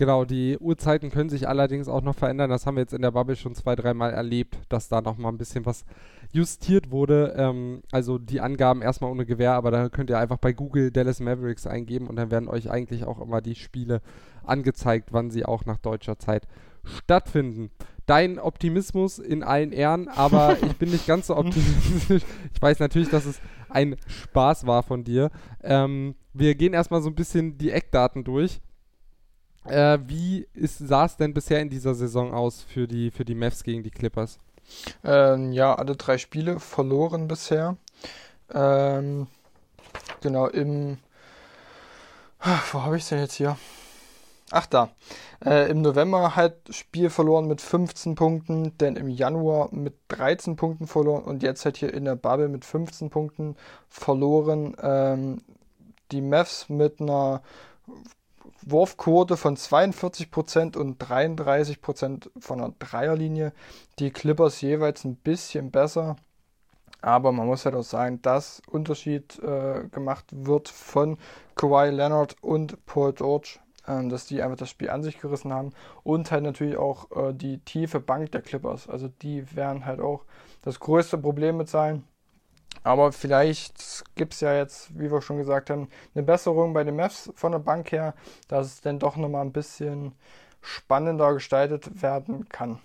Genau, 0.00 0.24
die 0.24 0.56
Uhrzeiten 0.58 1.10
können 1.10 1.28
sich 1.28 1.46
allerdings 1.46 1.86
auch 1.86 2.00
noch 2.00 2.14
verändern. 2.14 2.48
Das 2.48 2.64
haben 2.64 2.76
wir 2.76 2.80
jetzt 2.80 2.94
in 2.94 3.02
der 3.02 3.10
Bubble 3.10 3.36
schon 3.36 3.54
zwei, 3.54 3.76
dreimal 3.76 4.12
erlebt, 4.12 4.56
dass 4.70 4.88
da 4.88 5.02
noch 5.02 5.18
mal 5.18 5.28
ein 5.28 5.36
bisschen 5.36 5.66
was 5.66 5.84
justiert 6.32 6.90
wurde. 6.90 7.34
Ähm, 7.36 7.82
also 7.92 8.16
die 8.16 8.40
Angaben 8.40 8.80
erstmal 8.80 9.10
ohne 9.10 9.26
Gewähr, 9.26 9.52
aber 9.52 9.70
da 9.70 9.90
könnt 9.90 10.08
ihr 10.08 10.18
einfach 10.18 10.38
bei 10.38 10.54
Google 10.54 10.90
Dallas 10.90 11.20
Mavericks 11.20 11.66
eingeben 11.66 12.06
und 12.06 12.16
dann 12.16 12.30
werden 12.30 12.48
euch 12.48 12.70
eigentlich 12.70 13.04
auch 13.04 13.20
immer 13.20 13.42
die 13.42 13.54
Spiele 13.54 14.00
angezeigt, 14.42 15.12
wann 15.12 15.30
sie 15.30 15.44
auch 15.44 15.66
nach 15.66 15.76
deutscher 15.76 16.18
Zeit 16.18 16.46
stattfinden. 16.82 17.70
Dein 18.06 18.38
Optimismus 18.38 19.18
in 19.18 19.42
allen 19.42 19.72
Ehren, 19.72 20.08
aber 20.08 20.56
ich 20.62 20.76
bin 20.78 20.90
nicht 20.90 21.06
ganz 21.06 21.26
so 21.26 21.36
optimistisch. 21.36 22.22
Ich 22.54 22.62
weiß 22.62 22.78
natürlich, 22.78 23.10
dass 23.10 23.26
es 23.26 23.38
ein 23.70 23.96
Spaß 24.06 24.66
war 24.66 24.82
von 24.82 25.04
dir. 25.04 25.30
Ähm, 25.62 26.14
wir 26.32 26.54
gehen 26.54 26.72
erstmal 26.72 27.02
so 27.02 27.08
ein 27.08 27.14
bisschen 27.14 27.58
die 27.58 27.70
Eckdaten 27.70 28.24
durch. 28.24 28.60
Äh, 29.64 29.98
wie 30.06 30.46
sah 30.54 31.04
es 31.04 31.16
denn 31.16 31.34
bisher 31.34 31.60
in 31.60 31.68
dieser 31.68 31.94
Saison 31.94 32.32
aus 32.32 32.62
für 32.62 32.88
die, 32.88 33.10
für 33.10 33.24
die 33.24 33.34
Mavs 33.34 33.62
gegen 33.62 33.82
die 33.82 33.90
Clippers? 33.90 34.38
Ähm, 35.04 35.52
ja, 35.52 35.74
alle 35.74 35.96
drei 35.96 36.18
Spiele 36.18 36.60
verloren 36.60 37.28
bisher. 37.28 37.76
Ähm, 38.52 39.26
genau, 40.20 40.46
im. 40.46 40.98
Wo 42.72 42.82
habe 42.82 42.96
ich 42.96 43.02
es 43.02 43.10
denn 43.10 43.18
jetzt 43.18 43.34
hier? 43.34 43.56
Ach 44.52 44.66
da. 44.66 44.90
Äh, 45.44 45.70
Im 45.70 45.80
November 45.80 46.34
halt 46.34 46.74
Spiel 46.74 47.08
verloren 47.08 47.46
mit 47.46 47.60
15 47.60 48.16
Punkten, 48.16 48.76
dann 48.78 48.96
im 48.96 49.08
Januar 49.08 49.68
mit 49.72 49.94
13 50.08 50.56
Punkten 50.56 50.88
verloren 50.88 51.22
und 51.22 51.42
jetzt 51.44 51.64
halt 51.64 51.76
hier 51.76 51.94
in 51.94 52.04
der 52.04 52.16
Bubble 52.16 52.48
mit 52.48 52.64
15 52.64 53.10
Punkten 53.10 53.56
verloren. 53.88 54.76
Ähm, 54.82 55.42
die 56.10 56.20
Mavs 56.20 56.68
mit 56.68 57.00
einer 57.00 57.42
Wurfquote 58.62 59.36
von 59.36 59.56
42% 59.56 60.76
und 60.76 61.02
33% 61.02 62.28
von 62.38 62.58
der 62.58 62.72
Dreierlinie. 62.78 63.52
Die 64.00 64.10
Clippers 64.10 64.60
jeweils 64.60 65.04
ein 65.04 65.14
bisschen 65.14 65.70
besser. 65.70 66.16
Aber 67.02 67.32
man 67.32 67.46
muss 67.46 67.64
halt 67.64 67.74
auch 67.76 67.84
sagen, 67.84 68.20
dass 68.20 68.60
Unterschied 68.70 69.38
äh, 69.38 69.88
gemacht 69.90 70.26
wird 70.32 70.68
von 70.68 71.16
Kawhi 71.54 71.90
Leonard 71.90 72.36
und 72.42 72.84
Paul 72.84 73.14
George 73.14 73.58
dass 73.86 74.26
die 74.26 74.42
einfach 74.42 74.58
das 74.58 74.70
Spiel 74.70 74.90
an 74.90 75.02
sich 75.02 75.18
gerissen 75.18 75.52
haben 75.52 75.72
und 76.02 76.30
halt 76.30 76.44
natürlich 76.44 76.76
auch 76.76 77.10
äh, 77.10 77.32
die 77.32 77.58
tiefe 77.58 78.00
Bank 78.00 78.30
der 78.32 78.42
Clippers. 78.42 78.88
Also 78.88 79.08
die 79.22 79.56
werden 79.56 79.84
halt 79.84 80.00
auch 80.00 80.24
das 80.62 80.80
größte 80.80 81.18
Problem 81.18 81.56
mit 81.56 81.68
sein. 81.68 82.04
Aber 82.82 83.12
vielleicht 83.12 84.04
gibt 84.14 84.32
es 84.32 84.40
ja 84.40 84.54
jetzt, 84.54 84.98
wie 84.98 85.10
wir 85.10 85.20
schon 85.20 85.38
gesagt 85.38 85.70
haben, 85.70 85.88
eine 86.14 86.24
Besserung 86.24 86.72
bei 86.72 86.84
den 86.84 86.96
Mavs 86.96 87.30
von 87.34 87.52
der 87.52 87.58
Bank 87.58 87.92
her, 87.92 88.14
dass 88.48 88.66
es 88.66 88.80
dann 88.80 88.98
doch 88.98 89.16
nochmal 89.16 89.44
ein 89.44 89.52
bisschen 89.52 90.12
spannender 90.62 91.34
gestaltet 91.34 92.02
werden 92.02 92.48
kann. 92.48 92.78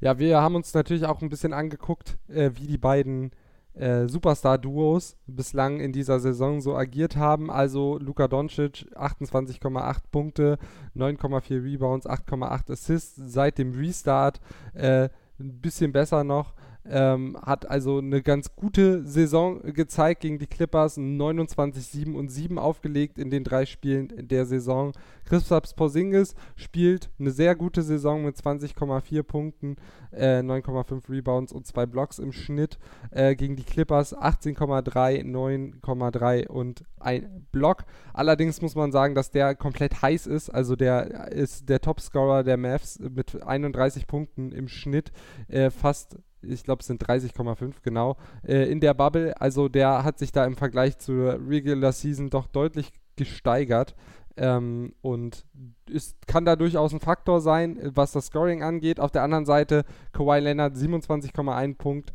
Ja, 0.00 0.18
wir 0.18 0.40
haben 0.40 0.54
uns 0.54 0.74
natürlich 0.74 1.06
auch 1.06 1.22
ein 1.22 1.28
bisschen 1.28 1.52
angeguckt, 1.52 2.18
äh, 2.28 2.50
wie 2.54 2.66
die 2.66 2.78
beiden 2.78 3.32
äh, 3.76 4.08
Superstar-Duos 4.08 5.16
bislang 5.26 5.80
in 5.80 5.92
dieser 5.92 6.18
Saison 6.18 6.60
so 6.60 6.76
agiert 6.76 7.16
haben. 7.16 7.50
Also 7.50 7.98
Luka 7.98 8.26
Doncic 8.28 8.86
28,8 8.94 9.96
Punkte, 10.10 10.58
9,4 10.96 11.62
Rebounds, 11.62 12.08
8,8 12.08 12.72
Assists 12.72 13.14
seit 13.16 13.58
dem 13.58 13.72
Restart. 13.72 14.40
Äh, 14.74 15.10
ein 15.38 15.60
bisschen 15.60 15.92
besser 15.92 16.24
noch. 16.24 16.54
Ähm, 16.88 17.36
hat 17.40 17.68
also 17.68 17.98
eine 17.98 18.22
ganz 18.22 18.54
gute 18.54 19.04
Saison 19.06 19.62
gezeigt 19.72 20.20
gegen 20.20 20.38
die 20.38 20.46
Clippers, 20.46 20.96
29, 20.96 21.86
7 21.86 22.16
und 22.16 22.28
7 22.28 22.58
aufgelegt 22.58 23.18
in 23.18 23.30
den 23.30 23.44
drei 23.44 23.66
Spielen 23.66 24.12
der 24.28 24.46
Saison. 24.46 24.92
Christoph 25.24 25.74
Porzingis 25.74 26.34
spielt 26.54 27.10
eine 27.18 27.30
sehr 27.30 27.56
gute 27.56 27.82
Saison 27.82 28.24
mit 28.24 28.36
20,4 28.36 29.22
Punkten, 29.22 29.76
äh, 30.12 30.42
9,5 30.42 31.10
Rebounds 31.10 31.52
und 31.52 31.66
2 31.66 31.86
Blocks 31.86 32.18
im 32.18 32.32
Schnitt. 32.32 32.78
Äh, 33.10 33.34
gegen 33.34 33.56
die 33.56 33.64
Clippers 33.64 34.16
18,3, 34.16 35.24
9,3 35.24 36.46
und 36.46 36.84
ein 37.00 37.46
Block. 37.52 37.84
Allerdings 38.12 38.62
muss 38.62 38.74
man 38.74 38.92
sagen, 38.92 39.14
dass 39.14 39.30
der 39.30 39.54
komplett 39.54 40.02
heiß 40.02 40.26
ist. 40.26 40.50
Also 40.50 40.76
der 40.76 41.32
ist 41.32 41.68
der 41.68 41.80
Topscorer 41.80 42.44
der 42.44 42.56
Mavs 42.56 42.98
mit 42.98 43.42
31 43.42 44.06
Punkten 44.06 44.52
im 44.52 44.68
Schnitt, 44.68 45.12
äh, 45.48 45.70
fast 45.70 46.18
ich 46.48 46.64
glaube, 46.64 46.80
es 46.80 46.86
sind 46.86 47.02
30,5 47.04 47.74
genau, 47.82 48.16
äh, 48.46 48.70
in 48.70 48.80
der 48.80 48.94
Bubble. 48.94 49.40
Also 49.40 49.68
der 49.68 50.04
hat 50.04 50.18
sich 50.18 50.32
da 50.32 50.44
im 50.44 50.56
Vergleich 50.56 50.98
zur 50.98 51.38
Regular 51.46 51.92
Season 51.92 52.30
doch 52.30 52.46
deutlich 52.46 52.92
gesteigert. 53.16 53.94
Ähm, 54.38 54.92
und 55.00 55.46
ist, 55.88 56.26
kann 56.26 56.44
da 56.44 56.56
durchaus 56.56 56.92
ein 56.92 57.00
Faktor 57.00 57.40
sein, 57.40 57.78
was 57.94 58.12
das 58.12 58.26
Scoring 58.26 58.62
angeht. 58.62 59.00
Auf 59.00 59.10
der 59.10 59.22
anderen 59.22 59.46
Seite 59.46 59.84
Kawhi 60.12 60.40
Leonard 60.40 60.76
27,1 60.76 61.76
Punkt 61.76 62.12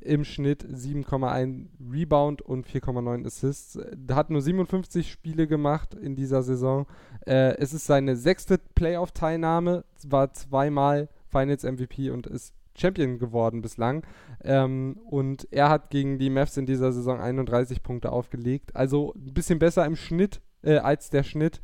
im 0.00 0.24
Schnitt, 0.24 0.64
7,1 0.64 1.66
Rebound 1.90 2.42
und 2.42 2.66
4,9 2.66 3.26
Assists. 3.26 3.78
Hat 4.12 4.30
nur 4.30 4.42
57 4.42 5.10
Spiele 5.10 5.46
gemacht 5.46 5.94
in 5.94 6.14
dieser 6.14 6.42
Saison. 6.42 6.86
Äh, 7.26 7.56
es 7.56 7.72
ist 7.72 7.86
seine 7.86 8.16
sechste 8.16 8.58
Playoff-Teilnahme, 8.74 9.84
war 10.06 10.32
zweimal 10.32 11.08
Finals 11.28 11.64
MVP 11.64 12.10
und 12.10 12.26
ist 12.26 12.54
Champion 12.76 13.18
geworden 13.18 13.62
bislang. 13.62 14.04
Ähm, 14.42 14.98
und 15.08 15.48
er 15.50 15.68
hat 15.68 15.90
gegen 15.90 16.18
die 16.18 16.30
Mavs 16.30 16.56
in 16.56 16.66
dieser 16.66 16.92
Saison 16.92 17.20
31 17.20 17.82
Punkte 17.82 18.12
aufgelegt. 18.12 18.74
Also 18.74 19.12
ein 19.14 19.34
bisschen 19.34 19.58
besser 19.58 19.84
im 19.84 19.96
Schnitt 19.96 20.40
äh, 20.62 20.78
als 20.78 21.10
der 21.10 21.22
Schnitt. 21.22 21.60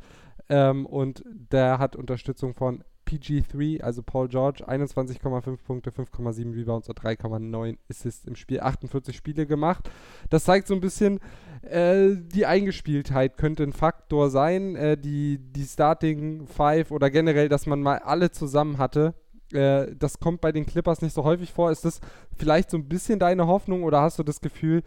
Ähm, 0.49 0.85
und 0.85 1.23
der 1.25 1.79
hat 1.79 1.95
Unterstützung 1.95 2.53
von 2.53 2.83
PG3, 3.11 3.81
also 3.81 4.03
Paul 4.03 4.29
George, 4.29 4.63
21,5 4.67 5.57
Punkte, 5.65 5.91
5,7 5.91 6.55
Rebounds 6.55 6.87
und 6.87 6.99
3,9 6.99 7.77
Assists 7.89 8.25
im 8.25 8.35
Spiel, 8.35 8.61
48 8.61 9.15
Spiele 9.15 9.45
gemacht. 9.45 9.89
Das 10.29 10.45
zeigt 10.45 10.67
so 10.67 10.73
ein 10.73 10.81
bisschen, 10.81 11.19
äh, 11.61 12.09
die 12.15 12.45
Eingespieltheit 12.45 13.37
könnte 13.37 13.63
ein 13.63 13.73
Faktor 13.73 14.29
sein. 14.29 14.75
Äh, 14.75 14.97
die, 14.97 15.39
die 15.39 15.65
Starting 15.65 16.47
Five 16.47 16.91
oder 16.91 17.09
generell, 17.09 17.49
dass 17.49 17.65
man 17.65 17.81
mal 17.81 17.99
alle 17.99 18.31
zusammen 18.31 18.77
hatte, 18.77 19.13
äh, 19.53 19.93
das 19.95 20.19
kommt 20.19 20.41
bei 20.41 20.51
den 20.51 20.65
Clippers 20.65 21.01
nicht 21.01 21.13
so 21.13 21.23
häufig 21.23 21.51
vor. 21.51 21.71
Ist 21.71 21.85
das 21.85 21.99
vielleicht 22.37 22.69
so 22.71 22.77
ein 22.77 22.87
bisschen 22.87 23.19
deine 23.19 23.47
Hoffnung 23.47 23.83
oder 23.83 24.01
hast 24.01 24.19
du 24.19 24.23
das 24.23 24.41
Gefühl, 24.41 24.83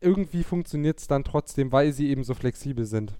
irgendwie 0.00 0.44
funktioniert 0.44 0.98
es 0.98 1.06
dann 1.06 1.24
trotzdem, 1.24 1.72
weil 1.72 1.92
sie 1.92 2.08
eben 2.08 2.24
so 2.24 2.34
flexibel 2.34 2.84
sind? 2.86 3.12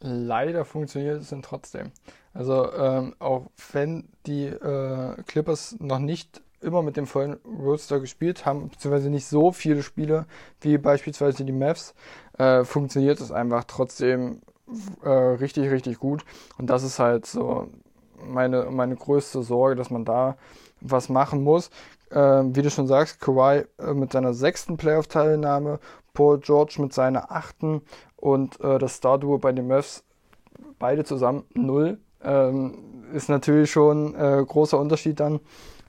Leider 0.00 0.64
funktioniert 0.64 1.22
es 1.22 1.30
dann 1.30 1.42
trotzdem. 1.42 1.90
Also 2.32 2.72
ähm, 2.72 3.14
auch 3.18 3.46
wenn 3.72 4.08
die 4.26 4.46
äh, 4.46 5.22
Clippers 5.26 5.76
noch 5.78 5.98
nicht 5.98 6.42
immer 6.60 6.82
mit 6.82 6.96
dem 6.96 7.06
vollen 7.06 7.38
Roadster 7.44 8.00
gespielt 8.00 8.44
haben, 8.44 8.68
beziehungsweise 8.68 9.10
nicht 9.10 9.26
so 9.26 9.52
viele 9.52 9.82
Spiele 9.82 10.26
wie 10.60 10.78
beispielsweise 10.78 11.44
die 11.44 11.52
Mavs, 11.52 11.94
äh, 12.38 12.64
funktioniert 12.64 13.20
es 13.20 13.30
einfach 13.30 13.64
trotzdem 13.64 14.40
äh, 15.02 15.08
richtig, 15.08 15.70
richtig 15.70 15.98
gut. 15.98 16.24
Und 16.58 16.68
das 16.68 16.82
ist 16.82 16.98
halt 16.98 17.26
so 17.26 17.68
meine, 18.26 18.64
meine 18.70 18.96
größte 18.96 19.42
Sorge, 19.42 19.76
dass 19.76 19.90
man 19.90 20.04
da 20.04 20.36
was 20.80 21.08
machen 21.08 21.42
muss. 21.42 21.70
Ähm, 22.10 22.54
wie 22.54 22.62
du 22.62 22.70
schon 22.70 22.86
sagst, 22.86 23.20
Kawhi 23.20 23.64
äh, 23.78 23.94
mit 23.94 24.12
seiner 24.12 24.34
sechsten 24.34 24.76
Playoff-Teilnahme, 24.76 25.80
Paul 26.12 26.38
George 26.38 26.76
mit 26.78 26.92
seiner 26.92 27.32
achten 27.32 27.82
und 28.16 28.60
äh, 28.60 28.78
das 28.78 28.96
Star-Duo 28.96 29.38
bei 29.38 29.52
den 29.52 29.66
Mavs 29.66 30.04
beide 30.78 31.04
zusammen 31.04 31.44
null. 31.54 31.98
Ähm, 32.22 33.04
ist 33.12 33.28
natürlich 33.28 33.70
schon 33.70 34.14
äh, 34.14 34.44
großer 34.46 34.78
Unterschied 34.78 35.20
dann. 35.20 35.40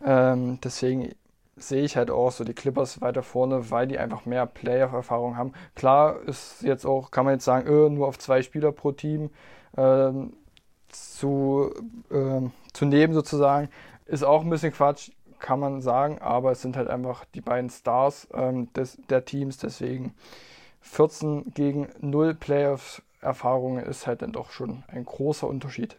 Ähm, 0.04 0.60
deswegen 0.64 1.14
sehe 1.58 1.84
ich 1.84 1.96
halt 1.96 2.12
auch 2.12 2.32
so 2.32 2.44
die 2.44 2.54
Clippers 2.54 3.02
weiter 3.02 3.24
vorne, 3.24 3.72
weil 3.72 3.88
die 3.88 3.98
einfach 3.98 4.26
mehr 4.26 4.46
Playoff-Erfahrung 4.46 5.38
haben. 5.38 5.54
Klar 5.76 6.22
ist 6.28 6.62
jetzt 6.62 6.86
auch, 6.86 7.12
kann 7.12 7.26
man 7.26 7.36
jetzt 7.36 7.46
sagen, 7.46 7.68
öh, 7.68 7.90
nur 7.90 8.08
auf 8.08 8.20
zwei 8.20 8.42
Spieler 8.42 8.72
pro 8.72 8.92
Team. 8.92 9.30
Ähm, 9.78 10.34
zu, 10.96 11.72
äh, 12.10 12.42
zu 12.74 12.86
nehmen 12.86 13.14
sozusagen, 13.14 13.70
ist 14.06 14.24
auch 14.24 14.42
ein 14.44 14.50
bisschen 14.50 14.74
Quatsch, 14.74 15.12
kann 15.40 15.60
man 15.60 15.82
sagen, 15.82 16.20
aber 16.20 16.52
es 16.52 16.62
sind 16.62 16.78
halt 16.78 16.88
einfach 16.88 17.26
die 17.34 17.42
beiden 17.42 17.70
Stars 17.70 18.28
ähm, 18.34 18.72
des, 18.74 18.98
der 19.10 19.26
Teams, 19.26 19.58
deswegen 19.58 20.14
14 20.82 21.54
gegen 21.54 21.90
0 22.00 22.36
Playoff-Erfahrungen 22.36 23.84
ist 23.84 24.08
halt 24.08 24.22
dann 24.22 24.32
doch 24.32 24.52
schon 24.52 24.84
ein 24.88 25.06
großer 25.06 25.48
Unterschied. 25.48 25.98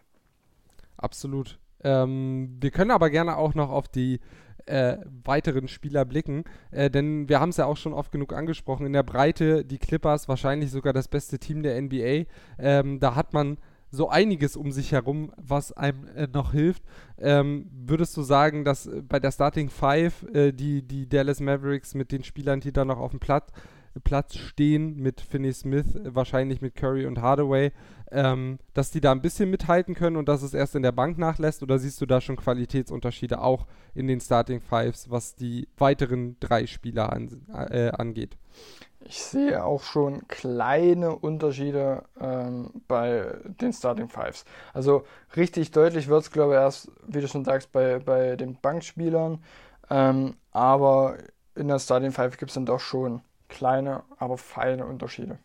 Absolut. 0.97 1.59
Ähm, 1.83 2.57
wir 2.61 2.71
können 2.71 2.91
aber 2.91 3.11
gerne 3.11 3.37
auch 3.37 3.55
noch 3.55 3.71
auf 3.71 3.89
die 3.89 4.21
äh, 4.67 4.97
weiteren 5.25 5.69
Spieler 5.69 6.05
blicken, 6.05 6.45
äh, 6.71 6.91
denn 6.91 7.29
wir 7.29 7.41
haben 7.41 7.51
es 7.51 7.57
ja 7.57 7.67
auch 7.67 7.77
schon 7.77 7.93
oft 7.93 8.11
genug 8.13 8.33
angesprochen. 8.33 8.87
In 8.87 8.93
der 8.93 9.03
Breite 9.03 9.65
die 9.65 9.79
Clippers 9.79 10.29
wahrscheinlich 10.29 10.71
sogar 10.71 10.93
das 10.93 11.09
beste 11.09 11.39
Team 11.39 11.63
der 11.63 11.81
NBA. 11.81 12.25
Ähm, 12.59 12.99
da 13.01 13.15
hat 13.15 13.33
man 13.33 13.59
so 13.91 14.09
einiges 14.09 14.57
um 14.57 14.73
sich 14.73 14.93
herum, 14.93 15.33
was 15.37 15.73
einem 15.73 16.07
äh, 16.09 16.27
noch 16.33 16.53
hilft. 16.53 16.83
Ähm, 17.19 17.71
würdest 17.73 18.17
du 18.17 18.23
sagen, 18.23 18.65
dass 18.65 18.87
äh, 18.87 19.03
bei 19.03 19.21
der 19.21 19.31
Starting 19.31 19.71
Five 19.71 20.25
äh, 20.35 20.53
die, 20.53 20.83
die 20.83 21.09
Dallas 21.09 21.41
Mavericks 21.41 21.95
mit 21.95 22.13
den 22.13 22.25
Spielern, 22.25 22.61
die 22.61 22.73
da 22.73 22.85
noch 22.85 22.99
auf 22.99 23.13
dem 23.13 23.21
Platz, 23.21 23.53
Platz 24.01 24.37
stehen, 24.37 24.97
mit 24.97 25.21
Finney 25.21 25.53
Smith, 25.53 25.99
wahrscheinlich 26.03 26.61
mit 26.61 26.75
Curry 26.75 27.07
und 27.07 27.21
Hardaway, 27.21 27.73
ähm, 28.13 28.59
dass 28.75 28.91
die 28.91 29.01
da 29.01 29.13
ein 29.13 29.23
bisschen 29.23 29.51
mithalten 29.51 29.95
können 29.95 30.17
und 30.17 30.29
dass 30.29 30.43
es 30.43 30.55
erst 30.55 30.75
in 30.75 30.83
der 30.83 30.93
Bank 30.93 31.19
nachlässt? 31.19 31.63
Oder 31.63 31.79
siehst 31.79 32.01
du 32.01 32.07
da 32.07 32.21
schon 32.21 32.37
Qualitätsunterschiede 32.37 33.41
auch 33.41 33.67
in 33.95 34.07
den 34.07 34.21
Starting 34.21 34.61
Fives, 34.61 35.11
was 35.11 35.35
die 35.35 35.69
weiteren 35.77 36.37
drei 36.41 36.67
Spieler 36.67 37.13
an, 37.13 37.47
äh, 37.71 37.91
angeht? 37.91 38.37
Ich 39.09 39.23
sehe 39.23 39.65
auch 39.65 39.83
schon 39.83 40.27
kleine 40.27 41.15
Unterschiede 41.15 42.05
ähm, 42.21 42.71
bei 42.89 43.37
den 43.61 43.73
Starting 43.73 44.09
Fives. 44.09 44.45
Also 44.73 45.05
richtig 45.37 45.71
deutlich 45.71 46.09
wird 46.09 46.23
es, 46.23 46.33
glaube 46.33 46.55
ich, 46.55 46.59
erst, 46.59 46.91
wie 47.07 47.21
du 47.21 47.29
schon 47.29 47.45
sagst, 47.45 47.71
bei, 47.71 48.01
bei 48.01 48.37
den 48.37 48.59
Bankspielern. 48.61 49.43
Ähm, 49.91 50.35
aber 50.51 51.19
in 51.55 51.69
der 51.69 51.79
Starting 51.79 52.11
Five 52.11 52.37
gibt 52.37 52.51
es 52.51 52.55
dann 52.55 52.67
doch 52.67 52.81
schon 52.81 53.21
kleine, 53.49 54.05
aber 54.19 54.39
feine 54.39 54.87
Unterschiede. 54.87 55.39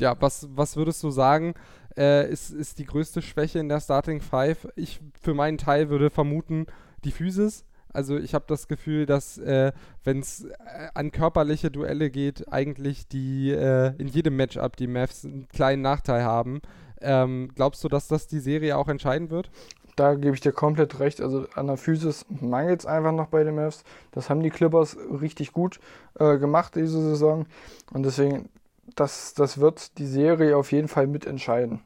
Ja, 0.00 0.16
was, 0.20 0.48
was 0.50 0.76
würdest 0.76 1.02
du 1.02 1.10
sagen, 1.10 1.54
äh, 1.96 2.30
ist, 2.30 2.50
ist 2.50 2.78
die 2.78 2.84
größte 2.84 3.20
Schwäche 3.22 3.58
in 3.58 3.68
der 3.68 3.80
Starting 3.80 4.20
Five? 4.20 4.68
Ich 4.76 5.00
für 5.20 5.34
meinen 5.34 5.58
Teil 5.58 5.90
würde 5.90 6.10
vermuten, 6.10 6.66
die 7.04 7.10
Physis. 7.10 7.64
Also 7.92 8.16
ich 8.16 8.34
habe 8.34 8.44
das 8.46 8.68
Gefühl, 8.68 9.06
dass 9.06 9.38
äh, 9.38 9.72
wenn 10.04 10.20
es 10.20 10.44
äh, 10.44 10.88
an 10.94 11.10
körperliche 11.10 11.70
Duelle 11.70 12.10
geht, 12.10 12.52
eigentlich 12.52 13.08
die 13.08 13.50
äh, 13.50 13.94
in 13.98 14.08
jedem 14.08 14.36
Matchup 14.36 14.76
die 14.76 14.86
Mavs 14.86 15.24
einen 15.24 15.48
kleinen 15.48 15.82
Nachteil 15.82 16.22
haben. 16.22 16.60
Ähm, 17.00 17.50
glaubst 17.54 17.82
du, 17.82 17.88
dass 17.88 18.08
das 18.08 18.26
die 18.26 18.40
Serie 18.40 18.76
auch 18.76 18.88
entscheiden 18.88 19.30
wird? 19.30 19.50
Da 19.98 20.14
gebe 20.14 20.32
ich 20.32 20.40
dir 20.40 20.52
komplett 20.52 21.00
recht. 21.00 21.20
Also 21.20 21.46
an 21.54 21.66
der 21.66 21.76
Physis 21.76 22.24
mangelt 22.28 22.80
es 22.80 22.86
einfach 22.86 23.10
noch 23.10 23.26
bei 23.26 23.42
den 23.42 23.56
Mavs. 23.56 23.82
Das 24.12 24.30
haben 24.30 24.44
die 24.44 24.50
Clippers 24.50 24.96
richtig 25.20 25.52
gut 25.52 25.80
äh, 26.20 26.38
gemacht 26.38 26.76
diese 26.76 27.02
Saison. 27.02 27.46
Und 27.92 28.04
deswegen, 28.04 28.48
das, 28.94 29.34
das 29.34 29.58
wird 29.58 29.98
die 29.98 30.06
Serie 30.06 30.56
auf 30.56 30.70
jeden 30.70 30.86
Fall 30.86 31.08
mitentscheiden. 31.08 31.80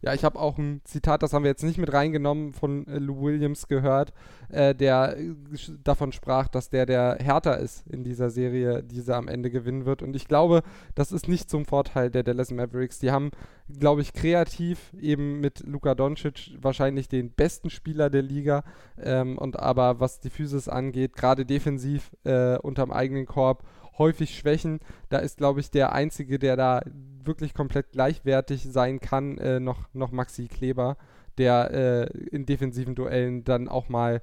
Ja, 0.00 0.14
ich 0.14 0.24
habe 0.24 0.38
auch 0.38 0.58
ein 0.58 0.80
Zitat, 0.84 1.24
das 1.24 1.32
haben 1.32 1.42
wir 1.42 1.50
jetzt 1.50 1.64
nicht 1.64 1.78
mit 1.78 1.92
reingenommen, 1.92 2.52
von 2.52 2.86
äh, 2.86 2.98
Lou 2.98 3.20
Williams 3.22 3.66
gehört, 3.66 4.12
äh, 4.48 4.72
der 4.72 5.16
äh, 5.18 5.34
davon 5.82 6.12
sprach, 6.12 6.46
dass 6.46 6.70
der 6.70 6.86
der 6.86 7.16
härter 7.20 7.58
ist 7.58 7.84
in 7.88 8.04
dieser 8.04 8.30
Serie, 8.30 8.84
diese 8.84 9.16
am 9.16 9.26
Ende 9.26 9.50
gewinnen 9.50 9.86
wird. 9.86 10.02
Und 10.02 10.14
ich 10.14 10.28
glaube, 10.28 10.62
das 10.94 11.10
ist 11.10 11.26
nicht 11.26 11.50
zum 11.50 11.64
Vorteil 11.64 12.10
der 12.10 12.22
Dallas 12.22 12.52
Mavericks. 12.52 13.00
Die 13.00 13.10
haben, 13.10 13.32
glaube 13.68 14.02
ich, 14.02 14.12
kreativ 14.12 14.92
eben 15.00 15.40
mit 15.40 15.66
Luka 15.66 15.96
Doncic 15.96 16.56
wahrscheinlich 16.60 17.08
den 17.08 17.32
besten 17.32 17.68
Spieler 17.68 18.08
der 18.08 18.22
Liga. 18.22 18.62
Ähm, 19.02 19.36
und 19.36 19.58
aber 19.58 19.98
was 19.98 20.20
die 20.20 20.30
Physis 20.30 20.68
angeht, 20.68 21.16
gerade 21.16 21.44
defensiv 21.44 22.12
äh, 22.22 22.56
unterm 22.58 22.92
eigenen 22.92 23.26
Korb, 23.26 23.64
häufig 23.98 24.36
Schwächen. 24.36 24.80
Da 25.08 25.18
ist, 25.18 25.38
glaube 25.38 25.60
ich, 25.60 25.70
der 25.70 25.92
Einzige, 25.92 26.38
der 26.38 26.56
da 26.56 26.82
wirklich 27.24 27.54
komplett 27.54 27.92
gleichwertig 27.92 28.64
sein 28.64 29.00
kann, 29.00 29.38
äh, 29.38 29.60
noch, 29.60 29.88
noch 29.92 30.12
Maxi 30.12 30.48
Kleber, 30.48 30.96
der 31.36 31.70
äh, 31.70 32.18
in 32.28 32.46
defensiven 32.46 32.94
Duellen 32.94 33.44
dann 33.44 33.68
auch 33.68 33.88
mal 33.88 34.22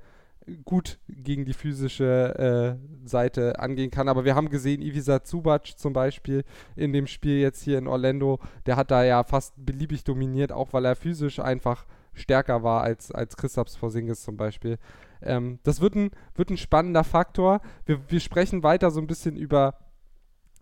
gut 0.64 1.00
gegen 1.08 1.46
die 1.46 1.54
physische 1.54 2.78
äh, 2.78 3.08
Seite 3.08 3.60
angehen 3.60 3.92
kann. 3.92 4.08
Aber 4.08 4.26
wir 4.26 4.36
haben 4.36 4.50
gesehen, 4.50 4.82
Ivica 4.82 5.24
Zubac 5.24 5.78
zum 5.78 5.94
Beispiel 5.94 6.44
in 6.76 6.94
dem 6.94 7.08
Spiel 7.08 7.40
jetzt 7.40 7.64
hier 7.64 7.78
in 7.78 7.88
Orlando, 7.88 8.40
der 8.66 8.76
hat 8.76 8.92
da 8.92 9.04
ja 9.04 9.24
fast 9.24 9.54
beliebig 9.58 10.04
dominiert, 10.04 10.52
auch 10.52 10.74
weil 10.74 10.86
er 10.86 10.96
physisch 10.96 11.40
einfach 11.40 11.86
stärker 12.16 12.64
war 12.64 12.82
als, 12.82 13.12
als 13.12 13.38
Christaps 13.38 13.78
Porzingis 13.78 14.24
zum 14.24 14.38
Beispiel. 14.38 14.78
ähm, 15.22 15.60
das 15.64 15.82
wird 15.82 15.96
ein, 15.96 16.12
wird 16.36 16.50
ein 16.50 16.58
spannender 16.58 17.04
Faktor. 17.04 17.62
Wir, 17.86 18.00
wir 18.10 18.20
sprechen 18.20 18.64
weiter 18.64 18.92
so 18.92 19.00
ein 19.00 19.08
bisschen 19.08 19.36
über 19.36 19.76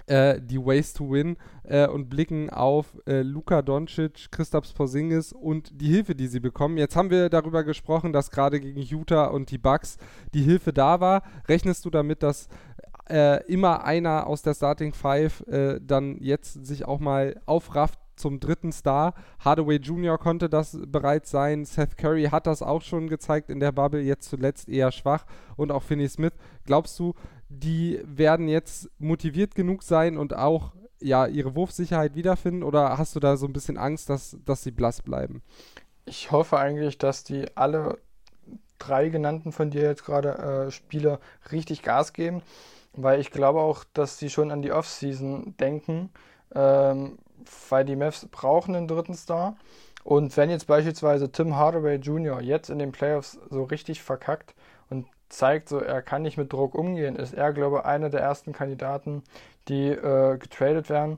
äh, 0.07 0.41
die 0.41 0.63
Ways 0.63 0.93
to 0.93 1.09
Win 1.09 1.37
äh, 1.63 1.87
und 1.87 2.09
blicken 2.09 2.49
auf 2.49 2.97
äh, 3.07 3.21
Luka 3.21 3.61
Doncic, 3.61 4.31
Christoph 4.31 4.73
Porzingis 4.73 5.31
und 5.31 5.79
die 5.79 5.87
Hilfe, 5.87 6.15
die 6.15 6.27
sie 6.27 6.39
bekommen. 6.39 6.77
Jetzt 6.77 6.95
haben 6.95 7.09
wir 7.09 7.29
darüber 7.29 7.63
gesprochen, 7.63 8.11
dass 8.11 8.31
gerade 8.31 8.59
gegen 8.59 8.81
Utah 8.81 9.25
und 9.25 9.51
die 9.51 9.57
Bucks 9.57 9.97
die 10.33 10.41
Hilfe 10.41 10.73
da 10.73 10.99
war. 10.99 11.23
Rechnest 11.47 11.85
du 11.85 11.89
damit, 11.89 12.21
dass 12.21 12.49
äh, 13.09 13.45
immer 13.45 13.83
einer 13.83 14.27
aus 14.27 14.41
der 14.41 14.53
Starting 14.53 14.93
Five 14.93 15.41
äh, 15.47 15.79
dann 15.81 16.17
jetzt 16.19 16.65
sich 16.65 16.85
auch 16.85 16.99
mal 16.99 17.39
aufrafft 17.45 17.99
zum 18.15 18.39
dritten 18.39 18.71
Star. 18.71 19.13
Hardaway 19.39 19.77
Jr. 19.77 20.17
konnte 20.17 20.49
das 20.49 20.77
bereits 20.87 21.31
sein. 21.31 21.65
Seth 21.65 21.97
Curry 21.97 22.25
hat 22.25 22.47
das 22.47 22.61
auch 22.61 22.81
schon 22.81 23.07
gezeigt 23.07 23.49
in 23.49 23.59
der 23.59 23.71
Bubble, 23.71 24.01
jetzt 24.01 24.29
zuletzt 24.29 24.69
eher 24.69 24.91
schwach. 24.91 25.25
Und 25.55 25.71
auch 25.71 25.83
Finney 25.83 26.07
Smith. 26.07 26.33
Glaubst 26.65 26.97
du, 26.99 27.13
die 27.49 27.99
werden 28.03 28.47
jetzt 28.47 28.89
motiviert 28.99 29.55
genug 29.55 29.83
sein 29.83 30.17
und 30.17 30.35
auch 30.35 30.73
ja, 30.99 31.27
ihre 31.27 31.55
Wurfsicherheit 31.55 32.15
wiederfinden? 32.15 32.63
Oder 32.63 32.97
hast 32.97 33.15
du 33.15 33.19
da 33.19 33.37
so 33.37 33.45
ein 33.45 33.53
bisschen 33.53 33.77
Angst, 33.77 34.09
dass, 34.09 34.37
dass 34.45 34.63
sie 34.63 34.71
blass 34.71 35.01
bleiben? 35.01 35.43
Ich 36.05 36.31
hoffe 36.31 36.57
eigentlich, 36.57 36.97
dass 36.97 37.23
die 37.23 37.45
alle 37.55 37.97
drei 38.79 39.09
genannten 39.09 39.51
von 39.51 39.69
dir 39.69 39.83
jetzt 39.83 40.05
gerade 40.05 40.65
äh, 40.67 40.71
Spieler 40.71 41.19
richtig 41.51 41.83
Gas 41.83 42.13
geben, 42.13 42.41
weil 42.93 43.19
ich 43.19 43.31
glaube 43.31 43.61
auch, 43.61 43.83
dass 43.93 44.17
sie 44.17 44.29
schon 44.29 44.51
an 44.51 44.61
die 44.61 44.71
Offseason 44.71 45.55
denken, 45.57 46.09
ähm, 46.53 47.17
weil 47.69 47.85
die 47.85 47.95
Mavs 47.95 48.27
brauchen 48.31 48.75
einen 48.75 48.87
dritten 48.87 49.13
Star. 49.13 49.55
Und 50.03 50.35
wenn 50.35 50.49
jetzt 50.49 50.67
beispielsweise 50.67 51.31
Tim 51.31 51.55
Hardaway 51.55 51.95
Jr. 51.95 52.41
jetzt 52.41 52.69
in 52.69 52.79
den 52.79 52.91
Playoffs 52.91 53.39
so 53.49 53.63
richtig 53.63 54.01
verkackt 54.01 54.53
und 54.89 55.07
zeigt, 55.29 55.69
so 55.69 55.79
er 55.79 56.01
kann 56.01 56.21
nicht 56.21 56.37
mit 56.37 56.51
Druck 56.51 56.75
umgehen, 56.75 57.15
ist 57.15 57.33
er, 57.33 57.53
glaube 57.53 57.77
ich, 57.79 57.85
einer 57.85 58.09
der 58.09 58.21
ersten 58.21 58.51
Kandidaten, 58.51 59.23
die 59.67 59.87
äh, 59.87 60.37
getradet 60.37 60.89
werden. 60.89 61.17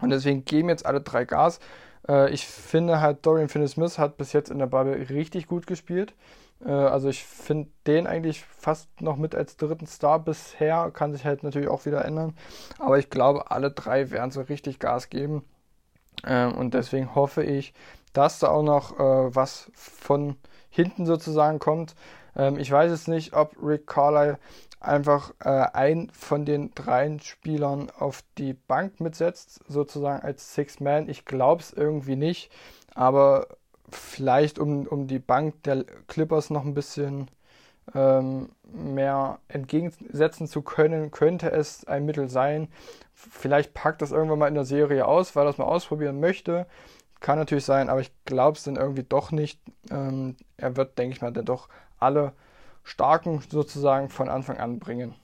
Und 0.00 0.10
deswegen 0.10 0.44
geben 0.44 0.68
jetzt 0.68 0.84
alle 0.84 1.00
drei 1.00 1.24
Gas. 1.24 1.58
Äh, 2.08 2.30
ich 2.30 2.46
finde 2.46 3.00
halt, 3.00 3.24
Dorian 3.24 3.48
Finney-Smith 3.48 3.98
hat 3.98 4.16
bis 4.16 4.32
jetzt 4.32 4.50
in 4.50 4.58
der 4.58 4.66
Bubble 4.66 5.08
richtig 5.08 5.46
gut 5.46 5.66
gespielt. 5.66 6.14
Äh, 6.64 6.70
also 6.70 7.08
ich 7.08 7.24
finde 7.24 7.70
den 7.86 8.06
eigentlich 8.06 8.42
fast 8.42 9.00
noch 9.00 9.16
mit 9.16 9.34
als 9.34 9.56
dritten 9.56 9.86
Star 9.86 10.18
bisher. 10.18 10.90
Kann 10.92 11.12
sich 11.12 11.24
halt 11.24 11.42
natürlich 11.42 11.68
auch 11.68 11.86
wieder 11.86 12.04
ändern. 12.04 12.34
Aber 12.78 12.98
ich 12.98 13.10
glaube, 13.10 13.50
alle 13.50 13.70
drei 13.70 14.10
werden 14.10 14.30
so 14.30 14.42
richtig 14.42 14.78
Gas 14.78 15.10
geben. 15.10 15.44
Äh, 16.24 16.46
und 16.46 16.74
deswegen 16.74 17.14
hoffe 17.14 17.42
ich, 17.42 17.74
dass 18.12 18.38
da 18.38 18.48
auch 18.48 18.62
noch 18.62 18.98
äh, 18.98 19.34
was 19.34 19.70
von 19.74 20.36
hinten 20.70 21.06
sozusagen 21.06 21.58
kommt. 21.58 21.94
Ähm, 22.36 22.58
ich 22.58 22.70
weiß 22.70 22.90
jetzt 22.90 23.08
nicht, 23.08 23.34
ob 23.34 23.56
Rick 23.62 23.86
Carlyle 23.86 24.38
einfach 24.80 25.32
äh, 25.40 25.48
einen 25.48 26.10
von 26.10 26.44
den 26.44 26.72
drei 26.74 27.16
Spielern 27.22 27.90
auf 27.90 28.22
die 28.38 28.54
Bank 28.54 29.00
mitsetzt, 29.00 29.60
sozusagen 29.68 30.22
als 30.22 30.54
Six-Man. 30.54 31.08
Ich 31.08 31.24
glaube 31.24 31.62
es 31.62 31.72
irgendwie 31.72 32.16
nicht, 32.16 32.50
aber 32.94 33.46
vielleicht 33.94 34.58
um, 34.58 34.86
um 34.86 35.06
die 35.06 35.18
Bank 35.18 35.62
der 35.64 35.84
Clippers 36.06 36.50
noch 36.50 36.64
ein 36.64 36.74
bisschen 36.74 37.28
ähm, 37.94 38.50
mehr 38.64 39.38
entgegensetzen 39.48 40.46
zu 40.46 40.62
können, 40.62 41.10
könnte 41.10 41.50
es 41.50 41.84
ein 41.86 42.04
Mittel 42.04 42.28
sein. 42.28 42.68
Vielleicht 43.14 43.74
packt 43.74 44.02
das 44.02 44.12
irgendwann 44.12 44.38
mal 44.38 44.48
in 44.48 44.54
der 44.54 44.64
Serie 44.64 45.06
aus, 45.06 45.36
weil 45.36 45.46
es 45.46 45.58
mal 45.58 45.64
ausprobieren 45.64 46.20
möchte. 46.20 46.66
Kann 47.20 47.38
natürlich 47.38 47.64
sein, 47.64 47.88
aber 47.88 48.00
ich 48.00 48.12
glaube 48.24 48.56
es 48.56 48.64
dann 48.64 48.76
irgendwie 48.76 49.04
doch 49.04 49.30
nicht. 49.30 49.60
Ähm, 49.90 50.36
er 50.56 50.76
wird, 50.76 50.98
denke 50.98 51.14
ich 51.14 51.22
mal, 51.22 51.32
dann 51.32 51.44
doch 51.44 51.68
alle 51.98 52.32
Starken 52.82 53.42
sozusagen 53.48 54.08
von 54.08 54.28
Anfang 54.28 54.58
an 54.58 54.78
bringen. 54.78 55.14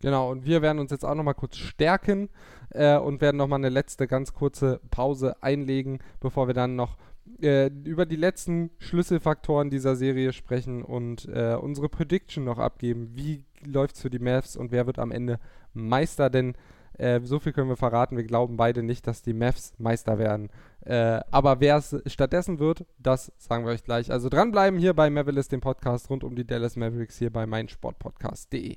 Genau, 0.00 0.30
und 0.30 0.44
wir 0.44 0.62
werden 0.62 0.78
uns 0.78 0.90
jetzt 0.90 1.04
auch 1.04 1.14
nochmal 1.14 1.34
kurz 1.34 1.56
stärken 1.56 2.28
äh, 2.70 2.96
und 2.96 3.20
werden 3.20 3.36
nochmal 3.36 3.58
eine 3.58 3.68
letzte 3.68 4.06
ganz 4.06 4.32
kurze 4.32 4.80
Pause 4.90 5.36
einlegen, 5.40 5.98
bevor 6.20 6.46
wir 6.46 6.54
dann 6.54 6.76
noch 6.76 6.96
äh, 7.40 7.70
über 7.84 8.06
die 8.06 8.16
letzten 8.16 8.70
Schlüsselfaktoren 8.78 9.70
dieser 9.70 9.96
Serie 9.96 10.32
sprechen 10.32 10.82
und 10.82 11.26
äh, 11.26 11.54
unsere 11.54 11.88
Prediction 11.88 12.44
noch 12.44 12.58
abgeben. 12.58 13.10
Wie 13.14 13.44
läuft 13.64 13.96
es 13.96 14.02
für 14.02 14.10
die 14.10 14.18
Mavs 14.18 14.56
und 14.56 14.72
wer 14.72 14.86
wird 14.86 14.98
am 14.98 15.10
Ende 15.10 15.38
Meister? 15.72 16.30
Denn 16.30 16.54
äh, 16.98 17.20
so 17.22 17.38
viel 17.38 17.52
können 17.52 17.68
wir 17.68 17.76
verraten, 17.76 18.16
wir 18.16 18.24
glauben 18.24 18.56
beide 18.56 18.82
nicht, 18.82 19.06
dass 19.06 19.22
die 19.22 19.34
Mavs 19.34 19.72
Meister 19.78 20.18
werden. 20.18 20.50
Äh, 20.84 21.20
aber 21.30 21.60
wer 21.60 21.76
es 21.76 21.96
stattdessen 22.06 22.58
wird, 22.58 22.84
das 22.98 23.32
sagen 23.38 23.64
wir 23.64 23.72
euch 23.72 23.84
gleich. 23.84 24.10
Also 24.10 24.28
dranbleiben 24.28 24.78
hier 24.78 24.94
bei 24.94 25.08
Mavericks, 25.08 25.48
dem 25.48 25.60
Podcast 25.60 26.10
rund 26.10 26.24
um 26.24 26.34
die 26.34 26.46
Dallas 26.46 26.76
Mavericks 26.76 27.18
hier 27.18 27.32
bei 27.32 27.46
meinsportpodcast.de. 27.46 28.76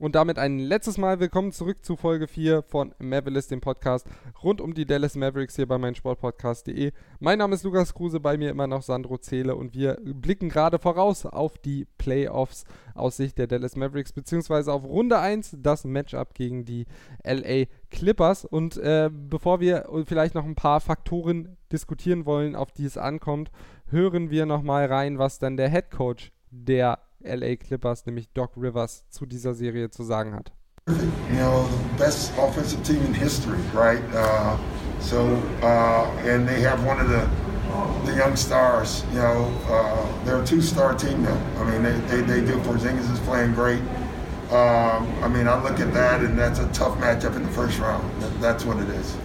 Und 0.00 0.14
damit 0.14 0.38
ein 0.38 0.58
letztes 0.58 0.96
Mal 0.96 1.20
willkommen 1.20 1.52
zurück 1.52 1.84
zu 1.84 1.94
Folge 1.94 2.26
4 2.26 2.62
von 2.62 2.94
Mavericks, 3.00 3.48
dem 3.48 3.60
Podcast 3.60 4.06
rund 4.42 4.62
um 4.62 4.72
die 4.72 4.86
Dallas 4.86 5.14
Mavericks 5.14 5.56
hier 5.56 5.68
bei 5.68 5.76
meinsportpodcast.de. 5.76 6.92
Mein 7.18 7.38
Name 7.38 7.54
ist 7.54 7.64
Lukas 7.64 7.92
Kruse, 7.92 8.18
bei 8.18 8.38
mir 8.38 8.48
immer 8.48 8.66
noch 8.66 8.80
Sandro 8.80 9.18
Zähle 9.18 9.54
und 9.56 9.74
wir 9.74 9.98
blicken 10.02 10.48
gerade 10.48 10.78
voraus 10.78 11.26
auf 11.26 11.58
die 11.58 11.86
Playoffs 11.98 12.64
aus 12.94 13.18
Sicht 13.18 13.36
der 13.36 13.46
Dallas 13.46 13.76
Mavericks, 13.76 14.14
beziehungsweise 14.14 14.72
auf 14.72 14.84
Runde 14.84 15.18
1, 15.18 15.58
das 15.60 15.84
Matchup 15.84 16.32
gegen 16.32 16.64
die 16.64 16.86
LA 17.22 17.66
Clippers. 17.90 18.46
Und 18.46 18.78
äh, 18.78 19.10
bevor 19.12 19.60
wir 19.60 19.86
vielleicht 20.06 20.34
noch 20.34 20.46
ein 20.46 20.54
paar 20.54 20.80
Faktoren 20.80 21.58
diskutieren 21.70 22.24
wollen, 22.24 22.56
auf 22.56 22.72
die 22.72 22.86
es 22.86 22.96
ankommt, 22.96 23.50
hören 23.88 24.30
wir 24.30 24.46
nochmal 24.46 24.86
rein, 24.86 25.18
was 25.18 25.38
dann 25.38 25.58
der 25.58 25.68
Head 25.68 25.90
Coach 25.90 26.32
der 26.50 27.00
LA 27.24 27.56
Clippers, 27.56 28.06
nämlich 28.06 28.32
Doc 28.32 28.52
Rivers, 28.56 29.04
zu 29.10 29.26
dieser 29.26 29.54
Serie 29.54 29.90
zu 29.90 30.04
sagen 30.04 30.34
hat. 30.34 30.52
You 30.88 31.36
know, 31.36 31.68
best 31.98 32.32
offensive 32.36 32.82
team 32.82 33.04
in 33.04 33.14
history, 33.14 33.58
right? 33.74 34.02
Uh, 34.14 34.56
so, 35.00 35.40
uh, 35.62 36.10
and 36.24 36.48
they 36.48 36.60
have 36.62 36.84
one 36.84 36.98
of 37.00 37.08
the 37.08 37.28
the 38.04 38.16
young 38.16 38.36
stars. 38.36 39.04
You 39.12 39.20
know, 39.20 39.52
uh, 39.68 40.24
they're 40.24 40.42
a 40.42 40.44
two-star 40.44 40.94
team 40.94 41.22
now. 41.22 41.38
I 41.58 41.64
mean, 41.70 41.82
they 41.82 41.92
they, 42.08 42.22
they 42.22 42.40
do. 42.40 42.58
Porzingis 42.60 43.12
is 43.12 43.20
playing 43.20 43.54
great. 43.54 43.82
Um, 44.50 45.06
I 45.22 45.28
mean, 45.28 45.46
I 45.46 45.62
look 45.62 45.78
at 45.78 45.92
that, 45.94 46.22
and 46.22 46.36
that's 46.36 46.58
a 46.58 46.66
tough 46.72 46.98
matchup 46.98 47.36
in 47.36 47.42
the 47.42 47.52
first 47.52 47.78
round. 47.78 48.02
That, 48.20 48.40
that's 48.40 48.64
what 48.64 48.78
it 48.78 48.88
is. 48.88 49.16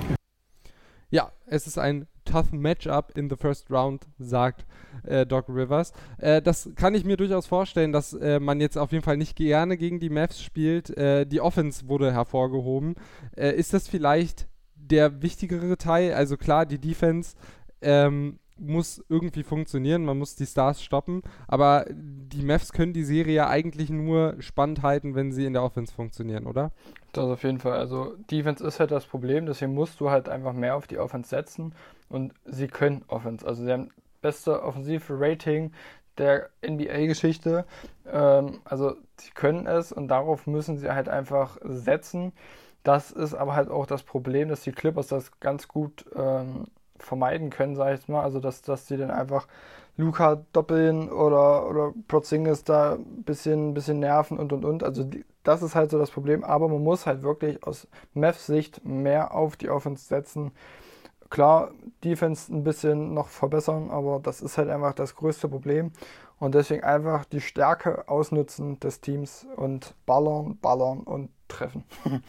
Ja, 1.09 1.31
es 1.47 1.65
ist 1.65 1.77
ein 1.77 2.07
tough 2.25 2.51
Matchup 2.51 3.11
in 3.15 3.29
the 3.29 3.35
first 3.35 3.69
round, 3.71 4.05
sagt 4.19 4.65
äh, 5.03 5.25
Doc 5.25 5.45
Rivers. 5.47 5.93
Äh, 6.17 6.41
das 6.41 6.69
kann 6.75 6.95
ich 6.95 7.05
mir 7.05 7.17
durchaus 7.17 7.47
vorstellen, 7.47 7.91
dass 7.91 8.13
äh, 8.13 8.39
man 8.39 8.59
jetzt 8.59 8.77
auf 8.77 8.91
jeden 8.91 9.03
Fall 9.03 9.17
nicht 9.17 9.35
gerne 9.35 9.77
gegen 9.77 9.99
die 9.99 10.09
Mavs 10.09 10.41
spielt. 10.41 10.89
Äh, 10.97 11.25
die 11.25 11.41
Offense 11.41 11.87
wurde 11.87 12.11
hervorgehoben. 12.11 12.95
Äh, 13.35 13.51
ist 13.51 13.73
das 13.73 13.87
vielleicht 13.87 14.47
der 14.75 15.21
wichtigere 15.21 15.77
Teil? 15.77 16.13
Also 16.13 16.37
klar, 16.37 16.65
die 16.65 16.79
Defense 16.79 17.35
ähm, 17.81 18.39
muss 18.57 19.03
irgendwie 19.09 19.43
funktionieren, 19.43 20.05
man 20.05 20.17
muss 20.17 20.35
die 20.35 20.45
Stars 20.45 20.81
stoppen, 20.81 21.23
aber 21.47 21.85
die 21.89 22.41
Mavs 22.41 22.71
können 22.71 22.93
die 22.93 23.03
Serie 23.03 23.33
ja 23.35 23.49
eigentlich 23.49 23.89
nur 23.89 24.35
spannend 24.39 24.81
halten, 24.81 25.13
wenn 25.13 25.31
sie 25.31 25.45
in 25.45 25.53
der 25.53 25.63
Offense 25.63 25.93
funktionieren, 25.93 26.45
oder? 26.45 26.71
Das 27.11 27.25
auf 27.25 27.43
jeden 27.43 27.59
Fall. 27.59 27.73
Also 27.73 28.15
Defense 28.31 28.65
ist 28.65 28.79
halt 28.79 28.91
das 28.91 29.05
Problem, 29.05 29.45
deswegen 29.45 29.73
musst 29.73 29.99
du 29.99 30.09
halt 30.09 30.29
einfach 30.29 30.53
mehr 30.53 30.75
auf 30.75 30.87
die 30.87 30.99
Offense 30.99 31.29
setzen 31.29 31.73
und 32.09 32.33
sie 32.45 32.67
können 32.67 33.03
Offense. 33.07 33.45
Also 33.45 33.63
sie 33.63 33.71
haben 33.71 33.89
beste 34.21 34.63
offensive 34.63 35.13
Rating 35.19 35.71
der 36.17 36.49
NBA-Geschichte. 36.65 37.65
Ähm, 38.11 38.59
also 38.65 38.95
sie 39.17 39.31
können 39.31 39.67
es 39.67 39.91
und 39.91 40.07
darauf 40.07 40.47
müssen 40.47 40.77
sie 40.77 40.91
halt 40.91 41.09
einfach 41.09 41.57
setzen. 41.63 42.33
Das 42.83 43.11
ist 43.11 43.33
aber 43.33 43.55
halt 43.55 43.69
auch 43.69 43.85
das 43.85 44.03
Problem, 44.03 44.49
dass 44.49 44.61
die 44.61 44.71
Clippers 44.71 45.07
das 45.07 45.39
ganz 45.39 45.67
gut 45.67 46.05
ähm, 46.15 46.65
vermeiden 46.97 47.49
können, 47.49 47.75
sage 47.75 47.93
ich 47.93 47.99
jetzt 48.01 48.09
mal. 48.09 48.23
Also 48.23 48.39
dass, 48.39 48.61
dass 48.61 48.87
sie 48.87 48.97
dann 48.97 49.11
einfach 49.11 49.47
Luca 49.97 50.43
doppeln 50.53 51.09
oder, 51.09 51.67
oder 51.69 51.93
Porzingis 52.07 52.63
da 52.63 52.93
ein 52.93 53.23
bisschen, 53.23 53.73
bisschen 53.73 53.99
nerven 53.99 54.37
und 54.37 54.53
und 54.53 54.65
und. 54.65 54.83
Also 54.83 55.03
die, 55.03 55.25
das 55.43 55.61
ist 55.61 55.75
halt 55.75 55.91
so 55.91 55.97
das 55.97 56.11
Problem. 56.11 56.43
Aber 56.43 56.67
man 56.67 56.83
muss 56.83 57.05
halt 57.05 57.23
wirklich 57.23 57.63
aus 57.63 57.87
Mavs 58.13 58.45
Sicht 58.45 58.83
mehr 58.85 59.33
auf 59.33 59.55
die 59.55 59.69
Offense 59.69 60.05
setzen. 60.05 60.51
Klar, 61.29 61.71
Defense 62.03 62.53
ein 62.53 62.63
bisschen 62.63 63.13
noch 63.13 63.29
verbessern, 63.29 63.89
aber 63.89 64.19
das 64.21 64.41
ist 64.41 64.57
halt 64.57 64.69
einfach 64.69 64.93
das 64.93 65.15
größte 65.15 65.49
Problem. 65.49 65.91
Und 66.37 66.53
deswegen 66.53 66.83
einfach 66.83 67.25
die 67.25 67.41
Stärke 67.41 68.07
ausnutzen 68.07 68.79
des 68.79 69.01
Teams 69.01 69.47
und 69.55 69.95
ballern, 70.05 70.57
ballern 70.61 70.99
und 70.99 71.29
treffen. 71.47 71.83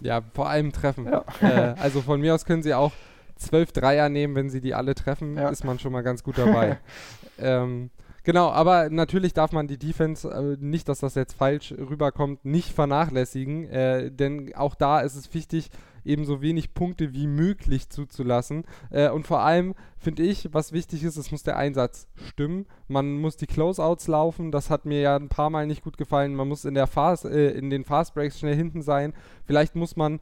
ja, 0.00 0.20
vor 0.34 0.48
allem 0.48 0.72
treffen. 0.72 1.06
Ja. 1.06 1.24
Äh, 1.40 1.74
also 1.78 2.02
von 2.02 2.20
mir 2.20 2.34
aus 2.34 2.44
können 2.44 2.62
sie 2.62 2.74
auch 2.74 2.92
zwölf 3.36 3.72
Dreier 3.72 4.08
nehmen, 4.08 4.34
wenn 4.34 4.50
sie 4.50 4.60
die 4.60 4.74
alle 4.74 4.94
treffen, 4.94 5.36
ja. 5.36 5.48
ist 5.48 5.64
man 5.64 5.78
schon 5.78 5.92
mal 5.92 6.02
ganz 6.02 6.22
gut 6.24 6.38
dabei. 6.38 6.78
ähm, 7.38 7.90
Genau, 8.26 8.50
aber 8.50 8.90
natürlich 8.90 9.34
darf 9.34 9.52
man 9.52 9.68
die 9.68 9.78
Defense, 9.78 10.28
äh, 10.28 10.56
nicht, 10.58 10.88
dass 10.88 10.98
das 10.98 11.14
jetzt 11.14 11.34
falsch 11.34 11.70
rüberkommt, 11.70 12.44
nicht 12.44 12.72
vernachlässigen, 12.72 13.68
äh, 13.68 14.10
denn 14.10 14.52
auch 14.56 14.74
da 14.74 14.98
ist 14.98 15.14
es 15.14 15.32
wichtig, 15.32 15.70
ebenso 16.06 16.40
wenig 16.40 16.74
Punkte 16.74 17.12
wie 17.12 17.26
möglich 17.26 17.88
zuzulassen. 17.88 18.64
Äh, 18.90 19.10
und 19.10 19.26
vor 19.26 19.40
allem 19.40 19.74
finde 19.98 20.22
ich, 20.22 20.48
was 20.52 20.72
wichtig 20.72 21.04
ist, 21.04 21.16
es 21.16 21.30
muss 21.30 21.42
der 21.42 21.56
Einsatz 21.56 22.08
stimmen. 22.14 22.66
Man 22.88 23.18
muss 23.20 23.36
die 23.36 23.46
Closeouts 23.46 24.08
laufen, 24.08 24.52
das 24.52 24.70
hat 24.70 24.86
mir 24.86 25.00
ja 25.00 25.16
ein 25.16 25.28
paar 25.28 25.50
Mal 25.50 25.66
nicht 25.66 25.82
gut 25.82 25.98
gefallen. 25.98 26.34
Man 26.34 26.48
muss 26.48 26.64
in, 26.64 26.74
der 26.74 26.86
Fast, 26.86 27.24
äh, 27.24 27.50
in 27.50 27.70
den 27.70 27.84
Fast 27.84 28.14
Breaks 28.14 28.38
schnell 28.38 28.56
hinten 28.56 28.82
sein. 28.82 29.12
Vielleicht 29.44 29.74
muss 29.74 29.96
man 29.96 30.20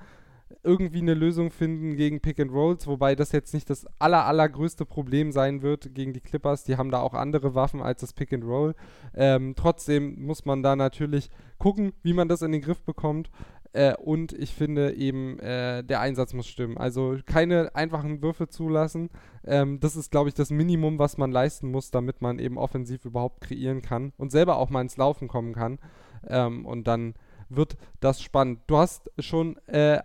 irgendwie 0.62 1.00
eine 1.00 1.14
Lösung 1.14 1.50
finden 1.50 1.96
gegen 1.96 2.20
Pick 2.20 2.40
and 2.40 2.52
Rolls, 2.52 2.86
wobei 2.86 3.14
das 3.14 3.32
jetzt 3.32 3.54
nicht 3.54 3.68
das 3.68 3.86
aller, 3.98 4.26
allergrößte 4.26 4.86
Problem 4.86 5.32
sein 5.32 5.62
wird 5.62 5.94
gegen 5.94 6.12
die 6.12 6.20
Clippers. 6.20 6.64
Die 6.64 6.76
haben 6.76 6.90
da 6.90 7.00
auch 7.00 7.14
andere 7.14 7.54
Waffen 7.54 7.82
als 7.82 8.00
das 8.00 8.12
Pick 8.12 8.32
and 8.32 8.44
Roll. 8.44 8.74
Ähm, 9.14 9.54
trotzdem 9.56 10.24
muss 10.24 10.44
man 10.44 10.62
da 10.62 10.76
natürlich 10.76 11.30
gucken, 11.58 11.92
wie 12.02 12.12
man 12.12 12.28
das 12.28 12.42
in 12.42 12.52
den 12.52 12.62
Griff 12.62 12.82
bekommt. 12.82 13.30
Äh, 13.74 13.96
und 13.96 14.32
ich 14.32 14.54
finde 14.54 14.94
eben, 14.94 15.38
äh, 15.40 15.82
der 15.82 16.00
Einsatz 16.00 16.32
muss 16.32 16.46
stimmen. 16.46 16.78
Also 16.78 17.18
keine 17.26 17.74
einfachen 17.74 18.22
Würfe 18.22 18.48
zulassen. 18.48 19.10
Ähm, 19.44 19.80
das 19.80 19.96
ist, 19.96 20.12
glaube 20.12 20.28
ich, 20.28 20.34
das 20.34 20.50
Minimum, 20.50 21.00
was 21.00 21.18
man 21.18 21.32
leisten 21.32 21.72
muss, 21.72 21.90
damit 21.90 22.22
man 22.22 22.38
eben 22.38 22.56
offensiv 22.56 23.04
überhaupt 23.04 23.40
kreieren 23.40 23.82
kann 23.82 24.12
und 24.16 24.30
selber 24.30 24.58
auch 24.58 24.70
mal 24.70 24.80
ins 24.80 24.96
Laufen 24.96 25.26
kommen 25.26 25.54
kann. 25.54 25.80
Ähm, 26.28 26.64
und 26.64 26.86
dann 26.86 27.14
wird 27.48 27.76
das 27.98 28.22
spannend. 28.22 28.60
Du 28.68 28.76
hast 28.76 29.10
schon 29.18 29.56
äh, 29.66 29.98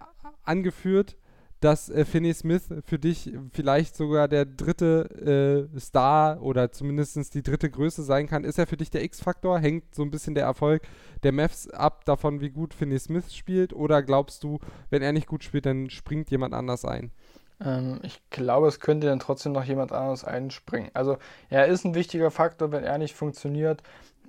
angeführt, 0.43 1.15
dass 1.59 1.89
äh, 1.89 2.05
Finney 2.05 2.33
Smith 2.33 2.69
für 2.85 2.99
dich 2.99 3.33
vielleicht 3.51 3.95
sogar 3.95 4.27
der 4.27 4.45
dritte 4.45 5.69
äh, 5.75 5.79
Star 5.79 6.41
oder 6.41 6.71
zumindest 6.71 7.33
die 7.33 7.43
dritte 7.43 7.69
Größe 7.69 8.03
sein 8.03 8.27
kann. 8.27 8.43
Ist 8.43 8.59
er 8.59 8.67
für 8.67 8.77
dich 8.77 8.89
der 8.89 9.03
X-Faktor? 9.03 9.59
Hängt 9.59 9.93
so 9.93 10.03
ein 10.03 10.11
bisschen 10.11 10.35
der 10.35 10.45
Erfolg 10.45 10.83
der 11.23 11.31
Mavs 11.31 11.69
ab 11.69 12.05
davon, 12.05 12.39
wie 12.41 12.49
gut 12.49 12.73
Finney 12.73 12.99
Smith 12.99 13.33
spielt? 13.35 13.73
Oder 13.73 14.03
glaubst 14.03 14.43
du, 14.43 14.59
wenn 14.89 15.01
er 15.01 15.11
nicht 15.11 15.27
gut 15.27 15.43
spielt, 15.43 15.65
dann 15.65 15.89
springt 15.89 16.31
jemand 16.31 16.53
anders 16.53 16.85
ein? 16.85 17.11
Ähm, 17.63 17.99
ich 18.03 18.21
glaube, 18.29 18.67
es 18.67 18.79
könnte 18.79 19.07
dann 19.07 19.19
trotzdem 19.19 19.51
noch 19.51 19.63
jemand 19.63 19.91
anders 19.91 20.23
einspringen. 20.23 20.91
Also 20.93 21.17
er 21.49 21.67
ist 21.67 21.85
ein 21.85 21.95
wichtiger 21.95 22.31
Faktor, 22.31 22.71
wenn 22.71 22.83
er 22.83 22.97
nicht 22.97 23.15
funktioniert. 23.15 23.83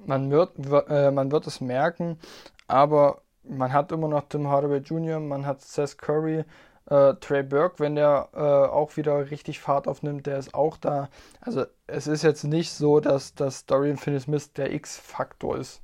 Man 0.04 0.30
wird, 0.30 0.52
äh, 0.88 1.10
man 1.10 1.30
wird 1.30 1.46
es 1.46 1.60
merken, 1.60 2.18
aber 2.66 3.22
man 3.44 3.72
hat 3.72 3.92
immer 3.92 4.08
noch 4.08 4.28
Tim 4.28 4.48
Hardaway 4.48 4.78
Jr., 4.78 5.20
man 5.20 5.46
hat 5.46 5.60
Seth 5.60 5.98
Curry, 5.98 6.44
äh, 6.86 7.14
Trey 7.20 7.42
Burke, 7.42 7.78
wenn 7.78 7.94
der 7.94 8.28
äh, 8.32 8.38
auch 8.38 8.96
wieder 8.96 9.30
richtig 9.30 9.60
Fahrt 9.60 9.86
aufnimmt, 9.86 10.26
der 10.26 10.38
ist 10.38 10.54
auch 10.54 10.76
da. 10.76 11.08
Also 11.40 11.64
es 11.86 12.06
ist 12.06 12.22
jetzt 12.22 12.44
nicht 12.44 12.72
so, 12.72 13.00
dass, 13.00 13.34
dass 13.34 13.66
Dorian 13.66 13.96
Finney-Smith 13.96 14.52
der 14.54 14.72
X-Faktor 14.72 15.58
ist. 15.58 15.82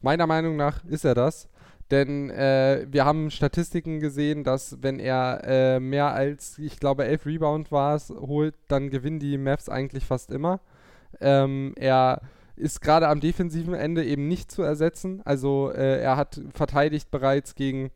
Meiner 0.00 0.26
Meinung 0.26 0.56
nach 0.56 0.84
ist 0.84 1.04
er 1.04 1.14
das. 1.14 1.48
Denn 1.90 2.28
äh, 2.30 2.86
wir 2.90 3.06
haben 3.06 3.30
Statistiken 3.30 3.98
gesehen, 3.98 4.44
dass 4.44 4.82
wenn 4.82 5.00
er 5.00 5.40
äh, 5.44 5.80
mehr 5.80 6.12
als, 6.12 6.58
ich 6.58 6.78
glaube, 6.78 7.06
elf 7.06 7.24
Rebound 7.24 7.72
war 7.72 7.98
holt, 8.10 8.54
dann 8.68 8.90
gewinnen 8.90 9.18
die 9.18 9.38
Mavs 9.38 9.70
eigentlich 9.70 10.04
fast 10.04 10.30
immer. 10.30 10.60
Ähm, 11.20 11.72
er 11.76 12.20
ist 12.56 12.82
gerade 12.82 13.08
am 13.08 13.20
defensiven 13.20 13.72
Ende 13.72 14.04
eben 14.04 14.28
nicht 14.28 14.50
zu 14.50 14.62
ersetzen. 14.62 15.22
Also 15.24 15.70
äh, 15.72 16.00
er 16.00 16.16
hat 16.16 16.40
verteidigt 16.52 17.10
bereits 17.10 17.54
gegen 17.54 17.90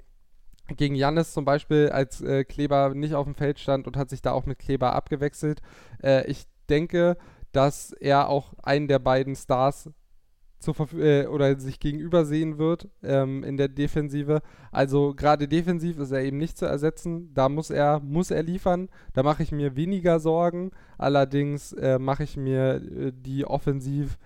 gegen 0.76 0.94
Jannis 0.94 1.32
zum 1.32 1.44
Beispiel, 1.44 1.90
als 1.90 2.20
äh, 2.20 2.44
Kleber 2.44 2.94
nicht 2.94 3.14
auf 3.14 3.24
dem 3.24 3.34
Feld 3.34 3.58
stand 3.58 3.86
und 3.86 3.96
hat 3.96 4.10
sich 4.10 4.22
da 4.22 4.32
auch 4.32 4.46
mit 4.46 4.58
Kleber 4.58 4.94
abgewechselt. 4.94 5.60
Äh, 6.02 6.26
ich 6.30 6.44
denke, 6.68 7.16
dass 7.52 7.92
er 7.92 8.28
auch 8.28 8.54
einen 8.62 8.88
der 8.88 8.98
beiden 8.98 9.36
Stars 9.36 9.90
zur 10.62 10.74
äh, 10.94 11.26
oder 11.26 11.58
sich 11.58 11.80
gegenüber 11.80 12.24
sehen 12.24 12.56
wird 12.56 12.88
ähm, 13.02 13.42
in 13.44 13.56
der 13.56 13.68
Defensive. 13.68 14.40
Also 14.70 15.12
gerade 15.14 15.48
defensiv 15.48 15.98
ist 15.98 16.12
er 16.12 16.22
eben 16.22 16.38
nicht 16.38 16.56
zu 16.56 16.66
ersetzen. 16.66 17.34
Da 17.34 17.48
muss 17.48 17.70
er 17.70 18.00
muss 18.00 18.30
er 18.30 18.42
liefern. 18.42 18.88
Da 19.12 19.22
mache 19.22 19.42
ich 19.42 19.52
mir 19.52 19.76
weniger 19.76 20.20
Sorgen. 20.20 20.70
Allerdings 20.98 21.72
äh, 21.72 21.98
mache 21.98 22.22
ich 22.22 22.36
mir 22.36 22.76
äh, 22.76 23.12
die 23.12 23.44
offensiv 23.44 24.18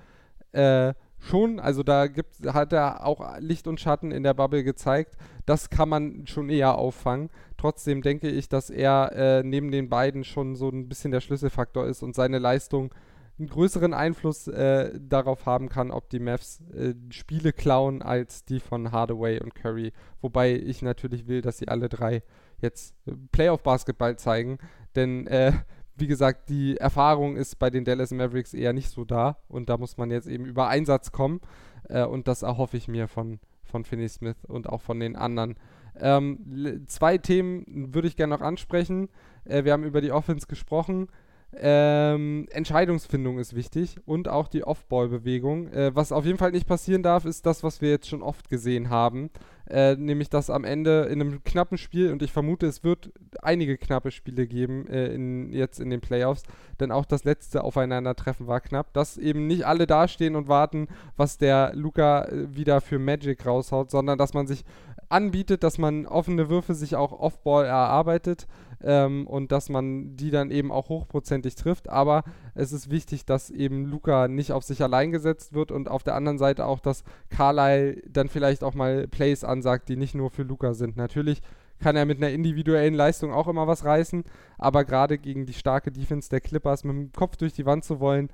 äh, 0.52 0.94
schon, 1.26 1.60
also 1.60 1.82
da 1.82 2.06
gibt, 2.06 2.46
hat 2.46 2.72
er 2.72 3.04
auch 3.04 3.38
Licht 3.38 3.66
und 3.66 3.80
Schatten 3.80 4.12
in 4.12 4.22
der 4.22 4.34
Bubble 4.34 4.64
gezeigt. 4.64 5.16
Das 5.44 5.70
kann 5.70 5.88
man 5.88 6.26
schon 6.26 6.48
eher 6.48 6.76
auffangen. 6.76 7.30
Trotzdem 7.56 8.02
denke 8.02 8.28
ich, 8.28 8.48
dass 8.48 8.70
er 8.70 9.12
äh, 9.12 9.42
neben 9.42 9.70
den 9.70 9.88
beiden 9.88 10.24
schon 10.24 10.56
so 10.56 10.68
ein 10.68 10.88
bisschen 10.88 11.10
der 11.10 11.20
Schlüsselfaktor 11.20 11.86
ist 11.86 12.02
und 12.02 12.14
seine 12.14 12.38
Leistung 12.38 12.94
einen 13.38 13.48
größeren 13.48 13.92
Einfluss 13.92 14.48
äh, 14.48 14.98
darauf 14.98 15.44
haben 15.44 15.68
kann, 15.68 15.90
ob 15.90 16.08
die 16.08 16.20
Mavs 16.20 16.62
äh, 16.72 16.94
Spiele 17.10 17.52
klauen 17.52 18.00
als 18.00 18.44
die 18.44 18.60
von 18.60 18.92
Hardaway 18.92 19.40
und 19.40 19.54
Curry. 19.54 19.92
Wobei 20.22 20.54
ich 20.54 20.80
natürlich 20.80 21.26
will, 21.26 21.42
dass 21.42 21.58
sie 21.58 21.68
alle 21.68 21.88
drei 21.88 22.22
jetzt 22.60 22.94
äh, 23.06 23.12
Playoff-Basketball 23.32 24.16
zeigen. 24.16 24.58
Denn 24.94 25.26
äh, 25.26 25.52
wie 25.96 26.06
gesagt, 26.06 26.48
die 26.48 26.76
Erfahrung 26.76 27.36
ist 27.36 27.58
bei 27.58 27.70
den 27.70 27.84
Dallas 27.84 28.10
Mavericks 28.10 28.54
eher 28.54 28.72
nicht 28.72 28.90
so 28.90 29.04
da 29.04 29.38
und 29.48 29.68
da 29.68 29.78
muss 29.78 29.96
man 29.96 30.10
jetzt 30.10 30.28
eben 30.28 30.44
über 30.44 30.68
Einsatz 30.68 31.12
kommen 31.12 31.40
äh, 31.88 32.04
und 32.04 32.28
das 32.28 32.42
erhoffe 32.42 32.76
ich 32.76 32.88
mir 32.88 33.08
von, 33.08 33.40
von 33.64 33.84
Finney 33.84 34.08
Smith 34.08 34.44
und 34.46 34.68
auch 34.68 34.82
von 34.82 35.00
den 35.00 35.16
anderen. 35.16 35.56
Ähm, 35.98 36.84
zwei 36.86 37.18
Themen 37.18 37.94
würde 37.94 38.08
ich 38.08 38.16
gerne 38.16 38.34
noch 38.34 38.42
ansprechen. 38.42 39.08
Äh, 39.44 39.64
wir 39.64 39.72
haben 39.72 39.84
über 39.84 40.00
die 40.00 40.12
Offense 40.12 40.46
gesprochen. 40.46 41.08
Ähm, 41.54 42.46
Entscheidungsfindung 42.50 43.38
ist 43.38 43.54
wichtig 43.54 43.96
und 44.04 44.28
auch 44.28 44.48
die 44.48 44.64
Off-Ball-Bewegung. 44.64 45.68
Äh, 45.68 45.94
was 45.94 46.12
auf 46.12 46.26
jeden 46.26 46.38
Fall 46.38 46.50
nicht 46.50 46.66
passieren 46.66 47.02
darf, 47.02 47.24
ist 47.24 47.46
das, 47.46 47.62
was 47.62 47.80
wir 47.80 47.90
jetzt 47.90 48.08
schon 48.08 48.22
oft 48.22 48.50
gesehen 48.50 48.90
haben. 48.90 49.30
Äh, 49.68 49.96
nämlich, 49.96 50.28
dass 50.28 50.50
am 50.50 50.64
Ende 50.64 51.04
in 51.04 51.20
einem 51.20 51.42
knappen 51.44 51.78
Spiel, 51.78 52.12
und 52.12 52.22
ich 52.22 52.30
vermute, 52.30 52.66
es 52.66 52.84
wird 52.84 53.10
einige 53.42 53.78
knappe 53.78 54.10
Spiele 54.10 54.46
geben 54.46 54.86
äh, 54.86 55.06
in, 55.06 55.52
jetzt 55.52 55.80
in 55.80 55.90
den 55.90 56.00
Playoffs, 56.00 56.42
denn 56.78 56.92
auch 56.92 57.04
das 57.04 57.24
letzte 57.24 57.64
Aufeinandertreffen 57.64 58.46
war 58.46 58.60
knapp, 58.60 58.92
dass 58.92 59.16
eben 59.16 59.46
nicht 59.46 59.66
alle 59.66 59.86
dastehen 59.86 60.36
und 60.36 60.48
warten, 60.48 60.88
was 61.16 61.38
der 61.38 61.72
Luca 61.74 62.26
äh, 62.26 62.54
wieder 62.54 62.80
für 62.80 62.98
Magic 62.98 63.44
raushaut, 63.44 63.90
sondern 63.90 64.18
dass 64.18 64.34
man 64.34 64.46
sich 64.46 64.64
anbietet, 65.08 65.62
dass 65.62 65.78
man 65.78 66.06
offene 66.06 66.48
Würfe 66.48 66.74
sich 66.74 66.94
auch 66.96 67.12
Off-Ball 67.12 67.64
erarbeitet 67.64 68.46
ähm, 68.82 69.26
und 69.26 69.52
dass 69.52 69.68
man 69.68 70.16
die 70.16 70.30
dann 70.30 70.50
eben 70.50 70.70
auch 70.72 70.88
hochprozentig 70.88 71.54
trifft. 71.54 71.88
Aber 71.88 72.24
es 72.54 72.72
ist 72.72 72.90
wichtig, 72.90 73.24
dass 73.24 73.50
eben 73.50 73.84
Luca 73.84 74.28
nicht 74.28 74.52
auf 74.52 74.64
sich 74.64 74.82
allein 74.82 75.12
gesetzt 75.12 75.52
wird 75.52 75.72
und 75.72 75.88
auf 75.88 76.02
der 76.02 76.14
anderen 76.14 76.38
Seite 76.38 76.66
auch, 76.66 76.80
dass 76.80 77.04
Carlyle 77.30 78.02
dann 78.08 78.28
vielleicht 78.28 78.64
auch 78.64 78.74
mal 78.74 79.08
Plays 79.08 79.44
ansagt, 79.44 79.88
die 79.88 79.96
nicht 79.96 80.14
nur 80.14 80.30
für 80.30 80.42
Luca 80.42 80.74
sind. 80.74 80.96
Natürlich 80.96 81.40
kann 81.78 81.96
er 81.96 82.06
mit 82.06 82.18
einer 82.18 82.30
individuellen 82.30 82.94
Leistung 82.94 83.32
auch 83.32 83.48
immer 83.48 83.66
was 83.66 83.84
reißen, 83.84 84.24
aber 84.58 84.84
gerade 84.84 85.18
gegen 85.18 85.46
die 85.46 85.52
starke 85.52 85.92
Defense 85.92 86.30
der 86.30 86.40
Clippers 86.40 86.84
mit 86.84 86.96
dem 86.96 87.12
Kopf 87.12 87.36
durch 87.36 87.52
die 87.52 87.66
Wand 87.66 87.84
zu 87.84 88.00
wollen, 88.00 88.30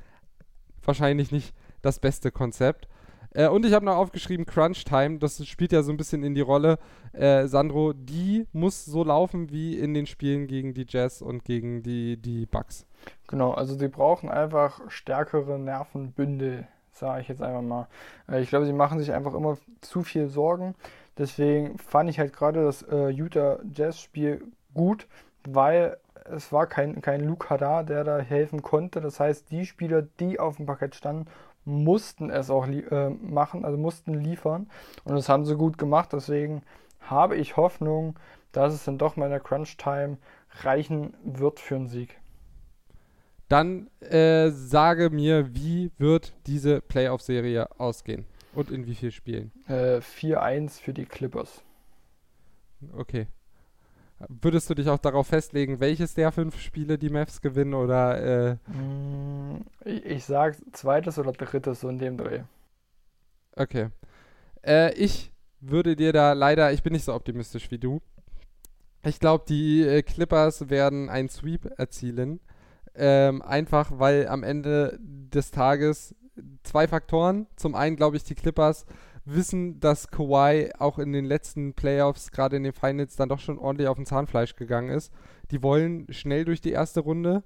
wahrscheinlich 0.85 1.33
nicht 1.33 1.55
das 1.83 1.99
beste 1.99 2.31
Konzept. 2.31 2.89
Äh, 3.35 3.49
und 3.49 3.65
ich 3.65 3.73
habe 3.73 3.85
noch 3.85 3.97
aufgeschrieben 3.97 4.47
Crunch 4.47 4.85
Time, 4.85 5.19
das 5.19 5.45
spielt 5.47 5.73
ja 5.73 5.83
so 5.83 5.91
ein 5.91 5.97
bisschen 5.97 6.23
in 6.23 6.35
die 6.35 6.41
Rolle. 6.41 6.79
Äh, 7.13 7.47
Sandro, 7.47 7.93
die 7.93 8.47
muss 8.53 8.85
so 8.85 9.05
laufen 9.05 9.51
wie 9.51 9.79
in 9.79 9.95
den 9.95 10.07
Spielen 10.07 10.47
gegen 10.47 10.75
die 10.75 10.87
Jazz 10.89 11.23
und 11.23 11.45
gegen 11.45 11.83
die, 11.83 12.17
die 12.17 12.47
Bucks. 12.47 12.87
Genau, 13.29 13.53
also 13.53 13.75
sie 13.75 13.89
brauchen 13.89 14.29
einfach 14.29 14.81
stärkere 14.89 15.59
Nervenbündel, 15.59 16.67
sage 16.93 17.23
ich 17.23 17.29
jetzt 17.29 17.43
einfach 17.43 17.63
mal. 17.63 17.89
Äh, 18.29 18.43
ich 18.43 18.49
glaube, 18.49 18.67
sie 18.67 18.73
machen 18.73 18.99
sich 18.99 19.13
einfach 19.13 19.35
immer 19.35 19.57
zu 19.81 20.03
viel 20.03 20.29
Sorgen. 20.29 20.75
Deswegen 21.19 21.79
fand 21.79 22.09
ich 22.09 22.19
halt 22.19 22.33
gerade 22.33 22.65
das 22.65 22.83
äh, 22.83 23.09
Utah 23.09 23.59
Jazz-Spiel 23.75 24.45
gut, 24.75 25.07
weil 25.47 25.99
es 26.25 26.53
war 26.53 26.67
kein, 26.67 27.03
kein 27.03 27.21
Luca 27.21 27.59
da, 27.59 27.83
der 27.83 28.05
da 28.05 28.19
helfen 28.19 28.63
konnte. 28.63 29.01
Das 29.01 29.21
heißt, 29.21 29.51
die 29.51 29.67
Spieler, 29.67 30.03
die 30.03 30.39
auf 30.39 30.57
dem 30.57 30.67
Parkett 30.67 30.95
standen, 30.95 31.27
mussten 31.65 32.31
es 32.31 32.51
auch 32.51 32.67
äh, 32.67 33.11
machen, 33.11 33.65
also 33.65 33.79
mussten 33.79 34.15
liefern. 34.15 34.69
Und 35.05 35.15
das 35.15 35.29
haben 35.29 35.45
sie 35.45 35.57
gut 35.57 35.79
gemacht. 35.79 36.13
Deswegen 36.13 36.63
habe 37.01 37.37
ich 37.37 37.57
Hoffnung, 37.57 38.19
dass 38.53 38.75
es 38.75 38.85
dann 38.85 38.99
doch 38.99 39.17
mal 39.17 39.27
in 39.27 39.31
der 39.31 39.41
Crunch-Time 39.41 40.19
reichen 40.63 41.15
wird 41.25 41.61
für 41.61 41.77
einen 41.77 41.89
Sieg. 41.89 42.19
Dann 43.49 43.91
äh, 44.01 44.51
sage 44.51 45.11
mir, 45.11 45.55
wie 45.55 45.91
wird 45.99 46.33
diese 46.47 46.81
Playoff-Serie 46.81 47.69
ausgehen 47.79 48.25
und 48.55 48.71
in 48.71 48.87
wie 48.87 48.95
vielen 48.95 49.13
Spielen? 49.13 49.53
Äh, 49.69 49.99
4-1 49.99 50.81
für 50.81 50.95
die 50.95 51.05
Clippers. 51.05 51.63
Okay. 52.97 53.27
Würdest 54.29 54.69
du 54.71 54.75
dich 54.75 54.89
auch 54.89 54.99
darauf 54.99 55.27
festlegen, 55.27 55.81
welches 55.81 56.15
der 56.15 56.33
fünf 56.33 56.59
Spiele 56.59 56.99
die 56.99 57.11
Mavs 57.11 57.41
gewinnen 57.41 57.75
oder? 57.75 58.59
Äh 58.71 58.71
mm, 58.71 59.65
ich, 59.85 60.05
ich 60.05 60.25
sag 60.25 60.57
zweites 60.73 61.19
oder 61.19 61.33
drittes 61.33 61.81
so 61.81 61.89
in 61.89 61.99
dem 61.99 62.17
Dreh. 62.17 62.43
Okay. 63.57 63.89
Äh, 64.65 64.95
ich 64.95 65.33
würde 65.61 65.97
dir 65.97 66.13
da 66.13 66.33
leider, 66.33 66.73
ich 66.73 66.83
bin 66.83 66.93
nicht 66.93 67.05
so 67.05 67.15
optimistisch 67.15 67.71
wie 67.71 67.79
du. 67.79 68.01
Ich 69.05 69.19
glaube, 69.19 69.45
die 69.49 69.83
äh, 69.83 70.03
Clippers 70.03 70.71
werden 70.71 71.09
einen 71.09 71.29
Sweep 71.29 71.71
erzielen. 71.77 72.41
Ähm, 72.95 73.41
einfach 73.43 73.91
weil 73.99 74.29
am 74.29 74.43
Ende 74.43 74.99
des 75.01 75.51
Tages 75.51 76.15
zwei 76.63 76.87
Faktoren. 76.87 77.47
Zum 77.57 77.75
einen 77.75 77.97
glaube 77.97 78.17
ich, 78.17 78.25
die 78.25 78.35
Clippers 78.35 78.87
wissen, 79.25 79.81
dass 79.81 80.09
Kawhi 80.09 80.71
auch 80.79 80.99
in 80.99 81.13
den 81.13 81.25
letzten 81.25 81.75
Playoffs, 81.75 82.31
gerade 82.31 82.57
in 82.57 82.65
den 82.65 82.73
Finals, 82.73 83.17
dann 83.17 83.29
doch 83.29 83.39
schon 83.39 83.59
ordentlich 83.59 83.89
auf 83.89 83.97
den 83.97 84.07
Zahnfleisch 84.07 84.57
gegangen 84.57 84.91
ist. 84.91 85.13
Die 85.51 85.63
wollen 85.63 86.07
schnell 86.13 86.45
durch 86.45 86.61
die 86.61 86.73
erste 86.73 87.01
Runde. 87.01 87.43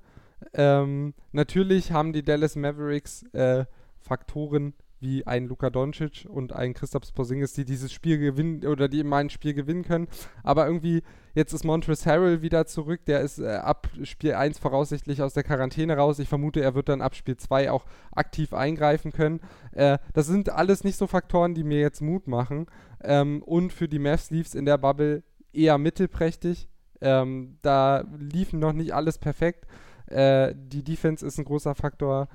Ähm, 0.53 1.14
natürlich 1.33 1.93
haben 1.93 2.12
die 2.12 2.22
Dallas 2.22 2.57
Mavericks 2.57 3.22
äh, 3.33 3.64
Faktoren 3.99 4.74
wie 5.01 5.27
ein 5.27 5.47
Luka 5.47 5.71
Doncic 5.71 6.27
und 6.29 6.53
ein 6.53 6.75
Christoph 6.75 7.13
Porzingis, 7.13 7.53
die 7.53 7.65
dieses 7.65 7.93
Spiel 7.93 8.19
gewinnen 8.19 8.65
oder 8.67 8.89
die 8.89 9.01
immer 9.01 9.17
ein 9.17 9.31
Spiel 9.31 9.55
gewinnen 9.55 9.85
können. 9.85 10.09
Aber 10.43 10.67
irgendwie, 10.67 11.03
jetzt 11.35 11.53
ist 11.53 11.65
Montrezl 11.65 12.11
Harrell 12.11 12.43
wieder 12.43 12.67
zurück. 12.67 13.05
Der 13.07 13.21
ist 13.21 13.39
äh, 13.39 13.49
ab 13.49 13.89
Spiel 14.03 14.35
1 14.35 14.59
voraussichtlich 14.59 15.23
aus 15.23 15.35
der 15.35 15.43
Quarantäne 15.43 15.97
raus. 15.97 16.19
Ich 16.19 16.29
vermute, 16.29 16.61
er 16.61 16.75
wird 16.75 16.89
dann 16.89 17.03
ab 17.03 17.15
Spiel 17.15 17.37
2 17.37 17.71
auch 17.71 17.85
aktiv 18.13 18.55
eingreifen 18.55 19.13
können. 19.13 19.41
Äh, 19.73 19.99
das 20.15 20.27
sind 20.27 20.51
alles 20.51 20.85
nicht 20.85 20.97
so 20.97 21.07
Faktoren, 21.07 21.55
die 21.55 21.65
mir 21.65 21.81
jetzt 21.81 22.01
Mut 22.01 22.27
machen. 22.27 22.67
Ähm, 23.03 23.43
und 23.43 23.73
für 23.73 23.89
die 23.89 23.99
Mavs 23.99 24.31
lief 24.31 24.47
es 24.47 24.55
in 24.55 24.65
der 24.65 24.79
Bubble 24.79 25.23
eher 25.53 25.79
mittelprächtig. 25.79 26.69
Ähm, 27.01 27.59
da 27.61 28.05
liefen 28.19 28.59
noch 28.59 28.73
nicht 28.73 28.95
alles 28.95 29.19
perfekt. 29.19 29.67
Äh, 30.07 30.55
die 30.57 30.83
Defense 30.83 31.27
ist 31.27 31.39
ein 31.39 31.45
großer 31.45 31.75
Faktor. 31.75 32.29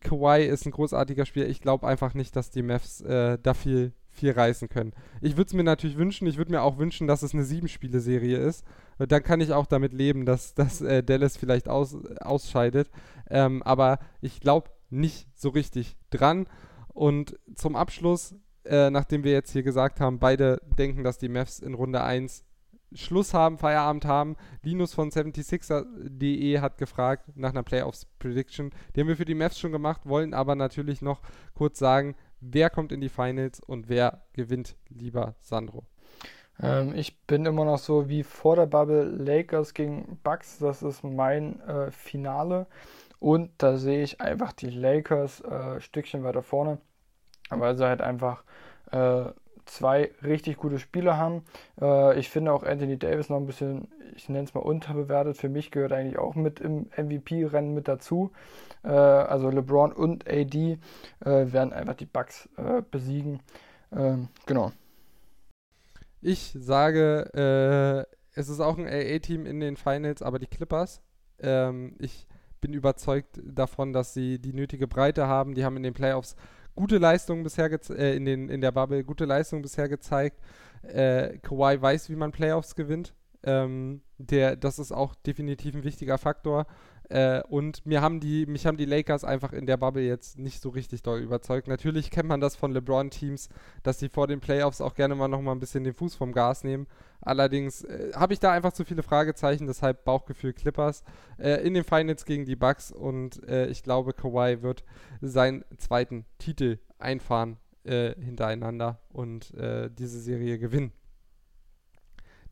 Kawhi 0.00 0.44
ist 0.44 0.66
ein 0.66 0.72
großartiger 0.72 1.26
Spieler. 1.26 1.48
Ich 1.48 1.60
glaube 1.60 1.86
einfach 1.86 2.14
nicht, 2.14 2.36
dass 2.36 2.50
die 2.50 2.62
Mavs 2.62 3.00
äh, 3.00 3.38
da 3.42 3.54
viel, 3.54 3.92
viel 4.10 4.32
reißen 4.32 4.68
können. 4.68 4.92
Ich 5.20 5.36
würde 5.36 5.48
es 5.48 5.54
mir 5.54 5.64
natürlich 5.64 5.96
wünschen. 5.96 6.26
Ich 6.26 6.36
würde 6.36 6.52
mir 6.52 6.62
auch 6.62 6.78
wünschen, 6.78 7.06
dass 7.06 7.22
es 7.22 7.34
eine 7.34 7.44
Sieben-Spiele-Serie 7.44 8.38
ist. 8.38 8.64
Dann 8.98 9.22
kann 9.22 9.40
ich 9.40 9.52
auch 9.52 9.66
damit 9.66 9.92
leben, 9.92 10.26
dass, 10.26 10.54
dass 10.54 10.80
äh, 10.80 11.02
Dallas 11.02 11.36
vielleicht 11.36 11.68
aus, 11.68 11.96
ausscheidet. 12.20 12.90
Ähm, 13.30 13.62
aber 13.62 13.98
ich 14.20 14.40
glaube 14.40 14.70
nicht 14.90 15.28
so 15.34 15.48
richtig 15.48 15.96
dran. 16.10 16.46
Und 16.88 17.38
zum 17.54 17.74
Abschluss, 17.74 18.34
äh, 18.64 18.90
nachdem 18.90 19.24
wir 19.24 19.32
jetzt 19.32 19.52
hier 19.52 19.62
gesagt 19.62 20.00
haben, 20.00 20.18
beide 20.18 20.60
denken, 20.78 21.02
dass 21.02 21.18
die 21.18 21.28
Mavs 21.28 21.58
in 21.58 21.74
Runde 21.74 22.02
1 22.02 22.44
Schluss 22.94 23.34
haben, 23.34 23.58
Feierabend 23.58 24.04
haben. 24.04 24.36
Linus 24.62 24.94
von 24.94 25.10
76er.de 25.10 26.60
hat 26.60 26.78
gefragt 26.78 27.24
nach 27.34 27.50
einer 27.50 27.62
Playoffs 27.62 28.06
Prediction. 28.18 28.70
Die 28.94 29.00
haben 29.00 29.08
wir 29.08 29.16
für 29.16 29.24
die 29.24 29.34
Mavs 29.34 29.58
schon 29.58 29.72
gemacht, 29.72 30.02
wollen 30.04 30.34
aber 30.34 30.54
natürlich 30.54 31.02
noch 31.02 31.20
kurz 31.54 31.78
sagen, 31.78 32.14
wer 32.40 32.70
kommt 32.70 32.92
in 32.92 33.00
die 33.00 33.08
Finals 33.08 33.60
und 33.60 33.88
wer 33.88 34.22
gewinnt, 34.32 34.76
lieber 34.88 35.34
Sandro. 35.40 35.84
Ähm, 36.60 36.94
ich 36.94 37.20
bin 37.26 37.46
immer 37.46 37.64
noch 37.64 37.78
so 37.78 38.08
wie 38.08 38.22
vor 38.22 38.56
der 38.56 38.66
Bubble 38.66 39.04
Lakers 39.04 39.74
gegen 39.74 40.18
Bucks. 40.22 40.58
Das 40.58 40.82
ist 40.82 41.04
mein 41.04 41.60
äh, 41.60 41.90
Finale. 41.90 42.66
Und 43.18 43.50
da 43.58 43.76
sehe 43.76 44.02
ich 44.02 44.20
einfach 44.20 44.52
die 44.52 44.70
Lakers 44.70 45.40
äh, 45.42 45.80
Stückchen 45.80 46.24
weiter 46.24 46.42
vorne, 46.42 46.78
weil 47.50 47.76
sie 47.76 47.86
halt 47.86 48.00
einfach 48.00 48.42
äh, 48.90 49.26
zwei 49.64 50.10
richtig 50.22 50.56
gute 50.56 50.78
Spieler 50.78 51.16
haben. 51.16 51.44
Äh, 51.80 52.18
ich 52.18 52.30
finde 52.30 52.52
auch 52.52 52.62
Anthony 52.62 52.98
Davis 52.98 53.28
noch 53.28 53.38
ein 53.38 53.46
bisschen, 53.46 53.88
ich 54.14 54.28
nenne 54.28 54.44
es 54.44 54.54
mal 54.54 54.60
unterbewertet. 54.60 55.36
Für 55.36 55.48
mich 55.48 55.70
gehört 55.70 55.92
eigentlich 55.92 56.18
auch 56.18 56.34
mit 56.34 56.60
im 56.60 56.86
MVP-Rennen 56.96 57.74
mit 57.74 57.88
dazu. 57.88 58.32
Äh, 58.84 58.88
also 58.88 59.50
LeBron 59.50 59.92
und 59.92 60.28
AD 60.28 60.54
äh, 60.54 60.78
werden 61.24 61.72
einfach 61.72 61.94
die 61.94 62.06
Bucks 62.06 62.48
äh, 62.56 62.82
besiegen. 62.90 63.40
Ähm, 63.94 64.28
genau. 64.46 64.72
Ich 66.20 66.56
sage, 66.58 67.30
äh, 67.34 68.38
es 68.38 68.48
ist 68.48 68.60
auch 68.60 68.78
ein 68.78 68.86
AA-Team 68.86 69.46
in 69.46 69.60
den 69.60 69.76
Finals, 69.76 70.22
aber 70.22 70.38
die 70.38 70.46
Clippers. 70.46 71.02
Ähm, 71.40 71.96
ich 71.98 72.26
bin 72.60 72.72
überzeugt 72.72 73.40
davon, 73.44 73.92
dass 73.92 74.14
sie 74.14 74.38
die 74.38 74.52
nötige 74.52 74.86
Breite 74.86 75.26
haben. 75.26 75.54
Die 75.54 75.64
haben 75.64 75.76
in 75.76 75.82
den 75.82 75.94
Playoffs 75.94 76.36
gute 76.74 76.98
Leistungen 76.98 77.42
bisher 77.42 77.70
äh, 77.90 78.16
in, 78.16 78.24
den, 78.24 78.48
in 78.48 78.60
der 78.60 78.72
Bubble, 78.72 79.04
gute 79.04 79.24
Leistungen 79.24 79.62
bisher 79.62 79.88
gezeigt. 79.88 80.38
Äh, 80.82 81.38
Kawhi 81.38 81.80
weiß, 81.80 82.10
wie 82.10 82.16
man 82.16 82.32
Playoffs 82.32 82.74
gewinnt. 82.74 83.14
Ähm, 83.44 84.02
der, 84.18 84.56
das 84.56 84.78
ist 84.78 84.92
auch 84.92 85.14
definitiv 85.14 85.74
ein 85.74 85.84
wichtiger 85.84 86.18
Faktor. 86.18 86.66
Äh, 87.08 87.42
und 87.42 87.84
mir 87.84 88.00
haben 88.00 88.20
die, 88.20 88.46
mich 88.46 88.66
haben 88.66 88.76
die 88.76 88.84
Lakers 88.84 89.24
einfach 89.24 89.52
in 89.52 89.66
der 89.66 89.76
Bubble 89.76 90.02
jetzt 90.02 90.38
nicht 90.38 90.60
so 90.60 90.70
richtig 90.70 91.02
doll 91.02 91.20
überzeugt. 91.20 91.68
Natürlich 91.68 92.10
kennt 92.10 92.28
man 92.28 92.40
das 92.40 92.56
von 92.56 92.72
LeBron-Teams, 92.72 93.48
dass 93.82 93.98
sie 93.98 94.08
vor 94.08 94.26
den 94.26 94.40
Playoffs 94.40 94.80
auch 94.80 94.94
gerne 94.94 95.14
mal 95.14 95.28
noch 95.28 95.42
mal 95.42 95.52
ein 95.52 95.60
bisschen 95.60 95.84
den 95.84 95.94
Fuß 95.94 96.14
vom 96.14 96.32
Gas 96.32 96.64
nehmen. 96.64 96.86
Allerdings 97.20 97.84
äh, 97.84 98.12
habe 98.14 98.32
ich 98.32 98.40
da 98.40 98.52
einfach 98.52 98.72
zu 98.72 98.84
viele 98.84 99.02
Fragezeichen, 99.02 99.66
deshalb 99.66 100.04
Bauchgefühl 100.04 100.52
Clippers 100.52 101.04
äh, 101.38 101.64
in 101.66 101.74
den 101.74 101.84
Finals 101.84 102.24
gegen 102.24 102.44
die 102.44 102.56
Bucks 102.56 102.90
und 102.90 103.46
äh, 103.48 103.66
ich 103.66 103.82
glaube, 103.82 104.12
Kawhi 104.12 104.62
wird 104.62 104.84
seinen 105.20 105.64
zweiten 105.78 106.24
Titel 106.38 106.78
einfahren 106.98 107.58
äh, 107.84 108.14
hintereinander 108.20 109.00
und 109.10 109.54
äh, 109.54 109.90
diese 109.90 110.20
Serie 110.20 110.58
gewinnen. 110.58 110.92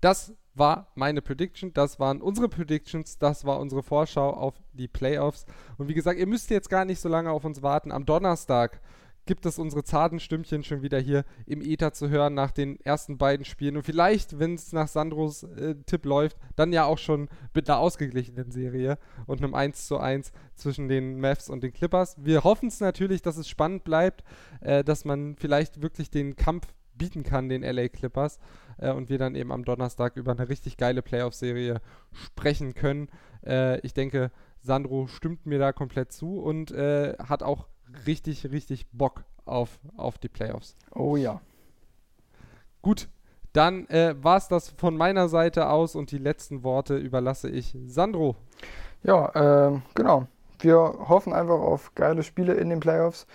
Das 0.01 0.35
war 0.55 0.89
meine 0.95 1.23
Prediction, 1.23 1.73
das 1.73 2.01
waren 2.01 2.21
unsere 2.21 2.49
Predictions, 2.49 3.19
das 3.19 3.45
war 3.45 3.61
unsere 3.61 3.83
Vorschau 3.83 4.31
auf 4.31 4.55
die 4.73 4.89
Playoffs. 4.89 5.47
Und 5.79 5.89
wie 5.89 5.95
gesagt, 5.95 6.19
ihr 6.19 6.27
müsst 6.27 6.51
jetzt 6.51 6.71
gar 6.71 6.85
nicht 6.85 7.01
so 7.01 7.09
lange 7.09 7.31
auf 7.31 7.45
uns 7.45 7.63
warten. 7.63 7.93
Am 7.93 8.07
Donnerstag 8.07 8.81
gibt 9.27 9.47
es 9.47 9.59
unsere 9.59 9.85
zarten 9.85 10.19
Stimmchen 10.19 10.65
schon 10.65 10.83
wieder 10.83 10.99
hier 10.99 11.25
im 11.47 11.61
Ether 11.63 11.93
zu 11.93 12.09
hören 12.09 12.35
nach 12.35 12.51
den 12.51 12.81
ersten 12.81 13.19
beiden 13.19 13.45
Spielen. 13.45 13.77
Und 13.77 13.85
vielleicht, 13.85 14.39
wenn 14.39 14.55
es 14.55 14.73
nach 14.73 14.89
Sandros 14.89 15.45
äh, 15.45 15.77
Tipp 15.87 16.05
läuft, 16.05 16.37
dann 16.57 16.73
ja 16.73 16.85
auch 16.85 16.99
schon 16.99 17.29
mit 17.55 17.69
einer 17.69 17.79
ausgeglichenen 17.79 18.51
Serie 18.51 18.99
und 19.27 19.43
einem 19.43 19.55
1 19.55 19.87
zu 19.87 19.99
1 19.99 20.33
zwischen 20.55 20.89
den 20.89 21.21
Mavs 21.21 21.49
und 21.49 21.63
den 21.63 21.73
Clippers. 21.73 22.17
Wir 22.19 22.43
hoffen 22.43 22.69
es 22.69 22.81
natürlich, 22.81 23.23
dass 23.23 23.37
es 23.37 23.49
spannend 23.49 23.85
bleibt, 23.85 24.25
äh, 24.63 24.83
dass 24.83 25.05
man 25.05 25.37
vielleicht 25.37 25.81
wirklich 25.83 26.11
den 26.11 26.35
Kampf 26.35 26.67
bieten 27.01 27.23
kann, 27.25 27.49
den 27.49 27.63
LA 27.63 27.89
Clippers. 27.89 28.39
Äh, 28.79 28.93
und 28.93 29.09
wir 29.09 29.19
dann 29.19 29.35
eben 29.35 29.51
am 29.51 29.65
Donnerstag 29.65 30.17
über 30.17 30.33
eine 30.33 30.49
richtig 30.49 30.77
geile 30.77 31.03
Playoff-Serie 31.03 31.81
sprechen 32.13 32.75
können. 32.75 33.09
Äh, 33.45 33.81
ich 33.81 33.95
denke, 33.95 34.31
Sandro 34.63 35.07
stimmt 35.07 35.47
mir 35.47 35.59
da 35.59 35.73
komplett 35.73 36.13
zu 36.13 36.39
und 36.41 36.71
äh, 36.71 37.17
hat 37.19 37.43
auch 37.43 37.67
richtig, 38.07 38.51
richtig 38.51 38.87
Bock 38.93 39.25
auf, 39.47 39.81
auf 39.97 40.19
die 40.19 40.29
Playoffs. 40.29 40.77
Oh 40.95 41.17
ja. 41.17 41.41
Gut, 42.83 43.09
dann 43.53 43.87
äh, 43.89 44.15
war 44.23 44.37
es 44.37 44.49
das 44.49 44.69
von 44.69 44.97
meiner 44.97 45.29
Seite 45.29 45.71
aus 45.71 45.97
und 45.97 46.11
die 46.11 46.19
letzten 46.19 46.63
Worte 46.63 46.97
überlasse 46.97 47.49
ich 47.49 47.77
Sandro. 47.87 48.37
Ja, 49.03 49.71
äh, 49.71 49.81
genau. 49.95 50.27
Wir 50.59 50.77
hoffen 50.77 51.33
einfach 51.33 51.59
auf 51.59 51.95
geile 51.95 52.23
Spiele 52.23 52.53
in 52.53 52.69
den 52.69 52.81
Playoffs 52.81 53.27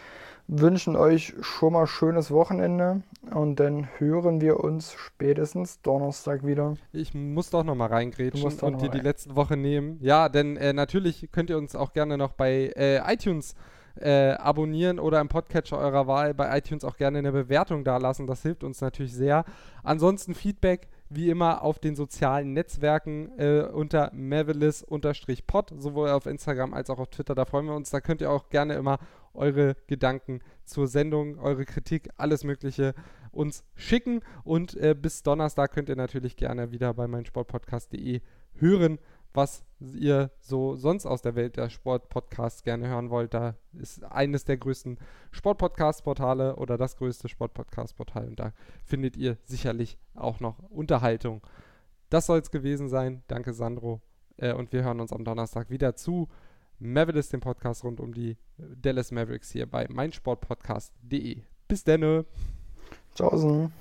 wünschen 0.47 0.95
euch 0.95 1.33
schon 1.41 1.73
mal 1.73 1.87
schönes 1.87 2.31
Wochenende 2.31 3.01
und 3.33 3.59
dann 3.59 3.87
hören 3.97 4.41
wir 4.41 4.59
uns 4.59 4.93
spätestens 4.93 5.81
Donnerstag 5.81 6.45
wieder. 6.45 6.75
Ich 6.91 7.13
muss 7.13 7.49
doch 7.49 7.63
noch 7.63 7.75
mal 7.75 7.87
reingrätschen 7.87 8.51
und 8.61 8.81
dir 8.81 8.89
die 8.89 8.99
letzte 8.99 9.35
Woche 9.35 9.57
nehmen. 9.57 9.97
Ja, 10.01 10.29
denn 10.29 10.57
äh, 10.57 10.73
natürlich 10.73 11.29
könnt 11.31 11.49
ihr 11.49 11.57
uns 11.57 11.75
auch 11.75 11.93
gerne 11.93 12.17
noch 12.17 12.33
bei 12.33 12.71
äh, 12.75 13.01
iTunes 13.11 13.55
äh, 13.99 14.31
abonnieren 14.31 14.99
oder 14.99 15.21
im 15.21 15.29
Podcatcher 15.29 15.77
eurer 15.77 16.07
Wahl 16.07 16.33
bei 16.33 16.57
iTunes 16.57 16.83
auch 16.83 16.97
gerne 16.97 17.19
eine 17.19 17.31
Bewertung 17.31 17.83
dalassen. 17.83 18.27
Das 18.27 18.41
hilft 18.41 18.63
uns 18.63 18.81
natürlich 18.81 19.13
sehr. 19.13 19.45
Ansonsten 19.83 20.35
Feedback 20.35 20.89
wie 21.09 21.29
immer 21.29 21.61
auf 21.61 21.79
den 21.79 21.95
sozialen 21.95 22.53
Netzwerken 22.53 23.31
äh, 23.37 23.61
unter 23.61 24.11
Mavelis-pod, 24.13 25.73
sowohl 25.77 26.09
auf 26.09 26.25
Instagram 26.25 26.73
als 26.73 26.89
auch 26.89 26.99
auf 26.99 27.09
Twitter. 27.09 27.35
Da 27.35 27.45
freuen 27.45 27.67
wir 27.67 27.75
uns. 27.75 27.89
Da 27.89 28.01
könnt 28.01 28.21
ihr 28.21 28.31
auch 28.31 28.49
gerne 28.49 28.73
immer 28.73 28.99
eure 29.35 29.75
Gedanken 29.87 30.41
zur 30.63 30.87
Sendung, 30.87 31.37
eure 31.39 31.65
Kritik, 31.65 32.09
alles 32.17 32.43
Mögliche 32.43 32.93
uns 33.31 33.63
schicken. 33.75 34.21
Und 34.43 34.75
äh, 34.75 34.95
bis 34.99 35.23
Donnerstag 35.23 35.71
könnt 35.71 35.89
ihr 35.89 35.95
natürlich 35.95 36.37
gerne 36.37 36.71
wieder 36.71 36.93
bei 36.93 37.07
meinsportpodcast.de 37.07 38.21
hören, 38.53 38.99
was 39.33 39.65
ihr 39.79 40.31
so 40.39 40.75
sonst 40.75 41.05
aus 41.05 41.21
der 41.21 41.35
Welt 41.35 41.57
der 41.57 41.69
Sportpodcasts 41.69 42.63
gerne 42.63 42.87
hören 42.87 43.09
wollt. 43.09 43.33
Da 43.33 43.55
ist 43.73 44.03
eines 44.03 44.45
der 44.45 44.57
größten 44.57 44.97
Sportpodcast-Portale 45.31 46.55
oder 46.55 46.77
das 46.77 46.95
größte 46.95 47.27
Sportpodcast-Portal 47.27 48.29
und 48.29 48.39
da 48.39 48.53
findet 48.85 49.17
ihr 49.17 49.37
sicherlich 49.43 49.97
auch 50.13 50.39
noch 50.39 50.59
Unterhaltung. 50.69 51.45
Das 52.09 52.27
soll 52.27 52.39
es 52.39 52.51
gewesen 52.51 52.87
sein. 52.87 53.23
Danke, 53.27 53.53
Sandro. 53.53 54.01
Äh, 54.37 54.53
und 54.53 54.71
wir 54.71 54.83
hören 54.83 54.99
uns 54.99 55.11
am 55.11 55.25
Donnerstag 55.25 55.69
wieder 55.69 55.95
zu 55.95 56.29
Mavericks, 56.79 57.29
den 57.29 57.39
Podcast 57.39 57.83
rund 57.83 57.99
um 57.99 58.13
die 58.13 58.37
Dallas 58.57 59.11
Mavericks 59.11 59.51
hier 59.51 59.65
bei 59.65 59.87
meinsportpodcast.de. 59.89 61.43
Bis 61.67 61.83
denne. 61.83 62.25
Tschaußen. 63.15 63.71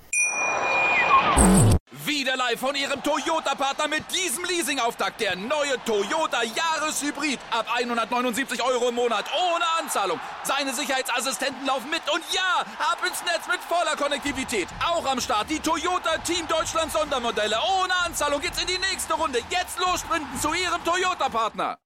Wieder 2.06 2.36
live 2.36 2.60
von 2.60 2.74
Ihrem 2.74 3.02
Toyota-Partner 3.02 3.88
mit 3.88 4.04
diesem 4.12 4.44
Leasing-Auftakt. 4.44 5.20
Der 5.20 5.36
neue 5.36 5.76
Toyota 5.84 6.42
Jahreshybrid. 6.42 7.38
Ab 7.50 7.66
179 7.74 8.62
Euro 8.62 8.88
im 8.88 8.94
Monat. 8.94 9.24
Ohne 9.32 9.64
Anzahlung. 9.80 10.20
Seine 10.42 10.74
Sicherheitsassistenten 10.74 11.66
laufen 11.66 11.90
mit. 11.90 12.02
Und 12.12 12.22
ja, 12.32 12.60
ab 12.78 12.98
ins 13.06 13.22
Netz 13.24 13.46
mit 13.48 13.60
voller 13.60 13.96
Konnektivität. 13.96 14.68
Auch 14.86 15.06
am 15.06 15.20
Start 15.20 15.50
die 15.50 15.60
Toyota 15.60 16.18
Team 16.18 16.46
Deutschland 16.48 16.92
Sondermodelle. 16.92 17.56
Ohne 17.80 17.94
Anzahlung 18.04 18.40
geht's 18.40 18.60
in 18.60 18.66
die 18.66 18.78
nächste 18.78 19.14
Runde. 19.14 19.38
Jetzt 19.50 19.78
los 19.78 20.00
sprinten 20.00 20.38
zu 20.40 20.52
Ihrem 20.52 20.82
Toyota-Partner. 20.84 21.78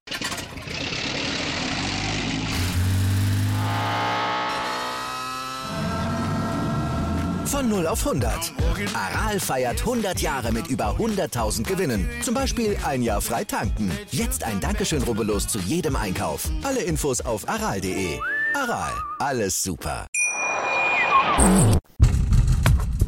Von 7.48 7.70
0 7.70 7.86
auf 7.86 8.06
100. 8.06 8.52
Aral 8.92 9.40
feiert 9.40 9.80
100 9.80 10.20
Jahre 10.20 10.52
mit 10.52 10.66
über 10.66 10.96
100.000 10.98 11.64
Gewinnen. 11.64 12.06
Zum 12.20 12.34
Beispiel 12.34 12.76
ein 12.84 13.00
Jahr 13.00 13.22
frei 13.22 13.42
tanken. 13.44 13.90
Jetzt 14.10 14.44
ein 14.44 14.60
Dankeschön, 14.60 15.02
rubbellos 15.02 15.48
zu 15.48 15.58
jedem 15.60 15.96
Einkauf. 15.96 16.50
Alle 16.62 16.80
Infos 16.80 17.22
auf 17.22 17.48
aral.de. 17.48 18.18
Aral, 18.54 18.92
alles 19.18 19.62
super. 19.62 20.06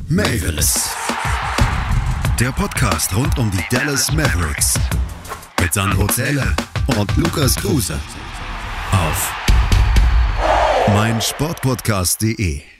Mavericks. 0.08 0.88
Der 2.38 2.52
Podcast 2.52 3.14
rund 3.14 3.38
um 3.38 3.50
die 3.50 3.62
Dallas 3.70 4.10
Mavericks. 4.10 4.74
Mit 5.60 5.74
Sandro 5.74 6.06
Zähler 6.06 6.56
und 6.98 7.14
Lukas 7.18 7.56
Kruse. 7.56 8.00
Auf 8.90 9.34
meinsportpodcast.de. 10.88 12.79